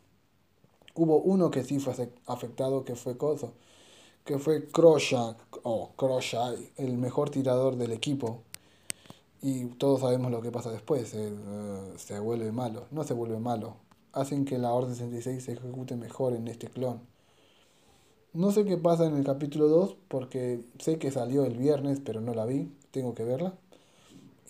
Hubo 0.95 1.19
uno 1.19 1.51
que 1.51 1.65
sí 1.65 1.81
fue 1.81 1.95
afectado, 2.27 2.85
que 2.85 2.95
fue 2.95 3.17
coso, 3.17 3.53
que 4.25 4.39
fue 4.39 4.67
Krosha, 4.69 5.37
o 5.65 5.91
Krosha, 5.97 6.55
el 6.77 6.97
mejor 6.99 7.31
tirador 7.31 7.77
del 7.77 7.93
equipo. 7.93 8.43
Y 9.43 9.67
todos 9.67 10.01
sabemos 10.03 10.31
lo 10.31 10.41
que 10.41 10.53
pasa 10.53 10.71
después, 10.71 11.09
se, 11.09 11.29
eh, 11.29 11.93
se 11.97 12.21
vuelve 12.21 12.53
malo, 12.53 12.87
no 12.93 13.03
se 13.03 13.15
vuelve 13.15 13.41
malo. 13.41 13.77
Hacen 14.13 14.45
que 14.45 14.59
la 14.59 14.73
Orden 14.73 14.95
66 14.95 15.43
se 15.43 15.53
ejecute 15.55 15.97
mejor 15.97 16.35
en 16.35 16.47
este 16.47 16.69
clon. 16.69 17.01
No 18.35 18.53
sé 18.53 18.65
qué 18.65 18.77
pasa 18.77 19.07
en 19.07 19.17
el 19.17 19.25
capítulo 19.25 19.69
2 19.69 19.97
porque 20.09 20.65
sé 20.79 20.99
que 20.99 21.11
salió 21.11 21.45
el 21.45 21.57
viernes, 21.57 22.01
pero 22.05 22.21
no 22.21 22.35
la 22.35 22.47
vi, 22.47 22.71
tengo 22.93 23.15
que 23.15 23.25
verla. 23.25 23.55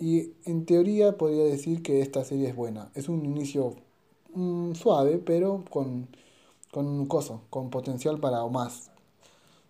Y 0.01 0.33
en 0.45 0.67
teoría 0.67 1.17
podría 1.19 1.45
decir 1.45 1.83
que 1.83 2.03
esta 2.03 2.25
serie 2.25 2.49
es 2.49 2.57
buena. 2.57 2.91
Es 2.95 3.09
un 3.09 3.25
inicio 3.25 3.77
mm, 4.35 4.75
suave, 4.75 5.19
pero 5.19 5.65
con, 5.71 6.09
con 6.73 6.87
un 6.87 7.07
coso, 7.07 7.43
con 7.51 7.71
potencial 7.71 8.19
para 8.21 8.45
o 8.45 8.51
más. 8.51 8.91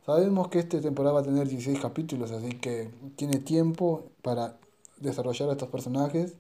Sabemos 0.07 0.49
que 0.49 0.59
esta 0.61 0.81
temporada 0.81 1.14
va 1.14 1.20
a 1.20 1.25
tener 1.25 1.49
16 1.49 1.81
capítulos, 1.81 2.33
así 2.33 2.51
que 2.59 2.91
tiene 3.16 3.39
tiempo 3.39 4.05
para 4.23 4.59
desarrollar 4.99 5.51
a 5.51 5.53
estos 5.53 5.68
personajes, 5.68 6.35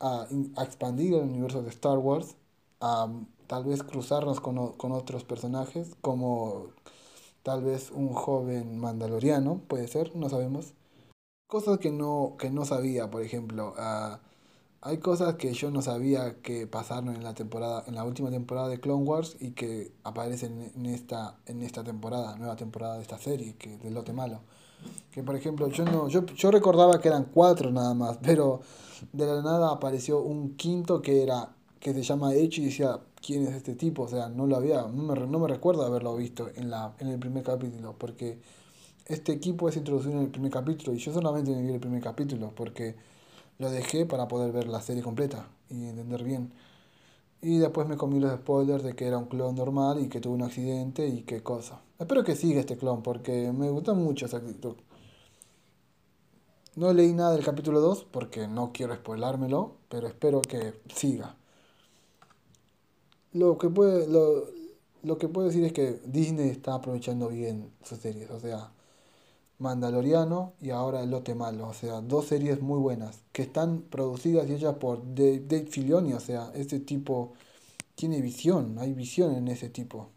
a, 0.00 0.26
a 0.56 0.64
expandir 0.64 1.14
el 1.14 1.22
universo 1.22 1.62
de 1.62 1.70
Star 1.70 1.98
Wars, 1.98 2.36
a 2.80 3.08
tal 3.46 3.64
vez 3.64 3.82
cruzarnos 3.82 4.40
con, 4.40 4.72
con 4.74 4.92
otros 4.92 5.24
personajes, 5.24 5.96
como 6.00 6.68
tal 7.42 7.62
vez 7.64 7.90
un 7.90 8.08
joven 8.12 8.78
mandaloriano, 8.78 9.60
puede 9.68 9.88
ser, 9.88 10.14
no 10.16 10.28
sabemos 10.28 10.74
cosas 11.52 11.76
que 11.80 11.90
no, 11.90 12.36
que 12.38 12.50
no 12.50 12.64
sabía, 12.64 13.10
por 13.10 13.20
ejemplo. 13.20 13.74
Uh, 13.76 14.16
hay 14.80 14.96
cosas 14.96 15.34
que 15.34 15.52
yo 15.52 15.70
no 15.70 15.82
sabía 15.82 16.40
que 16.40 16.66
pasaron 16.66 17.14
en 17.14 17.22
la 17.22 17.34
temporada, 17.34 17.84
en 17.86 17.94
la 17.94 18.04
última 18.04 18.30
temporada 18.30 18.68
de 18.68 18.80
Clone 18.80 19.04
Wars 19.04 19.36
y 19.38 19.50
que 19.50 19.92
aparecen 20.02 20.72
en 20.74 20.86
esta, 20.86 21.36
en 21.44 21.62
esta 21.62 21.84
temporada, 21.84 22.38
nueva 22.38 22.56
temporada 22.56 22.94
de 22.94 23.02
esta 23.02 23.18
serie, 23.18 23.54
que 23.56 23.76
del 23.76 23.92
lote 23.92 24.14
malo. 24.14 24.40
Que 25.10 25.22
por 25.22 25.36
ejemplo, 25.36 25.68
yo 25.68 25.84
no, 25.84 26.08
yo, 26.08 26.24
yo 26.24 26.50
recordaba 26.50 26.98
que 27.02 27.08
eran 27.08 27.26
cuatro 27.26 27.70
nada 27.70 27.92
más, 27.92 28.16
pero 28.22 28.62
de 29.12 29.26
la 29.26 29.42
nada 29.42 29.72
apareció 29.72 30.22
un 30.22 30.56
quinto 30.56 31.02
que 31.02 31.22
era, 31.22 31.50
que 31.78 31.92
se 31.92 32.02
llama 32.02 32.32
Edge 32.32 32.62
y 32.62 32.64
decía, 32.64 32.98
¿quién 33.20 33.46
es 33.46 33.54
este 33.54 33.74
tipo? 33.74 34.04
O 34.04 34.08
sea, 34.08 34.30
no 34.30 34.46
lo 34.46 34.56
había, 34.56 34.86
no 34.86 35.02
me, 35.02 35.20
no 35.20 35.38
me 35.38 35.48
recuerdo 35.48 35.84
haberlo 35.84 36.16
visto 36.16 36.48
en 36.56 36.70
la, 36.70 36.94
en 36.98 37.08
el 37.08 37.18
primer 37.18 37.42
capítulo, 37.42 37.94
porque 37.98 38.40
este 39.06 39.32
equipo 39.32 39.68
es 39.68 39.76
introducido 39.76 40.14
en 40.14 40.24
el 40.24 40.30
primer 40.30 40.50
capítulo 40.50 40.94
y 40.94 40.98
yo 40.98 41.12
solamente 41.12 41.50
me 41.50 41.62
vi 41.62 41.72
el 41.72 41.80
primer 41.80 42.02
capítulo 42.02 42.52
porque 42.54 42.94
lo 43.58 43.70
dejé 43.70 44.06
para 44.06 44.28
poder 44.28 44.52
ver 44.52 44.68
la 44.68 44.80
serie 44.80 45.02
completa 45.02 45.48
y 45.70 45.86
entender 45.86 46.24
bien. 46.24 46.52
Y 47.40 47.58
después 47.58 47.88
me 47.88 47.96
comí 47.96 48.20
los 48.20 48.32
spoilers 48.32 48.84
de 48.84 48.94
que 48.94 49.06
era 49.06 49.18
un 49.18 49.26
clon 49.26 49.56
normal 49.56 50.00
y 50.00 50.08
que 50.08 50.20
tuvo 50.20 50.34
un 50.34 50.42
accidente 50.42 51.06
y 51.08 51.22
qué 51.22 51.42
cosa. 51.42 51.80
Espero 51.98 52.24
que 52.24 52.36
siga 52.36 52.60
este 52.60 52.76
clon 52.76 53.02
porque 53.02 53.52
me 53.52 53.68
gusta 53.70 53.94
mucho 53.94 54.26
esa 54.26 54.38
actitud. 54.38 54.76
No 56.76 56.92
leí 56.92 57.12
nada 57.12 57.32
del 57.32 57.44
capítulo 57.44 57.80
2 57.80 58.06
porque 58.10 58.48
no 58.48 58.72
quiero 58.72 58.94
spoilármelo, 58.94 59.76
pero 59.88 60.06
espero 60.06 60.40
que 60.40 60.80
siga. 60.94 61.36
Lo 63.32 63.58
que 63.58 63.68
puede, 63.68 64.06
lo, 64.08 64.46
lo 65.02 65.18
que 65.18 65.28
puedo 65.28 65.48
decir 65.48 65.64
es 65.64 65.72
que 65.72 66.00
Disney 66.06 66.48
está 66.48 66.74
aprovechando 66.74 67.28
bien 67.28 67.72
sus 67.82 67.98
series. 67.98 68.30
O 68.30 68.40
sea, 68.40 68.70
Mandaloriano 69.62 70.54
y 70.60 70.70
ahora 70.70 71.02
El 71.02 71.10
Lote 71.10 71.34
Malo. 71.34 71.68
O 71.68 71.74
sea, 71.74 72.00
dos 72.02 72.26
series 72.26 72.60
muy 72.62 72.78
buenas 72.80 73.20
que 73.32 73.42
están 73.42 73.82
producidas 73.82 74.48
y 74.48 74.54
hechas 74.54 74.76
por 74.76 75.02
Dave 75.14 75.66
Filoni. 75.70 76.14
O 76.14 76.20
sea, 76.20 76.50
este 76.54 76.80
tipo 76.80 77.34
tiene 77.96 78.20
visión, 78.22 78.78
hay 78.78 78.94
visión 78.94 79.34
en 79.36 79.48
ese 79.48 79.70
tipo. 79.70 80.10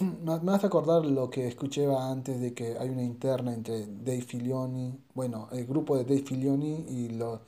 Me 0.00 0.52
hace 0.52 0.66
acordar 0.66 1.04
lo 1.04 1.30
que 1.30 1.46
escuché 1.46 1.86
antes 1.94 2.40
de 2.40 2.52
que 2.54 2.76
hay 2.78 2.88
una 2.90 3.02
interna 3.02 3.54
entre 3.54 3.86
Dave 3.86 4.22
Filoni, 4.22 4.98
bueno, 5.14 5.48
el 5.52 5.66
grupo 5.66 5.96
de 5.96 6.04
Dave 6.04 6.22
Filoni 6.22 6.84
y, 6.88 7.08
lo, 7.10 7.42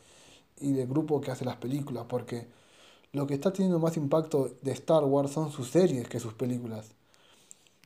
y 0.61 0.79
el 0.79 0.87
grupo 0.89 1.21
que 1.21 1.31
hace 1.33 1.45
las 1.45 1.57
películas, 1.57 2.07
porque 2.09 2.49
lo 3.13 3.27
que 3.27 3.35
está 3.35 3.53
teniendo 3.53 3.79
más 3.81 3.97
impacto 3.97 4.51
de 4.63 4.73
Star 4.73 5.05
Wars 5.05 5.33
son 5.33 5.51
sus 5.53 5.71
series 5.71 6.09
que 6.09 6.21
sus 6.21 6.35
películas. 6.35 6.93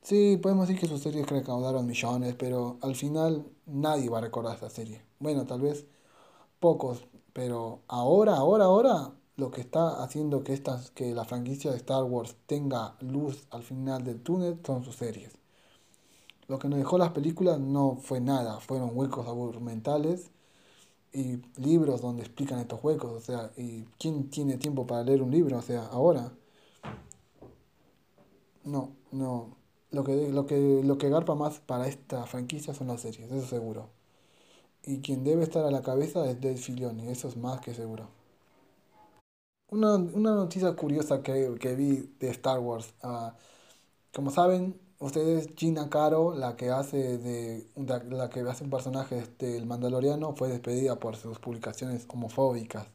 Sí, 0.03 0.37
podemos 0.37 0.67
decir 0.67 0.79
que 0.81 0.87
sus 0.87 1.01
series 1.01 1.27
recaudaron 1.27 1.85
millones, 1.87 2.35
pero 2.37 2.77
al 2.81 2.95
final 2.95 3.45
nadie 3.65 4.09
va 4.09 4.17
a 4.19 4.21
recordar 4.21 4.55
esta 4.55 4.69
serie. 4.69 5.01
Bueno, 5.19 5.45
tal 5.45 5.61
vez 5.61 5.85
pocos, 6.59 7.05
pero 7.33 7.81
ahora, 7.87 8.35
ahora, 8.37 8.65
ahora, 8.65 9.13
lo 9.37 9.51
que 9.51 9.61
está 9.61 10.03
haciendo 10.03 10.43
que, 10.43 10.53
estas, 10.53 10.91
que 10.91 11.13
la 11.15 11.25
franquicia 11.25 11.71
de 11.71 11.77
Star 11.77 12.03
Wars 12.03 12.35
tenga 12.47 12.95
luz 13.01 13.47
al 13.51 13.63
final 13.63 14.03
del 14.03 14.21
túnel 14.21 14.59
son 14.65 14.83
sus 14.83 14.95
series. 14.95 15.33
Lo 16.47 16.59
que 16.59 16.67
nos 16.67 16.77
dejó 16.79 16.97
las 16.99 17.11
películas 17.11 17.59
no 17.59 17.97
fue 18.01 18.19
nada, 18.19 18.59
fueron 18.59 18.91
huecos 18.93 19.27
argumentales 19.27 20.29
y 21.13 21.39
libros 21.61 22.01
donde 22.01 22.23
explican 22.23 22.59
estos 22.59 22.83
huecos, 22.83 23.11
o 23.13 23.21
sea, 23.21 23.51
¿y 23.57 23.83
quién 23.99 24.29
tiene 24.29 24.57
tiempo 24.57 24.87
para 24.87 25.03
leer 25.03 25.21
un 25.23 25.31
libro? 25.31 25.57
O 25.57 25.61
sea, 25.63 25.87
ahora. 25.87 26.33
No, 28.63 28.95
no, 29.11 29.57
lo 29.91 30.03
que, 30.03 30.29
lo 30.29 30.45
que, 30.45 30.81
lo 30.83 30.97
que 30.97 31.09
garpa 31.09 31.35
más 31.35 31.59
para 31.59 31.87
esta 31.87 32.25
franquicia 32.25 32.73
son 32.73 32.87
las 32.87 33.01
series, 33.01 33.31
eso 33.31 33.47
seguro. 33.47 33.89
Y 34.85 35.01
quien 35.01 35.23
debe 35.23 35.43
estar 35.43 35.65
a 35.65 35.71
la 35.71 35.81
cabeza 35.83 36.29
es 36.29 36.41
Dave 36.41 36.57
Filoni, 36.57 37.09
eso 37.09 37.27
es 37.27 37.37
más 37.37 37.61
que 37.61 37.73
seguro. 37.73 38.07
Una, 39.69 39.95
una 39.95 40.35
noticia 40.35 40.75
curiosa 40.75 41.21
que, 41.23 41.55
que, 41.59 41.75
vi 41.75 42.13
de 42.19 42.29
Star 42.29 42.59
Wars. 42.59 42.93
Uh, 43.03 43.31
como 44.13 44.31
saben, 44.31 44.79
ustedes, 44.99 45.49
Gina 45.55 45.89
Caro, 45.89 46.33
la 46.35 46.55
que 46.57 46.69
hace 46.69 47.17
de 47.17 47.67
la 48.09 48.29
que 48.29 48.41
hace 48.41 48.63
un 48.65 48.69
personaje 48.69 49.23
del 49.39 49.65
Mandaloriano, 49.65 50.35
fue 50.35 50.49
despedida 50.49 50.99
por 50.99 51.15
sus 51.17 51.39
publicaciones 51.39 52.05
homofóbicas 52.09 52.87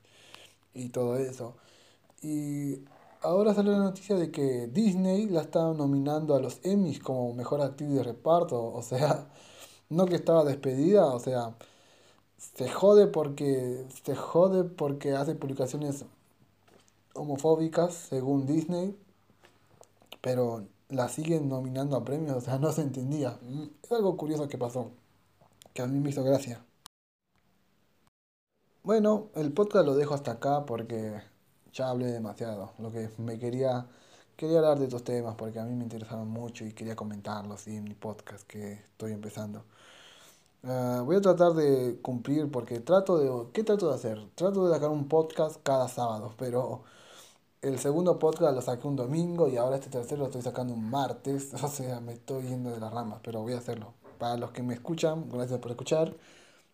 y 0.75 0.91
todo 0.91 1.17
eso. 1.19 1.57
Y 2.23 2.85
ahora 3.23 3.55
sale 3.55 3.71
la 3.73 3.79
noticia 3.79 4.17
de 4.17 4.31
que 4.31 4.67
Disney 4.69 5.27
la 5.27 5.43
está 5.43 5.73
nominando 5.73 6.35
a 6.35 6.41
los 6.41 6.61
Emmys 6.65 7.01
como 7.01 7.33
mejor 7.35 7.61
actriz 7.61 7.91
de 7.91 8.03
reparto. 8.03 8.73
O 8.73 8.83
sea, 8.83 9.29
no 9.89 10.07
que 10.07 10.17
estaba 10.17 10.45
despedida, 10.45 11.07
o 11.07 11.19
sea, 11.21 11.57
se 12.39 12.69
jode 12.69 13.07
porque 13.09 13.87
se 14.05 14.17
jode 14.17 14.65
porque 14.65 15.15
hace 15.15 15.35
publicaciones 15.35 16.05
homofóbicas 17.15 17.95
según 17.95 18.47
Disney, 18.47 18.97
pero 20.21 20.67
la 20.89 21.09
siguen 21.09 21.49
nominando 21.49 21.97
a 21.97 22.05
premios, 22.05 22.37
o 22.37 22.41
sea, 22.41 22.59
no 22.59 22.73
se 22.73 22.83
entendía. 22.83 23.39
Es 23.83 23.93
algo 23.93 24.17
curioso 24.17 24.49
que 24.49 24.59
pasó, 24.59 24.91
que 25.75 25.83
a 25.83 25.87
mí 25.87 26.01
me 26.01 26.11
hizo 26.11 26.25
gracia. 26.25 26.65
Bueno, 28.83 29.31
el 29.35 29.53
podcast 29.53 29.85
lo 29.85 29.97
dejo 29.97 30.15
hasta 30.15 30.33
acá 30.33 30.65
porque 30.65 31.21
ya 31.77 31.91
hablé 31.91 32.07
demasiado. 32.13 32.73
Lo 32.79 32.91
que 32.91 33.11
me 33.19 33.39
quería, 33.39 33.87
quería 34.37 34.59
hablar 34.59 34.79
de 34.79 34.85
estos 34.87 35.05
temas 35.05 35.35
porque 35.37 35.59
a 35.61 35.65
mí 35.65 35.75
me 35.75 35.85
interesaron 35.85 36.29
mucho 36.29 36.65
y 36.65 36.73
quería 36.73 36.97
comentarlos 36.97 37.67
en 37.69 37.85
mi 37.85 37.95
podcast 37.95 38.47
que 38.47 38.73
estoy 38.75 39.13
empezando. 39.13 39.65
Ah, 40.65 41.03
voy 41.05 41.17
a 41.17 41.21
tratar 41.21 41.53
de 41.55 41.99
cumplir 42.03 42.51
porque 42.51 42.81
trato 42.81 43.19
de... 43.19 43.53
¿Qué 43.53 43.63
trato 43.65 43.89
de 43.89 43.95
hacer? 43.95 44.19
Trato 44.35 44.67
de 44.67 44.75
sacar 44.75 44.91
un 44.91 45.09
podcast 45.09 45.61
cada 45.63 45.89
sábado, 45.89 46.35
pero 46.39 46.83
el 47.63 47.79
segundo 47.79 48.19
podcast 48.19 48.55
lo 48.55 48.63
saqué 48.63 48.87
un 48.89 48.97
domingo 48.97 49.49
y 49.49 49.57
ahora 49.57 49.77
este 49.77 49.91
tercero 49.91 50.21
lo 50.21 50.27
estoy 50.27 50.43
sacando 50.43 50.75
un 50.75 50.91
martes. 50.91 51.53
O 51.63 51.69
sea, 51.69 52.01
me 52.01 52.13
estoy 52.15 52.45
yendo 52.49 52.71
de 52.71 52.81
las 52.81 52.93
ramas, 52.93 53.21
pero 53.23 53.43
voy 53.43 53.55
a 53.55 53.59
hacerlo. 53.59 53.95
Para 54.19 54.37
los 54.37 54.51
que 54.53 54.63
me 54.63 54.75
escuchan, 54.75 55.29
gracias 55.31 55.61
por 55.61 55.71
escuchar. 55.73 56.17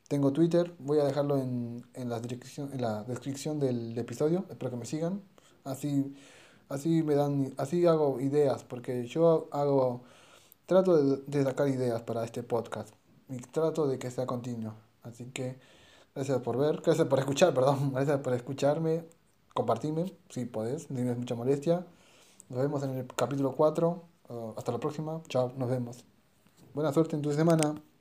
Tengo 0.09 0.33
Twitter, 0.33 0.75
voy 0.79 0.99
a 0.99 1.05
dejarlo 1.05 1.39
en, 1.39 1.87
en, 1.95 2.09
la, 2.11 2.19
en 2.19 2.81
la 2.81 3.05
descripción 3.05 3.61
del 3.61 3.99
episodio, 3.99 4.45
espero 4.51 4.71
que 4.71 4.77
me 4.77 4.85
sigan. 4.87 5.23
Así, 5.65 6.15
así 6.69 7.03
me 7.03 7.15
dan, 7.15 7.55
así 7.57 7.87
hago 7.87 8.21
ideas, 8.21 8.65
porque 8.65 9.07
yo 9.07 9.49
hago, 9.53 10.03
trato 10.67 10.97
de, 11.03 11.23
de 11.27 11.45
sacar 11.45 11.69
ideas 11.69 12.03
para 12.03 12.25
este 12.25 12.43
podcast 12.43 12.95
y 13.29 13.39
trato 13.39 13.87
de 13.87 13.99
que 13.99 14.11
sea 14.11 14.27
continuo. 14.27 14.75
Así 15.03 15.27
que 15.27 15.59
gracias 16.15 16.41
por 16.43 16.59
ver, 16.59 16.81
gracias 16.83 17.07
por 17.09 17.19
escuchar, 17.19 17.55
perdón, 17.55 17.93
gracias 17.93 18.21
por 18.21 18.35
escucharme. 18.35 19.05
compartime, 19.55 20.13
si 20.31 20.45
podés, 20.47 20.91
no 20.91 20.97
tienes 20.97 21.19
mucha 21.19 21.35
molestia. 21.35 21.87
Nos 22.49 22.61
vemos 22.61 22.83
en 22.83 22.91
el 22.91 23.07
capítulo 23.07 23.53
4. 23.57 24.03
Uh, 24.29 24.53
hasta 24.57 24.73
la 24.73 24.79
próxima. 24.79 25.23
Chao, 25.29 25.53
nos 25.57 25.69
vemos. 25.71 26.05
Buena 26.75 26.93
suerte 26.93 27.17
en 27.17 27.23
tu 27.23 27.33
semana. 27.33 27.91